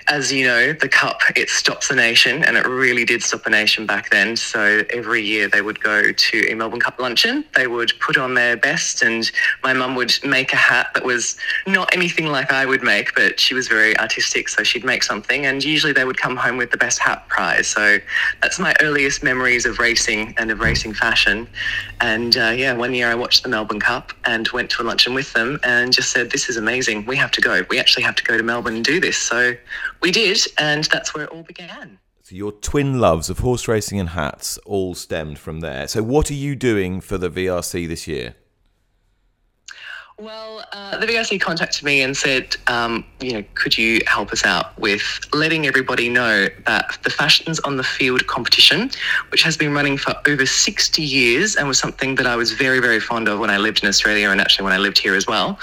as 0.09 0.31
you 0.31 0.45
know, 0.45 0.73
the 0.73 0.89
Cup 0.89 1.19
it 1.35 1.49
stops 1.49 1.89
a 1.89 1.95
nation, 1.95 2.43
and 2.43 2.57
it 2.57 2.65
really 2.65 3.05
did 3.05 3.21
stop 3.21 3.45
a 3.45 3.49
nation 3.49 3.85
back 3.85 4.09
then. 4.09 4.35
So 4.35 4.83
every 4.89 5.21
year 5.23 5.47
they 5.47 5.61
would 5.61 5.81
go 5.81 6.11
to 6.11 6.47
a 6.49 6.53
Melbourne 6.55 6.79
Cup 6.79 6.99
luncheon. 6.99 7.45
They 7.55 7.67
would 7.67 7.91
put 7.99 8.17
on 8.17 8.33
their 8.33 8.57
best 8.57 9.01
and 9.01 9.29
my 9.63 9.73
mum 9.73 9.95
would 9.95 10.13
make 10.23 10.53
a 10.53 10.57
hat 10.57 10.87
that 10.93 11.03
was 11.03 11.37
not 11.65 11.93
anything 11.93 12.27
like 12.27 12.51
I 12.51 12.65
would 12.65 12.83
make, 12.83 13.13
but 13.15 13.39
she 13.39 13.53
was 13.53 13.67
very 13.67 13.97
artistic, 13.97 14.49
so 14.49 14.63
she'd 14.63 14.85
make 14.85 15.03
something, 15.03 15.45
and 15.45 15.63
usually 15.63 15.93
they 15.93 16.05
would 16.05 16.17
come 16.17 16.35
home 16.35 16.57
with 16.57 16.71
the 16.71 16.77
best 16.77 16.99
hat 16.99 17.27
prize. 17.27 17.67
So 17.67 17.97
that's 18.41 18.59
my 18.59 18.75
earliest 18.81 19.23
memories 19.23 19.65
of 19.65 19.79
racing 19.79 20.33
and 20.37 20.51
of 20.51 20.59
racing 20.59 20.93
fashion. 20.93 21.47
And 22.01 22.37
uh, 22.37 22.53
yeah, 22.55 22.73
one 22.73 22.93
year 22.93 23.09
I 23.09 23.15
watched 23.15 23.43
the 23.43 23.49
Melbourne 23.49 23.79
Cup 23.79 24.13
and 24.25 24.47
went 24.49 24.69
to 24.71 24.81
a 24.81 24.85
luncheon 24.87 25.13
with 25.13 25.31
them 25.33 25.59
and 25.63 25.93
just 25.93 26.11
said, 26.11 26.31
"This 26.31 26.49
is 26.49 26.57
amazing. 26.57 27.05
We 27.05 27.15
have 27.17 27.31
to 27.31 27.41
go. 27.41 27.63
We 27.69 27.79
actually 27.79 28.03
have 28.03 28.15
to 28.15 28.23
go 28.23 28.37
to 28.37 28.43
Melbourne 28.43 28.75
and 28.75 28.85
do 28.85 28.99
this." 28.99 29.17
So 29.17 29.53
we 30.01 30.11
did, 30.11 30.39
and 30.57 30.85
that's 30.85 31.13
where 31.13 31.25
it 31.25 31.29
all 31.29 31.43
began. 31.43 31.99
So 32.23 32.35
your 32.35 32.51
twin 32.51 32.99
loves 32.99 33.29
of 33.29 33.39
horse 33.39 33.67
racing 33.67 33.99
and 33.99 34.09
hats 34.09 34.57
all 34.65 34.95
stemmed 34.95 35.39
from 35.39 35.61
there. 35.61 35.87
So 35.87 36.03
what 36.03 36.29
are 36.29 36.33
you 36.33 36.55
doing 36.55 36.99
for 36.99 37.17
the 37.17 37.29
VRC 37.29 37.87
this 37.87 38.07
year? 38.07 38.35
Well, 40.19 40.65
uh, 40.73 40.97
the 40.97 41.05
VRC 41.05 41.39
contacted 41.39 41.83
me 41.83 42.01
and 42.01 42.17
said, 42.17 42.55
um, 42.65 43.05
you 43.19 43.33
know, 43.33 43.43
could 43.53 43.77
you 43.77 44.01
help 44.07 44.31
us 44.31 44.43
out 44.43 44.75
with 44.79 45.19
letting 45.31 45.67
everybody 45.67 46.09
know 46.09 46.47
that 46.65 46.97
the 47.03 47.11
Fashions 47.11 47.59
on 47.59 47.77
the 47.77 47.83
Field 47.83 48.25
competition, 48.25 48.89
which 49.29 49.43
has 49.43 49.55
been 49.55 49.73
running 49.73 49.95
for 49.95 50.15
over 50.27 50.43
60 50.43 51.03
years 51.03 51.55
and 51.55 51.67
was 51.67 51.77
something 51.77 52.15
that 52.15 52.25
I 52.25 52.35
was 52.35 52.51
very, 52.51 52.79
very 52.79 52.99
fond 52.99 53.27
of 53.27 53.37
when 53.37 53.51
I 53.51 53.57
lived 53.57 53.83
in 53.83 53.89
Australia 53.89 54.31
and 54.31 54.41
actually 54.41 54.63
when 54.63 54.73
I 54.73 54.79
lived 54.79 54.97
here 54.97 55.13
as 55.13 55.27
well, 55.27 55.59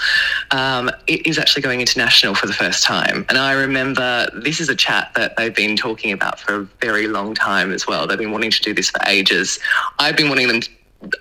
um, 0.51 0.89
it 1.05 1.27
is 1.27 1.37
actually 1.37 1.63
going 1.63 1.81
international 1.81 2.33
for 2.33 2.47
the 2.47 2.53
first 2.53 2.81
time. 2.81 3.25
And 3.27 3.37
I 3.37 3.51
remember 3.51 4.29
this 4.33 4.61
is 4.61 4.69
a 4.69 4.75
chat 4.75 5.11
that 5.15 5.35
they've 5.35 5.53
been 5.53 5.75
talking 5.75 6.13
about 6.13 6.39
for 6.39 6.61
a 6.61 6.63
very 6.79 7.07
long 7.07 7.35
time 7.35 7.73
as 7.73 7.87
well. 7.87 8.07
They've 8.07 8.17
been 8.17 8.31
wanting 8.31 8.51
to 8.51 8.61
do 8.61 8.73
this 8.73 8.89
for 8.89 9.01
ages. 9.05 9.59
I've 9.99 10.15
been 10.15 10.29
wanting 10.29 10.47
them 10.47 10.61
to 10.61 10.69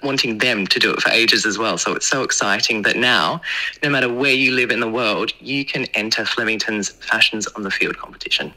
wanting 0.03 0.39
them 0.39 0.67
to 0.67 0.79
do 0.79 0.93
it 0.93 1.01
for 1.01 1.11
ages 1.11 1.45
as 1.45 1.59
well. 1.59 1.77
So 1.79 1.95
it's 1.95 2.07
so 2.07 2.23
exciting 2.23 2.83
that 2.83 2.97
now, 2.97 3.41
no 3.83 3.91
matter 3.91 4.13
where 4.13 4.33
you 4.35 4.53
live 4.53 4.71
in 4.71 4.81
the 4.81 4.91
world, 4.91 5.33
you 5.41 5.65
can 5.65 5.85
enter 5.95 6.25
Flemington's 6.25 6.91
Fashions 6.91 7.47
on 7.49 7.63
the 7.63 7.71
Field 7.71 7.97
competition. 7.99 8.53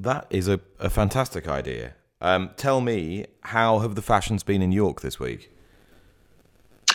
That 0.00 0.26
is 0.30 0.48
a, 0.48 0.60
a 0.78 0.90
fantastic 0.90 1.48
idea. 1.48 1.94
Um, 2.20 2.50
tell 2.56 2.80
me, 2.80 3.26
how 3.42 3.80
have 3.80 3.94
the 3.94 4.02
fashions 4.02 4.42
been 4.42 4.62
in 4.62 4.72
York 4.72 5.00
this 5.02 5.20
week? 5.20 5.50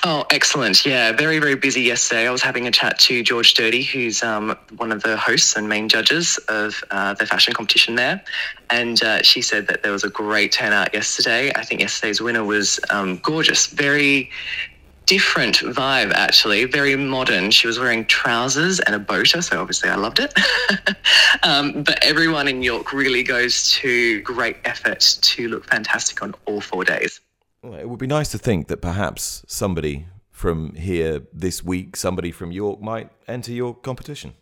Oh, 0.03 0.25
excellent. 0.29 0.85
Yeah, 0.85 1.11
very, 1.11 1.39
very 1.39 1.55
busy 1.55 1.81
yesterday. 1.81 2.25
I 2.25 2.31
was 2.31 2.41
having 2.41 2.67
a 2.67 2.71
chat 2.71 2.99
to 2.99 3.21
George 3.21 3.53
Dirty, 3.53 3.83
who's 3.83 4.23
um, 4.23 4.57
one 4.77 4.93
of 4.93 5.03
the 5.03 5.17
hosts 5.17 5.57
and 5.57 5.67
main 5.67 5.89
judges 5.89 6.37
of 6.47 6.81
uh, 6.89 7.15
the 7.15 7.25
fashion 7.25 7.53
competition 7.53 7.95
there. 7.95 8.23
And 8.69 9.01
uh, 9.03 9.23
she 9.23 9.41
said 9.41 9.67
that 9.67 9.83
there 9.83 9.91
was 9.91 10.05
a 10.05 10.09
great 10.09 10.53
turnout 10.53 10.93
yesterday. 10.93 11.51
I 11.53 11.63
think 11.63 11.81
yesterday's 11.81 12.21
winner 12.21 12.45
was 12.45 12.79
um, 12.89 13.17
gorgeous, 13.17 13.67
very 13.67 14.29
different 15.05 15.57
vibe, 15.57 16.13
actually, 16.13 16.63
very 16.63 16.95
modern. 16.95 17.51
She 17.51 17.67
was 17.67 17.77
wearing 17.77 18.05
trousers 18.05 18.79
and 18.79 18.95
a 18.95 18.99
boater, 18.99 19.41
so 19.41 19.59
obviously 19.59 19.89
I 19.89 19.95
loved 19.95 20.19
it. 20.19 20.33
um, 21.43 21.83
but 21.83 22.01
everyone 22.05 22.47
in 22.47 22.61
York 22.61 22.93
really 22.93 23.23
goes 23.23 23.71
to 23.71 24.21
great 24.21 24.57
effort 24.63 25.17
to 25.21 25.49
look 25.49 25.65
fantastic 25.65 26.21
on 26.23 26.35
all 26.45 26.61
four 26.61 26.85
days. 26.85 27.19
Well, 27.61 27.75
it 27.75 27.89
would 27.89 27.99
be 27.99 28.07
nice 28.07 28.29
to 28.31 28.37
think 28.37 28.67
that 28.67 28.77
perhaps 28.77 29.43
somebody 29.47 30.07
from 30.31 30.73
here 30.75 31.23
this 31.33 31.63
week, 31.63 31.97
somebody 31.97 32.31
from 32.31 32.51
York, 32.51 32.81
might 32.81 33.09
enter 33.27 33.51
your 33.51 33.75
competition. 33.75 34.33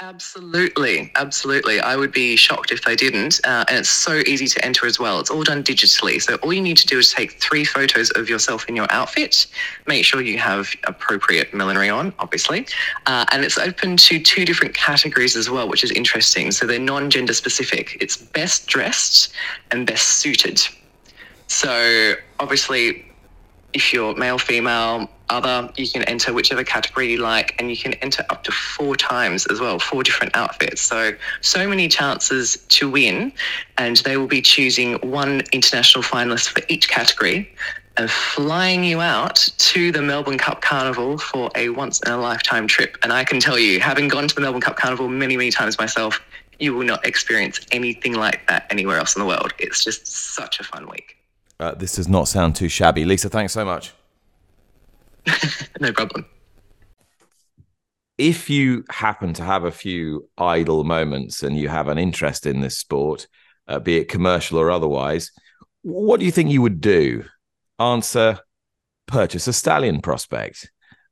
Absolutely, 0.00 1.12
absolutely. 1.16 1.78
I 1.78 1.96
would 1.96 2.12
be 2.12 2.34
shocked 2.34 2.72
if 2.72 2.82
they 2.84 2.96
didn't. 2.96 3.40
Uh, 3.44 3.64
and 3.68 3.78
it's 3.78 3.90
so 3.90 4.22
easy 4.26 4.46
to 4.46 4.64
enter 4.64 4.86
as 4.86 4.98
well. 4.98 5.20
It's 5.20 5.30
all 5.30 5.44
done 5.44 5.62
digitally. 5.62 6.20
So 6.20 6.36
all 6.36 6.52
you 6.52 6.62
need 6.62 6.78
to 6.78 6.86
do 6.86 6.98
is 6.98 7.12
take 7.12 7.40
three 7.40 7.64
photos 7.64 8.10
of 8.12 8.28
yourself 8.28 8.66
in 8.68 8.74
your 8.74 8.90
outfit. 8.90 9.46
Make 9.86 10.06
sure 10.06 10.22
you 10.22 10.38
have 10.38 10.70
appropriate 10.84 11.52
millinery 11.52 11.90
on, 11.90 12.14
obviously. 12.18 12.66
Uh, 13.04 13.26
and 13.32 13.44
it's 13.44 13.58
open 13.58 13.98
to 13.98 14.18
two 14.18 14.46
different 14.46 14.74
categories 14.74 15.36
as 15.36 15.50
well, 15.50 15.68
which 15.68 15.84
is 15.84 15.90
interesting. 15.90 16.50
So 16.52 16.66
they're 16.66 16.78
non 16.78 17.10
gender 17.10 17.34
specific. 17.34 17.98
It's 18.00 18.16
best 18.16 18.66
dressed 18.66 19.32
and 19.70 19.86
best 19.86 20.08
suited. 20.08 20.60
So 21.52 22.14
obviously, 22.40 23.04
if 23.74 23.92
you're 23.92 24.14
male, 24.16 24.38
female, 24.38 25.10
other, 25.28 25.70
you 25.76 25.86
can 25.86 26.02
enter 26.04 26.32
whichever 26.32 26.64
category 26.64 27.12
you 27.12 27.18
like, 27.18 27.54
and 27.58 27.68
you 27.68 27.76
can 27.76 27.92
enter 27.94 28.24
up 28.30 28.42
to 28.44 28.52
four 28.52 28.96
times 28.96 29.46
as 29.46 29.60
well, 29.60 29.78
four 29.78 30.02
different 30.02 30.34
outfits. 30.34 30.80
So, 30.80 31.12
so 31.42 31.68
many 31.68 31.88
chances 31.88 32.56
to 32.68 32.90
win, 32.90 33.34
and 33.76 33.98
they 33.98 34.16
will 34.16 34.26
be 34.26 34.40
choosing 34.40 34.94
one 34.94 35.42
international 35.52 36.02
finalist 36.02 36.48
for 36.48 36.62
each 36.68 36.88
category 36.88 37.54
and 37.98 38.10
flying 38.10 38.82
you 38.82 39.02
out 39.02 39.46
to 39.58 39.92
the 39.92 40.00
Melbourne 40.00 40.38
Cup 40.38 40.62
Carnival 40.62 41.18
for 41.18 41.50
a 41.54 41.68
once 41.68 42.00
in 42.00 42.10
a 42.10 42.16
lifetime 42.16 42.66
trip. 42.66 42.96
And 43.02 43.12
I 43.12 43.24
can 43.24 43.40
tell 43.40 43.58
you, 43.58 43.78
having 43.78 44.08
gone 44.08 44.26
to 44.26 44.34
the 44.34 44.40
Melbourne 44.40 44.62
Cup 44.62 44.76
Carnival 44.76 45.08
many, 45.08 45.36
many 45.36 45.50
times 45.50 45.78
myself, 45.78 46.18
you 46.58 46.74
will 46.74 46.86
not 46.86 47.06
experience 47.06 47.60
anything 47.72 48.14
like 48.14 48.48
that 48.48 48.66
anywhere 48.70 48.98
else 48.98 49.14
in 49.14 49.20
the 49.20 49.28
world. 49.28 49.52
It's 49.58 49.84
just 49.84 50.06
such 50.06 50.58
a 50.58 50.64
fun 50.64 50.88
week. 50.88 51.21
Uh, 51.62 51.72
this 51.76 51.94
does 51.94 52.08
not 52.08 52.26
sound 52.26 52.56
too 52.56 52.68
shabby. 52.68 53.04
Lisa, 53.04 53.30
thanks 53.30 53.52
so 53.52 53.64
much. 53.64 53.92
no 55.80 55.92
problem. 55.92 56.26
If 58.18 58.50
you 58.50 58.84
happen 58.90 59.32
to 59.34 59.44
have 59.44 59.62
a 59.62 59.70
few 59.70 60.28
idle 60.36 60.82
moments 60.82 61.44
and 61.44 61.56
you 61.56 61.68
have 61.68 61.86
an 61.86 61.98
interest 61.98 62.46
in 62.46 62.62
this 62.62 62.78
sport, 62.78 63.28
uh, 63.68 63.78
be 63.78 63.96
it 63.96 64.08
commercial 64.08 64.58
or 64.58 64.72
otherwise, 64.72 65.30
what 65.82 66.18
do 66.18 66.26
you 66.26 66.32
think 66.32 66.50
you 66.50 66.62
would 66.62 66.80
do? 66.80 67.26
Answer 67.78 68.40
purchase 69.06 69.46
a 69.46 69.52
stallion 69.52 70.00
prospect. 70.00 70.68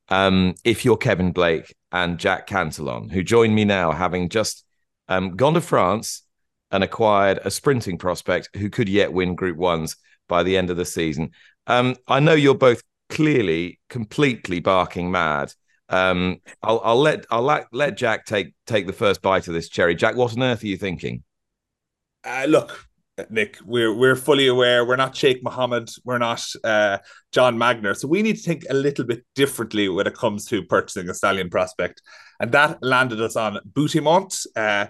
Um, 0.08 0.56
if 0.64 0.84
you're 0.84 0.96
Kevin 0.96 1.30
Blake 1.30 1.76
and 1.92 2.18
Jack 2.18 2.48
Cantillon, 2.48 3.08
who 3.08 3.22
join 3.22 3.54
me 3.54 3.64
now, 3.64 3.92
having 3.92 4.28
just 4.28 4.64
um, 5.06 5.36
gone 5.36 5.54
to 5.54 5.60
France 5.60 6.24
and 6.72 6.82
acquired 6.82 7.38
a 7.44 7.52
sprinting 7.52 7.98
prospect 7.98 8.48
who 8.56 8.68
could 8.68 8.88
yet 8.88 9.12
win 9.12 9.36
Group 9.36 9.56
Ones 9.56 9.94
by 10.30 10.42
the 10.42 10.56
end 10.56 10.70
of 10.70 10.78
the 10.78 10.86
season. 10.86 11.32
Um, 11.66 11.96
I 12.08 12.20
know 12.20 12.32
you're 12.32 12.54
both 12.54 12.82
clearly 13.10 13.80
completely 13.90 14.60
barking 14.60 15.10
mad. 15.10 15.52
Um, 15.90 16.40
I'll, 16.62 16.80
I'll, 16.82 17.00
let 17.00 17.26
I'll 17.30 17.42
let, 17.42 17.66
let 17.72 17.96
Jack 17.98 18.24
take 18.24 18.54
take 18.66 18.86
the 18.86 18.92
first 18.94 19.20
bite 19.20 19.48
of 19.48 19.54
this 19.54 19.68
cherry. 19.68 19.94
Jack, 19.94 20.16
what 20.16 20.32
on 20.32 20.42
earth 20.42 20.62
are 20.62 20.68
you 20.68 20.78
thinking? 20.78 21.24
Uh, 22.24 22.46
look, 22.48 22.86
Nick, 23.28 23.58
we're 23.66 23.92
we're 23.92 24.16
fully 24.16 24.46
aware 24.46 24.84
we're 24.84 24.96
not 24.96 25.16
Sheikh 25.16 25.42
Mohammed, 25.42 25.90
we're 26.04 26.18
not 26.18 26.42
uh, 26.64 26.98
John 27.32 27.58
Magnier, 27.58 27.94
so 27.94 28.08
we 28.08 28.22
need 28.22 28.36
to 28.36 28.42
think 28.42 28.64
a 28.70 28.74
little 28.74 29.04
bit 29.04 29.24
differently 29.34 29.88
when 29.88 30.06
it 30.06 30.14
comes 30.14 30.46
to 30.46 30.62
purchasing 30.62 31.10
a 31.10 31.14
stallion 31.14 31.50
prospect, 31.50 32.02
and 32.38 32.52
that 32.52 32.78
landed 32.82 33.20
us 33.20 33.36
on 33.36 33.58
Bouttemont. 33.72 34.46
Uh, 34.56 34.86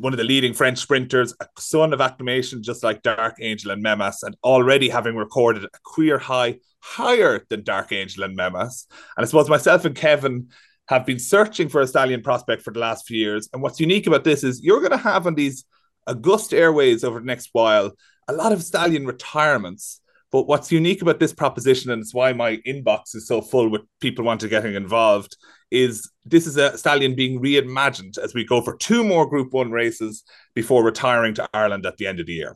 one 0.00 0.12
of 0.12 0.18
the 0.18 0.24
leading 0.24 0.54
French 0.54 0.78
sprinters, 0.78 1.34
a 1.40 1.46
son 1.58 1.92
of 1.92 2.00
acclamation, 2.00 2.62
just 2.62 2.82
like 2.82 3.02
Dark 3.02 3.36
Angel 3.40 3.70
and 3.70 3.84
Mehmas, 3.84 4.22
and 4.22 4.36
already 4.44 4.88
having 4.88 5.16
recorded 5.16 5.64
a 5.64 5.68
career 5.84 6.18
high 6.18 6.58
higher 6.82 7.44
than 7.48 7.62
Dark 7.62 7.92
Angel 7.92 8.24
and 8.24 8.36
Mehmas. 8.36 8.86
And 9.16 9.24
I 9.24 9.26
suppose 9.26 9.48
myself 9.48 9.84
and 9.84 9.94
Kevin 9.94 10.48
have 10.88 11.06
been 11.06 11.18
searching 11.18 11.68
for 11.68 11.80
a 11.80 11.86
stallion 11.86 12.22
prospect 12.22 12.62
for 12.62 12.72
the 12.72 12.80
last 12.80 13.06
few 13.06 13.18
years. 13.18 13.48
And 13.52 13.62
what's 13.62 13.80
unique 13.80 14.06
about 14.06 14.24
this 14.24 14.42
is 14.42 14.62
you're 14.62 14.80
going 14.80 14.90
to 14.90 14.96
have 14.96 15.26
on 15.26 15.34
these 15.34 15.64
August 16.06 16.52
Airways 16.52 17.04
over 17.04 17.20
the 17.20 17.26
next 17.26 17.50
while 17.52 17.92
a 18.26 18.32
lot 18.32 18.52
of 18.52 18.62
stallion 18.62 19.06
retirements. 19.06 20.00
But 20.32 20.46
what's 20.46 20.70
unique 20.70 21.02
about 21.02 21.18
this 21.18 21.32
proposition, 21.32 21.90
and 21.90 22.00
it's 22.00 22.14
why 22.14 22.32
my 22.32 22.56
inbox 22.58 23.14
is 23.14 23.26
so 23.26 23.40
full 23.40 23.68
with 23.68 23.82
people 24.00 24.24
wanting 24.24 24.48
to 24.48 24.48
getting 24.48 24.74
involved, 24.74 25.36
is 25.70 26.10
this 26.24 26.46
is 26.46 26.56
a 26.56 26.78
stallion 26.78 27.16
being 27.16 27.40
reimagined 27.40 28.16
as 28.18 28.32
we 28.32 28.44
go 28.44 28.60
for 28.62 28.76
two 28.76 29.02
more 29.02 29.26
Group 29.26 29.52
One 29.52 29.72
races 29.72 30.22
before 30.54 30.84
retiring 30.84 31.34
to 31.34 31.48
Ireland 31.52 31.84
at 31.84 31.96
the 31.96 32.06
end 32.06 32.20
of 32.20 32.26
the 32.26 32.34
year. 32.34 32.54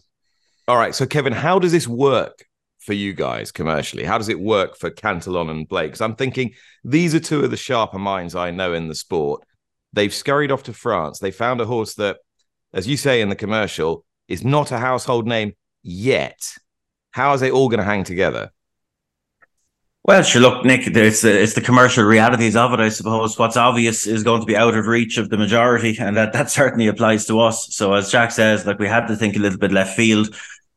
All 0.69 0.77
right. 0.77 0.95
So, 0.95 1.05
Kevin, 1.05 1.33
how 1.33 1.59
does 1.59 1.73
this 1.73 1.89
work 1.89 2.45
for 2.79 2.93
you 2.93 3.13
guys 3.13 3.51
commercially? 3.51 4.05
How 4.05 4.19
does 4.19 4.29
it 4.29 4.39
work 4.39 4.77
for 4.77 4.91
Cantillon 4.91 5.51
and 5.51 5.69
Blake? 5.69 5.89
Because 5.89 6.01
I'm 6.01 6.17
thinking 6.17 6.53
these 6.85 7.15
are 7.15 7.21
two 7.21 7.45
of 7.45 7.51
the 7.51 7.57
sharper 7.57 7.99
minds 7.99 8.35
I 8.35 8.51
know 8.51 8.73
in 8.73 8.89
the 8.89 8.95
sport. 8.95 9.43
They've 9.93 10.15
scurried 10.15 10.53
off 10.53 10.65
to 10.65 10.73
France. 10.73 11.19
They 11.19 11.31
found 11.31 11.61
a 11.61 11.67
horse 11.67 11.95
that, 11.95 12.19
as 12.73 12.87
you 12.87 12.97
say 12.97 13.21
in 13.21 13.29
the 13.29 13.37
commercial, 13.37 14.05
is 14.29 14.45
not 14.45 14.73
a 14.73 14.79
household 14.79 15.27
name 15.27 15.53
yet. 15.83 16.55
How 17.15 17.33
is 17.33 17.43
it 17.43 17.53
all 17.53 17.69
going 17.69 17.79
to 17.79 17.85
hang 17.85 18.03
together? 18.03 18.51
Well, 20.03 20.25
sure. 20.25 20.43
Look, 20.43 20.65
Nick, 20.65 20.89
it's 20.89 21.23
the, 21.23 21.41
it's 21.41 21.55
the 21.55 21.61
commercial 21.61 22.03
realities 22.03 22.57
of 22.57 22.73
it. 22.73 22.81
I 22.81 22.89
suppose 22.89 23.39
what's 23.39 23.57
obvious 23.57 24.05
is 24.09 24.25
going 24.25 24.41
to 24.41 24.47
be 24.47 24.57
out 24.57 24.75
of 24.75 24.89
reach 24.89 25.17
of 25.17 25.29
the 25.29 25.37
majority, 25.37 25.97
and 25.97 26.17
that 26.17 26.33
that 26.33 26.51
certainly 26.51 26.89
applies 26.89 27.25
to 27.27 27.39
us. 27.39 27.73
So, 27.73 27.95
as 27.95 28.11
Jack 28.11 28.33
says, 28.33 28.67
like 28.67 28.81
we 28.81 28.89
had 28.89 29.07
to 29.07 29.15
think 29.15 29.37
a 29.37 29.39
little 29.39 29.61
bit 29.61 29.71
left 29.71 29.95
field. 29.97 30.35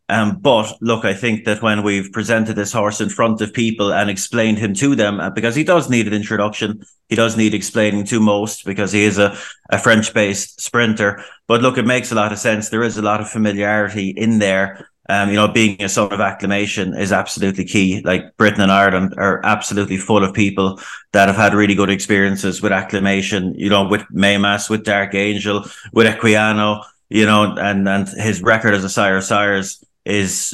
Um, 0.09 0.37
but 0.39 0.71
look, 0.79 1.05
I 1.05 1.15
think 1.15 1.45
that 1.45 1.63
when 1.63 1.81
we've 1.81 2.11
presented 2.11 2.53
this 2.53 2.71
horse 2.71 3.01
in 3.01 3.09
front 3.09 3.41
of 3.41 3.51
people 3.51 3.91
and 3.91 4.07
explained 4.07 4.59
him 4.59 4.75
to 4.75 4.95
them, 4.95 5.19
uh, 5.19 5.31
because 5.31 5.55
he 5.55 5.63
does 5.63 5.89
need 5.89 6.05
an 6.05 6.13
introduction, 6.13 6.85
he 7.09 7.15
does 7.15 7.35
need 7.35 7.55
explaining 7.55 8.05
to 8.05 8.19
most 8.19 8.63
because 8.63 8.91
he 8.91 9.03
is 9.03 9.17
a, 9.17 9.35
a 9.71 9.79
French 9.79 10.13
based 10.13 10.61
sprinter. 10.61 11.23
But 11.47 11.63
look, 11.63 11.79
it 11.79 11.85
makes 11.87 12.11
a 12.11 12.15
lot 12.15 12.31
of 12.31 12.37
sense. 12.37 12.69
There 12.69 12.83
is 12.83 12.97
a 12.97 13.01
lot 13.01 13.21
of 13.21 13.29
familiarity 13.29 14.11
in 14.11 14.37
there. 14.37 14.87
Um, 15.09 15.29
you 15.29 15.35
know, 15.35 15.47
being 15.47 15.81
a 15.81 15.89
son 15.89 16.11
of 16.11 16.19
acclamation 16.19 16.93
is 16.93 17.11
absolutely 17.11 17.63
key. 17.63 18.01
Like 18.03 18.35
Britain 18.35 18.61
and 18.61 18.71
Ireland 18.71 19.13
are 19.17 19.41
absolutely 19.45 19.97
full 19.97 20.23
of 20.23 20.33
people 20.33 20.79
that 21.13 21.27
have 21.27 21.37
had 21.37 21.53
really 21.53 21.75
good 21.75 21.89
experiences 21.89 22.61
with 22.61 22.73
acclamation, 22.73 23.53
you 23.55 23.69
know, 23.69 23.87
with 23.87 24.01
Mehmas, 24.13 24.69
with 24.69 24.83
Dark 24.83 25.15
Angel, 25.15 25.65
with 25.93 26.07
Equiano, 26.07 26.83
you 27.09 27.25
know, 27.25 27.55
and, 27.57 27.87
and 27.87 28.09
his 28.09 28.41
record 28.41 28.73
as 28.73 28.83
a 28.83 28.89
sire 28.89 29.17
of 29.17 29.23
sires 29.23 29.83
is 30.03 30.51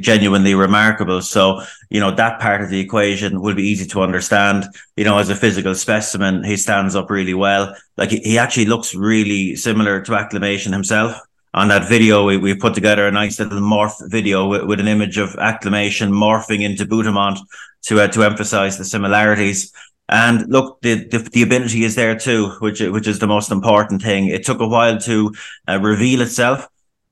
genuinely 0.00 0.54
remarkable. 0.54 1.20
So, 1.22 1.62
you 1.90 1.98
know, 1.98 2.12
that 2.12 2.40
part 2.40 2.62
of 2.62 2.70
the 2.70 2.78
equation 2.78 3.40
will 3.40 3.54
be 3.54 3.64
easy 3.64 3.86
to 3.86 4.00
understand. 4.00 4.64
You 4.96 5.04
know, 5.04 5.18
as 5.18 5.28
a 5.28 5.34
physical 5.34 5.74
specimen, 5.74 6.44
he 6.44 6.56
stands 6.56 6.94
up 6.94 7.10
really 7.10 7.34
well. 7.34 7.74
Like 7.96 8.10
he 8.10 8.38
actually 8.38 8.66
looks 8.66 8.94
really 8.94 9.56
similar 9.56 10.00
to 10.02 10.14
acclamation 10.14 10.72
himself 10.72 11.20
on 11.54 11.68
that 11.68 11.88
video, 11.88 12.24
we, 12.24 12.38
we 12.38 12.54
put 12.54 12.74
together 12.74 13.06
a 13.06 13.12
nice 13.12 13.38
little 13.38 13.60
morph 13.60 13.94
video 14.10 14.46
with, 14.46 14.64
with 14.64 14.80
an 14.80 14.88
image 14.88 15.18
of 15.18 15.36
acclamation 15.36 16.10
morphing 16.10 16.62
into 16.62 16.86
Bouttemont 16.86 17.38
to 17.82 18.00
uh, 18.00 18.08
to 18.08 18.22
emphasize 18.22 18.78
the 18.78 18.84
similarities. 18.84 19.72
And 20.08 20.48
look, 20.48 20.80
the, 20.82 21.06
the, 21.08 21.18
the 21.18 21.42
ability 21.42 21.84
is 21.84 21.94
there 21.94 22.18
too, 22.18 22.50
which 22.60 22.80
which 22.80 23.06
is 23.06 23.18
the 23.18 23.26
most 23.26 23.50
important 23.50 24.02
thing. 24.02 24.28
It 24.28 24.44
took 24.44 24.60
a 24.60 24.66
while 24.66 24.98
to 25.00 25.34
uh, 25.68 25.78
reveal 25.80 26.22
itself. 26.22 26.68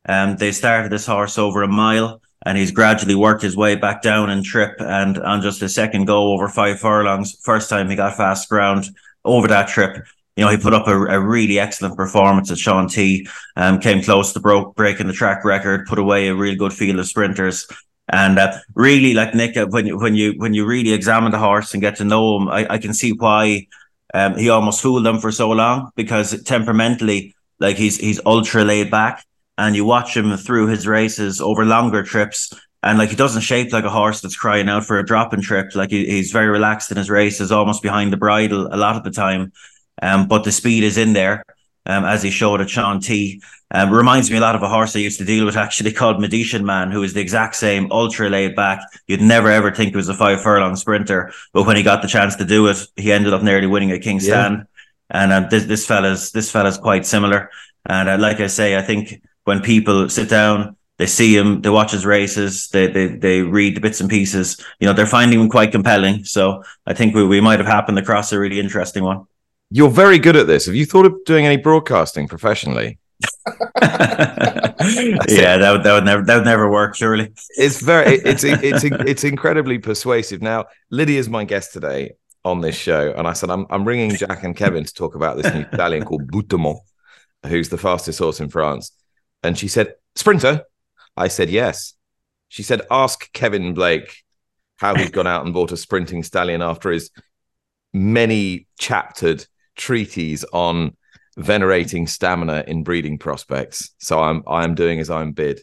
Um, 0.08 0.36
they 0.36 0.52
started 0.52 0.90
this 0.90 1.06
horse 1.06 1.36
over 1.38 1.62
a 1.62 1.68
mile, 1.68 2.22
and 2.46 2.56
he's 2.56 2.70
gradually 2.72 3.14
worked 3.14 3.42
his 3.42 3.56
way 3.56 3.74
back 3.74 4.00
down 4.02 4.30
in 4.30 4.42
trip. 4.42 4.76
And 4.80 5.18
on 5.18 5.42
just 5.42 5.62
a 5.62 5.68
second 5.68 6.06
go 6.06 6.32
over 6.32 6.48
five 6.48 6.80
furlongs, 6.80 7.38
first 7.42 7.68
time 7.68 7.90
he 7.90 7.96
got 7.96 8.16
fast 8.16 8.48
ground 8.48 8.86
over 9.24 9.48
that 9.48 9.68
trip, 9.68 10.06
you 10.36 10.44
know, 10.44 10.50
he 10.50 10.56
put 10.56 10.74
up 10.74 10.86
a, 10.86 10.96
a 11.06 11.20
really 11.20 11.58
excellent 11.58 11.96
performance 11.96 12.50
at 12.50 12.58
Chantilly. 12.58 13.26
Um, 13.56 13.80
came 13.80 14.02
close 14.02 14.32
to 14.32 14.40
broke, 14.40 14.74
breaking 14.74 15.06
the 15.06 15.12
track 15.12 15.44
record, 15.44 15.86
put 15.86 15.98
away 15.98 16.28
a 16.28 16.34
real 16.34 16.56
good 16.56 16.72
field 16.72 16.98
of 16.98 17.06
sprinters. 17.06 17.66
And 18.12 18.38
uh, 18.38 18.58
really, 18.74 19.14
like 19.14 19.34
Nick, 19.34 19.56
uh, 19.56 19.66
when 19.66 19.86
you 19.86 19.98
when 19.98 20.14
you 20.14 20.32
when 20.36 20.54
you 20.54 20.66
really 20.66 20.92
examine 20.92 21.30
the 21.30 21.38
horse 21.38 21.74
and 21.74 21.80
get 21.80 21.96
to 21.96 22.04
know 22.04 22.36
him, 22.36 22.48
I, 22.48 22.66
I 22.70 22.78
can 22.78 22.92
see 22.92 23.12
why 23.12 23.68
um, 24.14 24.36
he 24.36 24.48
almost 24.48 24.80
fooled 24.80 25.06
them 25.06 25.18
for 25.18 25.30
so 25.30 25.50
long 25.50 25.90
because 25.94 26.42
temperamentally, 26.42 27.34
like 27.60 27.76
he's 27.76 27.96
he's 27.98 28.20
ultra 28.26 28.64
laid 28.64 28.90
back, 28.90 29.24
and 29.58 29.76
you 29.76 29.84
watch 29.84 30.16
him 30.16 30.36
through 30.36 30.66
his 30.66 30.86
races 30.88 31.40
over 31.40 31.64
longer 31.64 32.02
trips, 32.02 32.52
and 32.82 32.98
like 32.98 33.10
he 33.10 33.16
doesn't 33.16 33.42
shape 33.42 33.72
like 33.72 33.84
a 33.84 33.90
horse 33.90 34.20
that's 34.20 34.36
crying 34.36 34.68
out 34.68 34.86
for 34.86 34.98
a 34.98 35.06
dropping 35.06 35.42
trip. 35.42 35.74
Like 35.76 35.90
he, 35.90 36.06
he's 36.06 36.32
very 36.32 36.48
relaxed 36.48 36.90
in 36.90 36.96
his 36.96 37.10
races, 37.10 37.52
almost 37.52 37.82
behind 37.82 38.12
the 38.12 38.16
bridle 38.16 38.68
a 38.72 38.76
lot 38.76 38.96
of 38.96 39.04
the 39.04 39.10
time. 39.12 39.52
Um, 40.00 40.28
but 40.28 40.44
the 40.44 40.52
speed 40.52 40.84
is 40.84 40.96
in 40.96 41.12
there, 41.12 41.44
um, 41.86 42.04
as 42.04 42.22
he 42.22 42.30
showed 42.30 42.60
at 42.60 42.70
Chantilly. 42.70 43.40
Um, 43.72 43.92
reminds 43.92 44.30
me 44.30 44.36
a 44.36 44.40
lot 44.40 44.56
of 44.56 44.62
a 44.64 44.68
horse 44.68 44.96
I 44.96 44.98
used 44.98 45.18
to 45.18 45.24
deal 45.24 45.44
with 45.44 45.56
actually 45.56 45.92
called 45.92 46.20
Medicean 46.20 46.64
Man, 46.64 46.90
who 46.90 47.04
is 47.04 47.14
the 47.14 47.20
exact 47.20 47.54
same, 47.54 47.86
ultra 47.92 48.28
laid 48.28 48.56
back. 48.56 48.80
You'd 49.06 49.20
never 49.20 49.48
ever 49.48 49.70
think 49.70 49.90
he 49.90 49.96
was 49.96 50.08
a 50.08 50.14
five 50.14 50.42
furlong 50.42 50.74
sprinter, 50.74 51.32
but 51.52 51.66
when 51.66 51.76
he 51.76 51.84
got 51.84 52.02
the 52.02 52.08
chance 52.08 52.34
to 52.36 52.44
do 52.44 52.66
it, 52.66 52.84
he 52.96 53.12
ended 53.12 53.32
up 53.32 53.44
nearly 53.44 53.68
winning 53.68 53.92
a 53.92 54.00
King 54.00 54.18
Stand. 54.18 54.66
And 55.08 55.32
um, 55.32 55.46
this 55.50 55.64
this 55.64 55.86
fella's 55.86 56.32
this 56.32 56.50
fella's 56.50 56.78
quite 56.78 57.06
similar. 57.06 57.50
And 57.86 58.08
uh, 58.08 58.18
like 58.18 58.40
I 58.40 58.48
say, 58.48 58.76
I 58.76 58.82
think 58.82 59.22
when 59.44 59.60
people 59.60 60.08
sit 60.08 60.28
down, 60.28 60.76
they 60.98 61.06
see 61.06 61.36
him, 61.36 61.62
they 61.62 61.70
watch 61.70 61.92
his 61.92 62.04
races, 62.04 62.68
they, 62.68 62.88
they 62.88 63.06
they 63.06 63.42
read 63.42 63.76
the 63.76 63.80
bits 63.80 64.00
and 64.00 64.10
pieces. 64.10 64.64
You 64.80 64.86
know, 64.86 64.92
they're 64.92 65.06
finding 65.06 65.40
him 65.40 65.48
quite 65.48 65.72
compelling. 65.72 66.24
So 66.24 66.64
I 66.86 66.94
think 66.94 67.14
we, 67.14 67.24
we 67.24 67.40
might 67.40 67.60
have 67.60 67.68
happened 67.68 67.98
across 67.98 68.32
a 68.32 68.38
really 68.38 68.58
interesting 68.58 69.04
one. 69.04 69.26
You're 69.70 69.90
very 69.90 70.18
good 70.18 70.36
at 70.36 70.46
this. 70.46 70.66
Have 70.66 70.74
you 70.74 70.86
thought 70.86 71.06
of 71.06 71.24
doing 71.24 71.46
any 71.46 71.56
broadcasting 71.56 72.26
professionally? 72.28 72.98
yeah, 73.82 75.58
that 75.58 75.70
would, 75.72 75.82
that 75.82 75.92
would 75.92 76.04
never 76.04 76.22
that 76.22 76.36
would 76.36 76.44
never 76.44 76.70
work. 76.70 76.96
Surely, 76.96 77.32
it's 77.56 77.80
very 77.80 78.16
it's 78.16 78.44
it's 78.44 78.82
it's 78.84 79.24
incredibly 79.24 79.78
persuasive. 79.78 80.40
Now, 80.40 80.66
Lydia 80.90 81.18
is 81.18 81.28
my 81.28 81.44
guest 81.44 81.72
today 81.72 82.12
on 82.44 82.60
this 82.60 82.76
show, 82.76 83.12
and 83.16 83.28
I 83.28 83.34
said 83.34 83.50
I'm 83.50 83.66
I'm 83.70 83.86
ringing 83.86 84.14
Jack 84.16 84.42
and 84.42 84.56
Kevin 84.56 84.84
to 84.84 84.94
talk 84.94 85.14
about 85.14 85.36
this 85.36 85.52
new 85.52 85.66
stallion 85.72 86.04
called 86.04 86.30
Bouttemont, 86.30 86.78
who's 87.46 87.68
the 87.68 87.78
fastest 87.78 88.18
horse 88.18 88.40
in 88.40 88.48
France. 88.48 88.92
And 89.42 89.56
she 89.56 89.68
said, 89.68 89.94
"Sprinter." 90.16 90.64
I 91.16 91.28
said, 91.28 91.50
"Yes." 91.50 91.94
She 92.48 92.62
said, 92.62 92.82
"Ask 92.90 93.30
Kevin 93.32 93.74
Blake 93.74 94.24
how 94.78 94.94
he's 94.94 95.10
gone 95.10 95.26
out 95.26 95.44
and 95.44 95.54
bought 95.54 95.72
a 95.72 95.76
sprinting 95.76 96.22
stallion 96.22 96.62
after 96.62 96.90
his 96.90 97.10
many 97.92 98.66
chaptered." 98.78 99.46
Treatise 99.76 100.44
on 100.52 100.96
venerating 101.36 102.06
stamina 102.06 102.64
in 102.66 102.82
breeding 102.82 103.18
prospects. 103.18 103.90
So 103.98 104.20
I'm 104.20 104.42
I'm 104.46 104.74
doing 104.74 105.00
as 105.00 105.10
I'm 105.10 105.32
bid. 105.32 105.62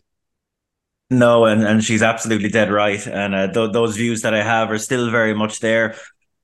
No, 1.09 1.45
and, 1.45 1.63
and 1.63 1.83
she's 1.83 2.01
absolutely 2.03 2.49
dead 2.49 2.69
right. 2.71 3.05
And 3.07 3.33
uh, 3.33 3.51
th- 3.51 3.71
those 3.71 3.95
views 3.95 4.21
that 4.23 4.33
I 4.33 4.43
have 4.43 4.71
are 4.71 4.77
still 4.77 5.09
very 5.09 5.33
much 5.33 5.59
there. 5.61 5.95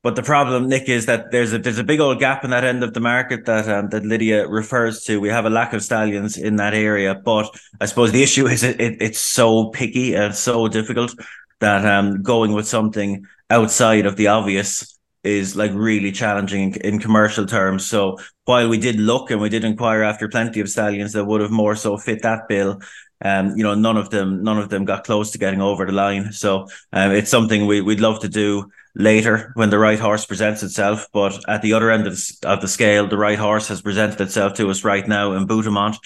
but 0.03 0.15
the 0.15 0.23
problem, 0.23 0.67
Nick, 0.67 0.89
is 0.89 1.05
that 1.05 1.31
there's 1.31 1.53
a 1.53 1.59
there's 1.59 1.79
a 1.79 1.83
big 1.83 1.99
old 2.01 2.19
gap 2.19 2.43
in 2.43 2.49
that 2.51 2.63
end 2.65 2.83
of 2.83 2.93
the 2.93 2.99
market 2.99 3.45
that 3.45 3.69
um, 3.69 3.89
that 3.89 4.05
Lydia 4.05 4.47
refers 4.47 5.03
to. 5.05 5.19
We 5.19 5.29
have 5.29 5.45
a 5.45 5.49
lack 5.49 5.73
of 5.73 5.81
stallions 5.83 6.37
in 6.37 6.57
that 6.57 6.73
area, 6.73 7.15
but 7.15 7.49
I 7.81 7.85
suppose 7.85 8.11
the 8.11 8.23
issue 8.23 8.47
is 8.47 8.63
it, 8.63 8.79
it 8.81 9.01
it's 9.01 9.19
so 9.19 9.69
picky 9.69 10.13
and 10.15 10.35
so 10.35 10.67
difficult 10.67 11.15
that 11.59 11.85
um, 11.85 12.21
going 12.21 12.51
with 12.53 12.67
something 12.67 13.25
outside 13.49 14.05
of 14.05 14.17
the 14.17 14.27
obvious 14.27 14.92
is 15.23 15.55
like 15.55 15.71
really 15.73 16.11
challenging 16.11 16.73
in, 16.73 16.81
in, 16.81 16.99
commercial 16.99 17.45
terms. 17.45 17.85
So 17.85 18.17
while 18.45 18.67
we 18.67 18.77
did 18.77 18.99
look 18.99 19.31
and 19.31 19.39
we 19.39 19.49
did 19.49 19.63
inquire 19.63 20.03
after 20.03 20.27
plenty 20.27 20.59
of 20.59 20.69
stallions 20.69 21.13
that 21.13 21.25
would 21.25 21.41
have 21.41 21.51
more 21.51 21.75
so 21.75 21.97
fit 21.97 22.21
that 22.23 22.47
bill, 22.49 22.81
um, 23.23 23.55
you 23.55 23.63
know, 23.63 23.73
none 23.73 23.95
of 23.95 24.09
them 24.09 24.43
none 24.43 24.57
of 24.57 24.69
them 24.69 24.83
got 24.83 25.05
close 25.05 25.31
to 25.31 25.37
getting 25.37 25.61
over 25.61 25.85
the 25.85 25.93
line. 25.93 26.33
So 26.33 26.67
um, 26.91 27.11
it's 27.11 27.31
something 27.31 27.65
we, 27.65 27.79
we'd 27.79 28.01
love 28.01 28.19
to 28.19 28.29
do 28.29 28.69
later 28.95 29.51
when 29.55 29.69
the 29.69 29.79
right 29.79 29.99
horse 29.99 30.25
presents 30.25 30.61
itself. 30.61 31.07
But 31.13 31.39
at 31.47 31.61
the 31.61 31.73
other 31.73 31.89
end 31.89 32.05
of 32.05 32.15
the, 32.15 32.37
of 32.43 32.61
the 32.61 32.67
scale, 32.67 33.07
the 33.07 33.17
right 33.17 33.39
horse 33.39 33.69
has 33.69 33.81
presented 33.81 34.19
itself 34.19 34.55
to 34.55 34.69
us 34.69 34.83
right 34.83 35.07
now 35.07 35.33
in 35.33 35.47
Bouttemont. 35.47 35.97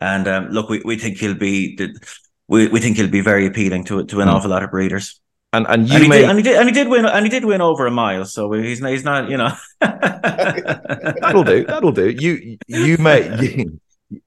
And 0.00 0.26
um, 0.26 0.48
look, 0.48 0.70
we, 0.70 0.80
we 0.82 0.96
think 0.96 1.18
he'll 1.18 1.34
be 1.34 1.78
we, 2.48 2.68
we 2.68 2.80
think 2.80 2.96
he'll 2.96 3.08
be 3.08 3.20
very 3.20 3.46
appealing 3.46 3.84
to 3.84 4.04
to 4.04 4.20
an 4.22 4.28
mm. 4.28 4.32
awful 4.32 4.50
lot 4.50 4.62
of 4.62 4.70
breeders. 4.70 5.20
And 5.52 5.66
and 5.68 5.88
you 5.88 5.96
and 5.96 6.02
he, 6.04 6.08
may... 6.08 6.20
did, 6.20 6.30
and 6.30 6.38
he 6.38 6.42
did 6.42 6.56
and 6.56 6.68
he 6.68 6.74
did 6.74 6.88
win 6.88 7.04
and 7.04 7.26
he 7.26 7.30
did 7.30 7.44
win 7.44 7.60
over 7.60 7.86
a 7.86 7.90
mile, 7.90 8.24
so 8.24 8.50
he's 8.52 8.80
not, 8.80 8.90
he's 8.90 9.04
not 9.04 9.28
you 9.28 9.36
know 9.36 9.52
that'll 9.80 11.44
do 11.44 11.64
that'll 11.64 11.92
do. 11.92 12.08
You 12.08 12.56
you 12.66 12.96
may 12.96 13.38
you, 13.42 13.80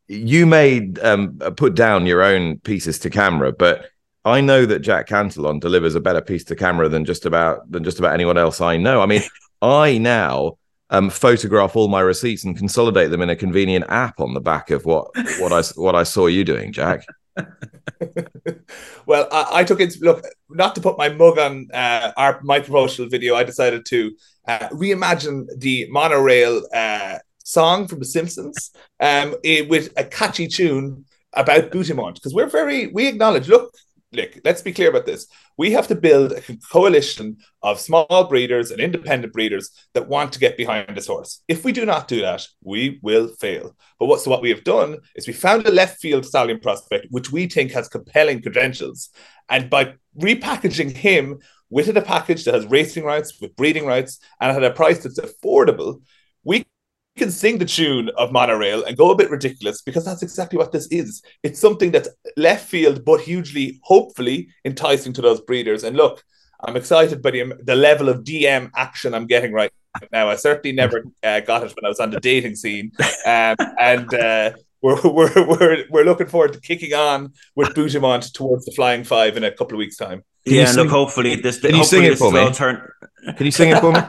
you 0.08 0.46
may 0.46 0.92
um, 1.02 1.38
put 1.58 1.74
down 1.74 2.06
your 2.06 2.22
own 2.22 2.60
pieces 2.60 3.00
to 3.00 3.10
camera, 3.10 3.52
but 3.52 3.86
I 4.24 4.42
know 4.42 4.66
that 4.66 4.80
Jack 4.80 5.08
Cantillon 5.08 5.60
delivers 5.60 5.96
a 5.96 6.00
better 6.00 6.22
piece 6.22 6.44
to 6.46 6.56
camera 6.56 6.90
than 6.90 7.06
just 7.06 7.26
about 7.26 7.72
than 7.72 7.84
just 7.84 7.98
about 7.98 8.14
anyone 8.14 8.38
else 8.38 8.62
I 8.62 8.78
know. 8.78 9.02
I 9.02 9.08
mean, 9.08 9.22
I 9.62 9.98
now 9.98 10.58
um, 10.90 11.10
photograph 11.10 11.76
all 11.76 11.88
my 11.88 12.02
receipts 12.02 12.44
and 12.44 12.58
consolidate 12.58 13.10
them 13.12 13.22
in 13.22 13.30
a 13.30 13.36
convenient 13.36 13.86
app 13.90 14.20
on 14.20 14.34
the 14.34 14.42
back 14.42 14.72
of 14.72 14.86
what 14.86 15.08
what 15.40 15.52
I 15.52 15.62
what 15.76 15.96
I 15.96 16.04
saw 16.04 16.28
you 16.28 16.44
doing, 16.44 16.72
Jack. 16.72 17.06
well, 19.06 19.28
I, 19.32 19.48
I, 19.52 19.64
took 19.64 19.80
it. 19.80 19.96
Look, 20.02 20.24
not 20.50 20.76
to 20.76 20.82
put 20.82 20.98
my 20.98 21.10
mug 21.10 21.38
on 21.38 21.68
uh, 21.74 22.12
our 22.18 22.40
my 22.44 22.60
promotional 22.60 23.10
video, 23.10 23.36
I 23.36 23.44
decided 23.44 23.86
to 23.88 24.12
uh, 24.48 24.70
reimagine 24.70 25.48
the 25.58 25.88
monorail 25.90 26.64
uh, 26.74 27.20
song 27.44 27.88
from 27.88 28.00
The 28.00 28.06
Simpsons 28.06 28.72
um, 29.00 29.36
it, 29.44 29.70
with 29.70 29.94
a 29.98 30.04
catchy 30.04 30.48
tune 30.48 31.06
about 31.34 31.72
Bouttemont 31.72 32.16
because 32.16 32.34
we're 32.34 32.48
very 32.48 32.88
we 32.88 33.08
acknowledge. 33.08 33.48
Look, 33.48 33.74
look, 34.16 34.40
let's 34.44 34.62
be 34.62 34.74
clear 34.74 34.90
about 34.90 35.06
this. 35.06 35.28
We 35.58 35.72
have 35.72 35.88
to 35.88 35.96
build 35.96 36.32
a 36.32 36.42
coalition 36.72 37.38
of 37.62 37.80
small 37.80 38.28
breeders 38.28 38.72
and 38.72 38.80
independent 38.80 39.34
breeders 39.34 39.70
that 39.94 40.08
want 40.08 40.34
to 40.34 40.40
get 40.40 40.58
behind 40.58 40.96
this 40.96 41.08
horse. 41.08 41.42
If 41.48 41.64
we 41.64 41.72
do 41.72 41.86
not 41.86 42.08
do 42.08 42.22
that, 42.22 42.48
we 42.64 43.00
will 43.02 43.28
fail. 43.28 43.76
But 44.00 44.08
what, 44.08 44.22
so 44.22 44.32
what 44.32 44.42
we 44.42 44.50
have 44.50 44.64
done 44.64 44.98
is 45.16 45.28
we 45.28 45.34
found 45.34 45.66
a 45.66 45.72
left 45.72 46.00
field 46.00 46.26
stallion 46.26 46.60
prospect, 46.60 47.08
which 47.10 47.32
we 47.32 47.48
think 47.48 47.72
has 47.72 47.88
compelling 47.88 48.42
credentials. 48.42 49.10
And 49.50 49.70
by 49.70 49.94
repackaging 50.20 50.92
him 50.92 51.40
with 51.70 51.96
a 51.96 52.02
package 52.02 52.46
that 52.46 52.54
has 52.54 52.66
racing 52.66 53.04
rights, 53.04 53.40
with 53.42 53.56
breeding 53.56 53.86
rights, 53.86 54.20
and 54.40 54.56
at 54.56 54.64
a 54.64 54.74
price 54.74 55.04
that's 55.04 55.20
affordable, 55.20 56.02
can 57.18 57.32
sing 57.32 57.58
the 57.58 57.66
tune 57.66 58.10
of 58.18 58.32
monorail 58.32 58.84
and 58.84 58.98
go 58.98 59.12
a 59.12 59.16
bit 59.16 59.30
ridiculous 59.30 59.82
because 59.82 60.04
that's 60.04 60.24
exactly 60.24 60.58
what 60.58 60.72
this 60.72 60.88
is. 60.88 61.24
It's 61.44 61.60
something 61.60 61.92
that's 61.92 62.10
left 62.36 62.68
field, 62.68 63.06
but 63.06 63.22
hugely, 63.22 63.80
hopefully, 63.84 64.50
enticing 64.66 65.14
to 65.14 65.22
those 65.22 65.42
breeders. 65.42 65.84
And 65.84 65.96
look, 65.96 66.24
I'm 66.64 66.76
excited 66.76 67.22
by 67.22 67.32
the, 67.32 67.54
the 67.64 67.76
level 67.76 68.10
of 68.10 68.24
DM 68.24 68.72
action 68.76 69.14
I'm 69.14 69.28
getting 69.28 69.54
right 69.54 69.72
now. 70.12 70.30
I 70.30 70.36
certainly 70.36 70.76
never 70.76 71.06
uh, 71.24 71.40
got 71.42 71.64
it 71.64 71.74
when 71.76 71.86
I 71.86 71.90
was 71.90 72.00
on 72.00 72.12
the 72.12 72.20
dating 72.20 72.56
scene, 72.56 72.92
um, 73.26 73.56
and 73.80 74.14
uh, 74.14 74.52
we're, 74.86 75.02
we're 75.04 75.48
we're 75.48 75.86
we're 75.90 76.04
looking 76.04 76.28
forward 76.28 76.54
to 76.54 76.62
kicking 76.62 76.94
on 76.94 77.34
with 77.56 77.70
Bouttemont 77.70 78.32
towards 78.34 78.66
the 78.66 78.72
Flying 78.72 79.04
Five 79.04 79.36
in 79.36 79.44
a 79.44 79.52
couple 79.52 79.76
of 79.76 79.80
weeks' 79.80 79.98
time. 79.98 80.24
Can 80.46 80.54
yeah, 80.54 80.72
look, 80.74 80.90
hopefully 80.90 81.36
this. 81.38 81.60
Can 81.60 81.76
you 81.76 81.84
sing 81.84 82.04
it 82.04 82.20
for 82.20 82.32
me? 82.32 82.52
Turn... 82.52 82.88
Can 83.36 83.48
you 83.48 83.52
sing 83.52 83.72
it 83.72 83.80
for 83.80 83.92
me? 83.92 84.00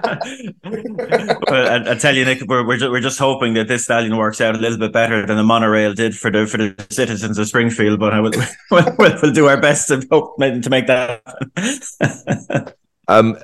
well, 1.49 1.89
I, 1.89 1.93
I, 1.93 1.95
tell 1.95 2.15
you, 2.15 2.27
Nick, 2.27 2.43
we're 2.47 2.67
we're 2.67 2.77
just, 2.77 2.91
we're 2.91 3.01
just 3.01 3.19
hoping 3.19 3.55
that 3.55 3.69
this 3.69 3.85
stallion 3.85 4.19
works 4.19 4.43
out 4.43 4.55
a 4.55 4.59
little 4.59 4.77
bit 4.77 4.93
better 4.93 5.25
than 5.25 5.39
the 5.39 5.43
monorail 5.43 5.95
did 5.95 6.15
for 6.15 6.31
the 6.31 6.47
for 6.47 6.59
the 6.59 6.87
citizens 6.91 7.39
of 7.39 7.49
Springfield. 7.49 7.99
But 7.99 8.13
I 8.13 8.21
will 8.21 8.33
we'll, 8.71 8.97
we'll, 8.99 9.19
we'll 9.23 9.33
do 9.33 9.49
our 9.49 9.59
best 9.59 9.89
to 9.89 10.07
hope 10.11 10.37
to 10.37 10.69
make 10.69 10.89
that. 10.89 11.23
um, 13.09 13.39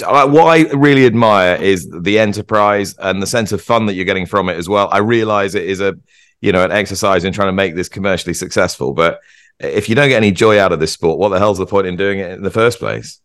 what 0.00 0.46
I 0.46 0.70
really 0.72 1.04
admire 1.04 1.56
is 1.56 1.86
the 1.90 2.18
enterprise 2.18 2.94
and 2.98 3.20
the 3.20 3.26
sense 3.26 3.52
of 3.52 3.60
fun 3.60 3.84
that 3.86 3.92
you're 3.92 4.06
getting 4.06 4.24
from 4.24 4.48
it 4.48 4.56
as 4.56 4.70
well. 4.70 4.88
I 4.90 4.98
realize 4.98 5.54
it 5.54 5.64
is 5.64 5.82
a 5.82 5.94
you 6.40 6.52
know 6.52 6.64
an 6.64 6.72
exercise 6.72 7.24
in 7.24 7.32
trying 7.32 7.48
to 7.48 7.52
make 7.52 7.74
this 7.74 7.88
commercially 7.88 8.34
successful, 8.34 8.92
but 8.92 9.20
if 9.60 9.88
you 9.88 9.94
don't 9.94 10.08
get 10.08 10.16
any 10.16 10.30
joy 10.30 10.58
out 10.58 10.72
of 10.72 10.80
this 10.80 10.92
sport, 10.92 11.18
what 11.18 11.30
the 11.30 11.38
hell's 11.38 11.58
the 11.58 11.66
point 11.66 11.86
in 11.86 11.96
doing 11.96 12.18
it 12.20 12.32
in 12.32 12.42
the 12.42 12.50
first 12.50 12.78
place? 12.78 13.20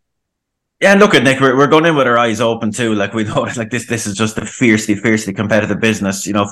Yeah, 0.83 0.91
and 0.91 0.99
look 0.99 1.15
at 1.15 1.23
Nick. 1.23 1.39
We're, 1.39 1.55
we're 1.55 1.67
going 1.67 1.85
in 1.85 1.95
with 1.95 2.07
our 2.07 2.17
eyes 2.17 2.41
open 2.41 2.69
too. 2.69 2.93
Like 2.93 3.13
we 3.13 3.23
know, 3.23 3.43
like 3.55 3.69
this, 3.69 3.87
this 3.87 4.05
is 4.05 4.17
just 4.17 4.37
a 4.37 4.45
fiercely, 4.45 4.95
fiercely 4.95 5.31
competitive 5.31 5.79
business. 5.79 6.27
You 6.27 6.33
know, 6.33 6.45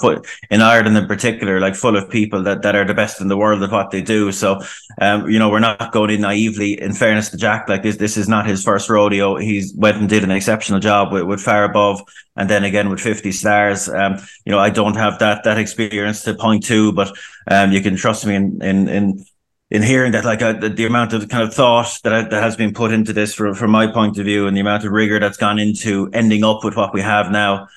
in 0.49 0.61
Ireland 0.61 0.97
in 0.97 1.05
particular, 1.05 1.59
like 1.59 1.75
full 1.75 1.97
of 1.97 2.09
people 2.09 2.41
that, 2.43 2.61
that 2.61 2.73
are 2.73 2.85
the 2.85 2.93
best 2.93 3.19
in 3.19 3.27
the 3.27 3.35
world 3.35 3.61
at 3.61 3.71
what 3.71 3.91
they 3.91 4.01
do. 4.01 4.31
So, 4.31 4.61
um, 5.01 5.29
you 5.29 5.37
know, 5.37 5.49
we're 5.49 5.59
not 5.59 5.91
going 5.91 6.11
in 6.11 6.21
naively. 6.21 6.81
In 6.81 6.93
fairness 6.93 7.27
to 7.31 7.37
Jack, 7.37 7.67
like 7.67 7.83
this, 7.83 7.97
this 7.97 8.15
is 8.15 8.29
not 8.29 8.45
his 8.45 8.63
first 8.63 8.89
rodeo. 8.89 9.35
He's 9.35 9.73
went 9.75 9.97
and 9.97 10.07
did 10.07 10.23
an 10.23 10.31
exceptional 10.31 10.79
job 10.79 11.11
with, 11.11 11.23
with 11.23 11.41
far 11.41 11.65
above, 11.65 12.01
and 12.37 12.49
then 12.49 12.63
again 12.63 12.89
with 12.89 13.01
fifty 13.01 13.33
stars. 13.33 13.89
Um, 13.89 14.17
you 14.45 14.53
know, 14.53 14.59
I 14.59 14.69
don't 14.69 14.95
have 14.95 15.19
that 15.19 15.43
that 15.43 15.57
experience 15.57 16.23
to 16.23 16.35
point 16.35 16.65
to, 16.67 16.93
but 16.93 17.11
um, 17.49 17.73
you 17.73 17.81
can 17.81 17.97
trust 17.97 18.25
me 18.25 18.35
in 18.35 18.61
in 18.61 18.87
in 18.87 19.25
in 19.71 19.81
hearing 19.81 20.11
that, 20.11 20.25
like 20.25 20.41
uh, 20.41 20.51
the, 20.51 20.67
the, 20.67 20.85
amount 20.85 21.13
of 21.13 21.29
kind 21.29 21.43
of 21.43 21.53
thought 21.53 21.97
that 22.03 22.29
that 22.29 22.43
has 22.43 22.57
been 22.57 22.73
put 22.73 22.91
into 22.91 23.13
this, 23.13 23.33
from 23.33 23.55
from 23.55 23.71
my 23.71 23.87
point 23.87 24.17
of 24.17 24.25
view, 24.25 24.45
and 24.45 24.55
the 24.55 24.61
amount 24.61 24.83
of 24.83 24.91
rigor 24.91 25.17
that's 25.17 25.37
gone 25.37 25.59
into 25.59 26.09
ending 26.11 26.43
up 26.43 26.63
with 26.65 26.75
what 26.75 26.93
we 26.93 27.01
have 27.01 27.31
now, 27.31 27.67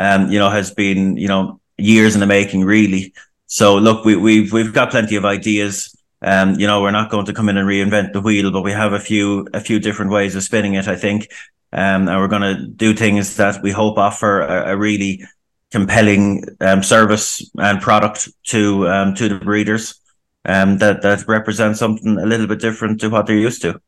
um, 0.00 0.30
you 0.30 0.38
know, 0.38 0.50
has 0.50 0.74
been 0.74 1.16
you 1.16 1.28
know 1.28 1.60
years 1.78 2.14
in 2.14 2.20
the 2.20 2.26
making, 2.26 2.64
really. 2.64 3.14
So 3.46 3.76
look, 3.76 4.04
we, 4.04 4.16
we've 4.16 4.52
we've 4.52 4.74
got 4.74 4.90
plenty 4.90 5.14
of 5.14 5.24
ideas. 5.24 5.96
Um, 6.22 6.58
you 6.58 6.66
know, 6.66 6.82
we're 6.82 6.90
not 6.90 7.10
going 7.10 7.26
to 7.26 7.32
come 7.32 7.48
in 7.48 7.56
and 7.56 7.68
reinvent 7.68 8.12
the 8.12 8.20
wheel, 8.20 8.50
but 8.50 8.62
we 8.62 8.72
have 8.72 8.92
a 8.92 9.00
few 9.00 9.46
a 9.54 9.60
few 9.60 9.78
different 9.78 10.10
ways 10.10 10.34
of 10.34 10.42
spinning 10.42 10.74
it. 10.74 10.88
I 10.88 10.96
think, 10.96 11.28
um, 11.72 12.08
and 12.08 12.18
we're 12.18 12.26
going 12.26 12.56
to 12.56 12.66
do 12.66 12.94
things 12.94 13.36
that 13.36 13.62
we 13.62 13.70
hope 13.70 13.96
offer 13.96 14.40
a, 14.40 14.72
a 14.72 14.76
really 14.76 15.22
compelling 15.70 16.44
um, 16.60 16.82
service 16.82 17.48
and 17.58 17.80
product 17.80 18.28
to 18.46 18.88
um, 18.88 19.14
to 19.14 19.28
the 19.28 19.36
breeders 19.36 20.00
um, 20.44 20.78
that 20.78 21.02
that 21.02 21.26
represents 21.26 21.78
something 21.78 22.18
a 22.18 22.26
little 22.26 22.46
bit 22.46 22.60
different 22.60 23.00
to 23.00 23.08
what 23.08 23.26
they're 23.26 23.36
used 23.36 23.62
to. 23.62 23.80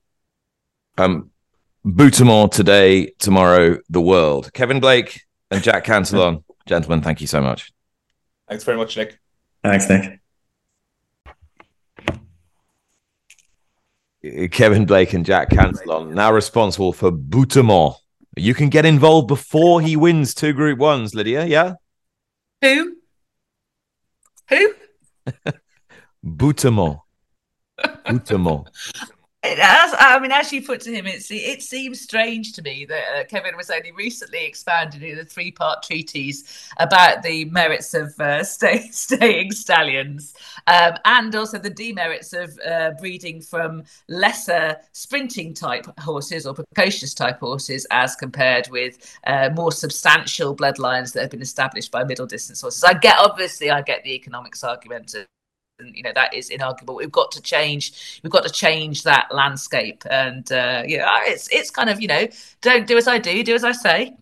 Um, 0.99 1.31
Bouttemont 1.85 2.53
today, 2.53 3.13
tomorrow, 3.19 3.79
the 3.89 4.01
world. 4.01 4.53
Kevin 4.53 4.81
Blake 4.81 5.23
and 5.51 5.63
Jack 5.63 5.85
Cantillon, 5.85 6.45
gentlemen, 6.67 7.03
thank 7.03 7.21
you 7.21 7.27
so 7.27 7.41
much. 7.41 7.73
Thanks 8.49 8.65
very 8.65 8.79
much, 8.79 8.97
Nick. 8.97 9.19
Thanks, 9.63 9.89
Nick. 9.89 10.21
Kevin 14.51 14.87
Blake 14.87 15.13
and 15.13 15.25
Jack 15.25 15.51
Cantillon 15.51 16.15
now 16.15 16.33
responsible 16.33 16.93
for 16.93 17.13
Bouttemont. 17.13 17.95
You 18.37 18.55
can 18.55 18.69
get 18.69 18.85
involved 18.85 19.29
before 19.29 19.81
he 19.81 19.97
wins 19.97 20.35
two 20.35 20.53
Group 20.53 20.79
Ones, 20.79 21.15
Lydia. 21.15 21.47
Yeah. 21.47 21.75
Who? 22.63 22.97
Who? 24.49 24.75
Bouttemont. 26.27 27.01
Bouttemont. 27.79 28.67
As, 29.45 29.95
I 29.97 30.19
mean, 30.19 30.33
as 30.33 30.53
you 30.53 30.61
put 30.61 30.81
to 30.81 30.93
him, 30.93 31.07
it, 31.07 31.25
it 31.31 31.63
seems 31.63 32.01
strange 32.01 32.53
to 32.55 32.63
me 32.63 32.85
that 32.87 33.05
uh, 33.17 33.25
Kevin 33.27 33.57
was 33.57 33.71
only 33.71 33.93
recently 33.93 34.45
expanded 34.45 35.05
in 35.05 35.21
a 35.21 35.25
three 35.25 35.53
part 35.53 35.85
treatise 35.85 36.69
about 36.79 37.23
the 37.23 37.45
merits 37.45 37.95
of 37.95 38.19
uh, 38.19 38.43
stay, 38.45 38.89
staying 38.91 39.53
stallions 39.53 40.35
um, 40.67 40.95
and 41.05 41.37
also 41.37 41.59
the 41.59 41.71
demerits 41.71 42.33
of 42.33 42.59
uh, 42.67 42.91
breeding 42.99 43.41
from 43.41 43.85
lesser 44.09 44.77
sprinting 44.91 45.55
type 45.55 45.87
horses 46.01 46.45
or 46.45 46.55
precocious 46.55 47.15
type 47.15 47.39
horses 47.39 47.87
as 47.93 48.17
compared 48.17 48.69
with 48.71 49.17
uh, 49.29 49.51
more 49.55 49.71
substantial 49.71 50.57
bloodlines 50.57 51.13
that 51.13 51.21
have 51.21 51.31
been 51.31 51.43
established 51.43 51.93
by 51.93 52.03
middle 52.03 52.27
distance 52.27 52.63
horses. 52.63 52.83
I 52.83 52.95
get, 52.95 53.17
obviously, 53.19 53.71
I 53.71 53.83
get 53.83 54.03
the 54.03 54.15
economics 54.15 54.65
argument 54.65 55.15
and 55.79 55.95
you 55.95 56.03
know 56.03 56.13
that 56.15 56.35
is 56.35 56.51
inarguable. 56.51 56.97
We've 56.97 57.13
got 57.13 57.31
to 57.33 57.43
change. 57.43 58.21
We've 58.23 58.33
got 58.33 58.45
to 58.45 58.53
change 58.53 59.03
that 59.05 59.29
landscape, 59.33 60.03
and 60.11 60.51
uh, 60.51 60.83
yeah, 60.87 61.21
it's 61.25 61.49
it's 61.53 61.71
kind 61.71 61.91
of 61.91 62.01
you 62.01 62.09
know 62.09 62.27
don't 62.63 62.87
do 62.87 62.97
as 62.97 63.09
I 63.09 63.19
do, 63.19 63.43
do 63.43 63.55
as 63.55 63.65
I 63.65 63.73
say. 63.73 64.17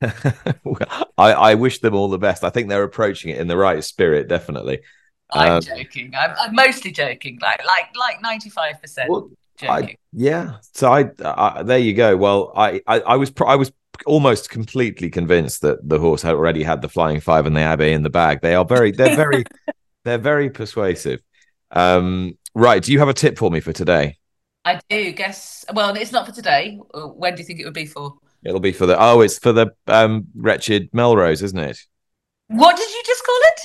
I, 0.02 1.32
I 1.32 1.54
wish 1.54 1.80
them 1.80 1.94
all 1.94 2.08
the 2.08 2.18
best. 2.18 2.44
I 2.44 2.50
think 2.50 2.68
they're 2.68 2.82
approaching 2.82 3.30
it 3.30 3.40
in 3.40 3.48
the 3.48 3.56
right 3.56 3.82
spirit, 3.82 4.28
definitely. 4.28 4.80
I'm 5.30 5.52
um, 5.52 5.62
joking. 5.62 6.12
I'm, 6.14 6.34
I'm, 6.38 6.54
mostly 6.54 6.90
joking, 6.90 7.38
like 7.40 7.64
like 7.64 7.96
like 7.96 8.22
ninety 8.22 8.50
five 8.50 8.80
percent. 8.80 9.10
Yeah. 10.12 10.56
So 10.72 10.92
I, 10.92 11.10
I, 11.24 11.62
there 11.62 11.78
you 11.78 11.94
go. 11.94 12.16
Well, 12.16 12.52
I, 12.56 12.82
I, 12.86 13.00
I 13.00 13.16
was, 13.16 13.32
I 13.46 13.54
was 13.54 13.72
almost 14.04 14.50
completely 14.50 15.10
convinced 15.10 15.62
that 15.62 15.88
the 15.88 15.98
horse 15.98 16.22
had 16.22 16.34
already 16.34 16.64
had 16.64 16.82
the 16.82 16.88
flying 16.88 17.20
five 17.20 17.46
and 17.46 17.56
the 17.56 17.60
Abbaye 17.60 17.92
in 17.92 18.02
the 18.02 18.10
bag. 18.10 18.40
They 18.42 18.56
are 18.56 18.64
very, 18.64 18.90
they're 18.90 19.16
very, 19.16 19.44
they're 20.04 20.18
very 20.18 20.50
persuasive. 20.50 21.20
Um, 21.70 22.36
right. 22.54 22.82
Do 22.82 22.92
you 22.92 22.98
have 23.00 23.08
a 23.08 23.14
tip 23.14 23.38
for 23.38 23.50
me 23.50 23.60
for 23.60 23.72
today? 23.72 24.18
I 24.64 24.80
do. 24.88 25.12
Guess. 25.12 25.66
Well, 25.72 25.94
it's 25.94 26.12
not 26.12 26.26
for 26.26 26.32
today. 26.32 26.78
When 26.94 27.34
do 27.34 27.42
you 27.42 27.46
think 27.46 27.60
it 27.60 27.64
would 27.64 27.74
be 27.74 27.86
for? 27.86 28.14
It'll 28.44 28.60
be 28.60 28.72
for 28.72 28.86
the. 28.86 28.96
Oh, 28.98 29.20
it's 29.20 29.38
for 29.38 29.52
the 29.52 29.68
um, 29.86 30.26
wretched 30.34 30.88
Melrose, 30.92 31.42
isn't 31.42 31.58
it? 31.58 31.78
What 32.48 32.76
did 32.76 32.90
you 32.90 33.02
just 33.06 33.24
call 33.24 33.38
it? 33.44 33.62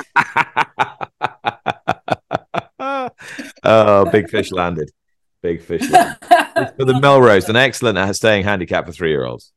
oh, 3.63 4.05
big 4.09 4.29
fish 4.29 4.51
landed. 4.51 4.89
Big 5.41 5.61
fish 5.61 5.89
landed. 5.89 6.17
for 6.77 6.85
the 6.85 6.93
Melrose, 7.01 7.49
an 7.49 7.57
excellent 7.57 8.15
staying 8.15 8.45
handicap 8.45 8.85
for 8.85 8.91
three 8.91 9.09
year 9.09 9.25
olds. 9.25 9.51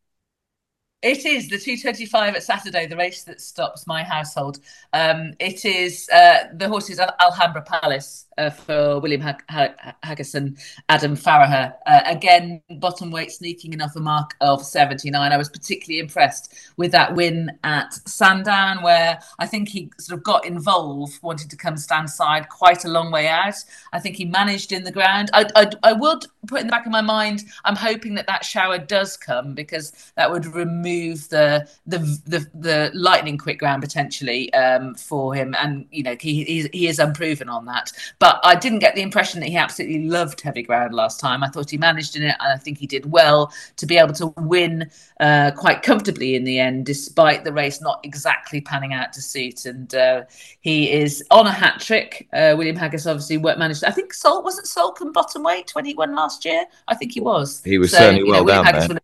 It 1.03 1.27
is 1.27 1.49
the 1.49 1.59
225 1.59 2.37
at 2.37 2.45
Saturday, 2.45 2.87
the 2.87 2.97
race 2.97 3.25
that 3.25 3.41
stops 3.41 3.89
my 3.89 4.05
household. 4.05 4.61
Um, 4.93 5.35
it 5.41 5.65
is 5.65 6.09
uh, 6.11 6.45
the 6.55 6.69
horses 6.69 7.01
Alhambra 7.01 7.63
Palace 7.63 8.27
uh, 8.39 8.51
for 8.51 9.01
William 9.01 9.21
Hag- 9.21 9.43
Hag- 9.49 9.77
Haggerson, 10.05 10.61
Adam 10.89 11.17
Farragher. 11.17 11.75
Uh, 11.87 12.03
again, 12.07 12.63
bottom 12.79 13.11
weight 13.11 13.33
sneaking 13.33 13.73
enough 13.73 13.97
a 13.97 14.01
mark 14.01 14.35
of 14.41 14.65
79. 14.65 15.33
I 15.33 15.37
was 15.37 15.49
particularly 15.49 15.99
impressed 15.99 16.55
with 16.77 16.93
that 16.93 17.13
win 17.17 17.51
at 17.65 17.93
Sandown, 18.09 18.81
where 18.85 19.19
I 19.41 19.47
think 19.49 19.71
he 19.71 19.91
sort 19.99 20.19
of 20.19 20.23
got 20.23 20.47
involved, 20.47 21.21
wanted 21.21 21.51
to 21.51 21.57
come 21.57 21.77
stand 21.77 22.11
side 22.11 22.49
quite 22.49 22.85
a 22.85 22.89
long 22.89 23.11
way 23.11 23.27
out. 23.27 23.57
I 23.93 23.99
think 23.99 24.15
he 24.15 24.25
managed 24.25 24.71
in 24.71 24.85
the 24.85 24.93
ground. 24.93 25.31
I, 25.33 25.47
I, 25.57 25.67
I 25.83 25.93
would 25.95 26.27
put 26.47 26.61
in 26.61 26.69
the 26.69 26.71
back 26.71 26.87
of 26.87 26.93
my 26.93 27.01
mind, 27.01 27.45
I'm 27.65 27.77
hoping 27.77 28.15
that 28.15 28.29
that 28.29 28.45
shower 28.45 28.79
does 28.79 29.17
come 29.17 29.55
because 29.55 29.93
that 30.17 30.31
would 30.31 30.47
remove 30.47 30.92
remove 30.93 31.29
the 31.29 31.69
the 31.87 31.99
the, 32.27 32.51
the 32.55 32.91
lightning 32.95 33.39
quick 33.39 33.59
ground 33.59 33.83
potentially 33.83 34.53
um, 34.55 34.95
for 34.95 35.35
him, 35.35 35.55
and 35.59 35.87
you 35.91 36.03
know 36.03 36.17
he, 36.21 36.45
he 36.45 36.69
he 36.73 36.87
is 36.89 36.99
unproven 36.99 37.49
on 37.49 37.65
that. 37.67 37.93
But 38.19 38.41
I 38.45 38.55
didn't 38.55 38.81
get 38.81 38.95
the 38.95 39.03
impression 39.03 39.41
that 39.41 39.49
he 39.49 39.57
absolutely 39.57 40.09
loved 40.09 40.41
heavy 40.41 40.63
ground 40.63 40.95
last 40.95 41.21
time. 41.21 41.43
I 41.43 41.49
thought 41.49 41.71
he 41.71 41.79
managed 41.79 42.17
in 42.17 42.23
it, 42.23 42.37
and 42.41 42.53
I 42.53 42.57
think 42.57 42.79
he 42.79 42.87
did 42.87 43.11
well 43.11 43.53
to 43.77 43.87
be 43.87 43.99
able 43.99 44.15
to 44.15 44.29
win 44.39 44.91
uh, 45.21 45.53
quite 45.57 45.83
comfortably 45.83 46.35
in 46.35 46.45
the 46.45 46.59
end, 46.59 46.87
despite 46.87 47.45
the 47.45 47.53
race 47.53 47.81
not 47.81 48.01
exactly 48.05 48.61
panning 48.61 48.95
out 48.95 49.13
to 49.15 49.23
suit. 49.23 49.65
And 49.67 49.95
uh, 49.95 50.23
he 50.61 50.91
is 50.91 51.25
on 51.31 51.47
a 51.47 51.53
hat 51.53 51.81
trick. 51.81 52.29
Uh, 52.33 52.55
William 52.57 52.77
Haggas 52.77 53.09
obviously 53.09 53.39
worked 53.39 53.59
managed. 53.59 53.85
I 53.85 53.91
think 53.91 54.15
Salt 54.15 54.45
wasn't 54.45 54.67
Salt 54.67 55.01
and 55.01 55.13
bottom 55.13 55.43
weight 55.43 55.75
when 55.75 55.85
he 55.85 55.95
won 55.95 56.15
last 56.15 56.45
year. 56.45 56.65
I 56.89 56.95
think 56.95 57.13
he 57.13 57.21
was. 57.21 57.63
He 57.65 57.79
was 57.79 57.91
so, 57.91 57.99
certainly 57.99 58.25
well 58.25 58.45
know, 58.45 58.63
down 58.63 58.89
there 58.89 58.99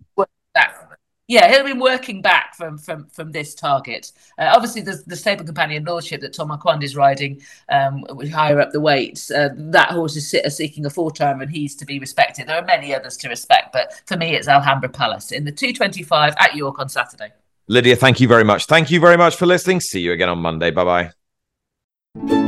yeah, 1.28 1.50
he'll 1.50 1.64
be 1.64 1.74
working 1.74 2.22
back 2.22 2.54
from 2.54 2.78
from 2.78 3.06
from 3.06 3.30
this 3.32 3.54
target. 3.54 4.12
Uh, 4.38 4.50
obviously, 4.54 4.80
the 4.80 5.02
the 5.06 5.14
stable 5.14 5.44
companion 5.44 5.84
lordship 5.84 6.22
that 6.22 6.32
Tom 6.32 6.48
Marquand 6.48 6.82
is 6.82 6.96
riding, 6.96 7.40
um, 7.68 8.04
higher 8.32 8.58
up 8.60 8.72
the 8.72 8.80
weights, 8.80 9.30
uh, 9.30 9.50
that 9.54 9.90
horse 9.90 10.16
is 10.16 10.56
seeking 10.56 10.86
a 10.86 10.90
four 10.90 11.12
timer, 11.12 11.42
and 11.42 11.52
he's 11.52 11.76
to 11.76 11.84
be 11.84 11.98
respected. 11.98 12.48
There 12.48 12.56
are 12.56 12.64
many 12.64 12.94
others 12.94 13.18
to 13.18 13.28
respect, 13.28 13.74
but 13.74 14.02
for 14.06 14.16
me, 14.16 14.34
it's 14.34 14.48
Alhambra 14.48 14.88
Palace 14.88 15.30
in 15.30 15.44
the 15.44 15.52
two 15.52 15.74
twenty 15.74 16.02
five 16.02 16.34
at 16.38 16.56
York 16.56 16.78
on 16.78 16.88
Saturday. 16.88 17.30
Lydia, 17.68 17.96
thank 17.96 18.18
you 18.20 18.26
very 18.26 18.44
much. 18.44 18.64
Thank 18.64 18.90
you 18.90 18.98
very 18.98 19.18
much 19.18 19.36
for 19.36 19.44
listening. 19.44 19.80
See 19.80 20.00
you 20.00 20.12
again 20.12 20.30
on 20.30 20.38
Monday. 20.38 20.70
Bye 20.70 21.12
bye. 22.16 22.47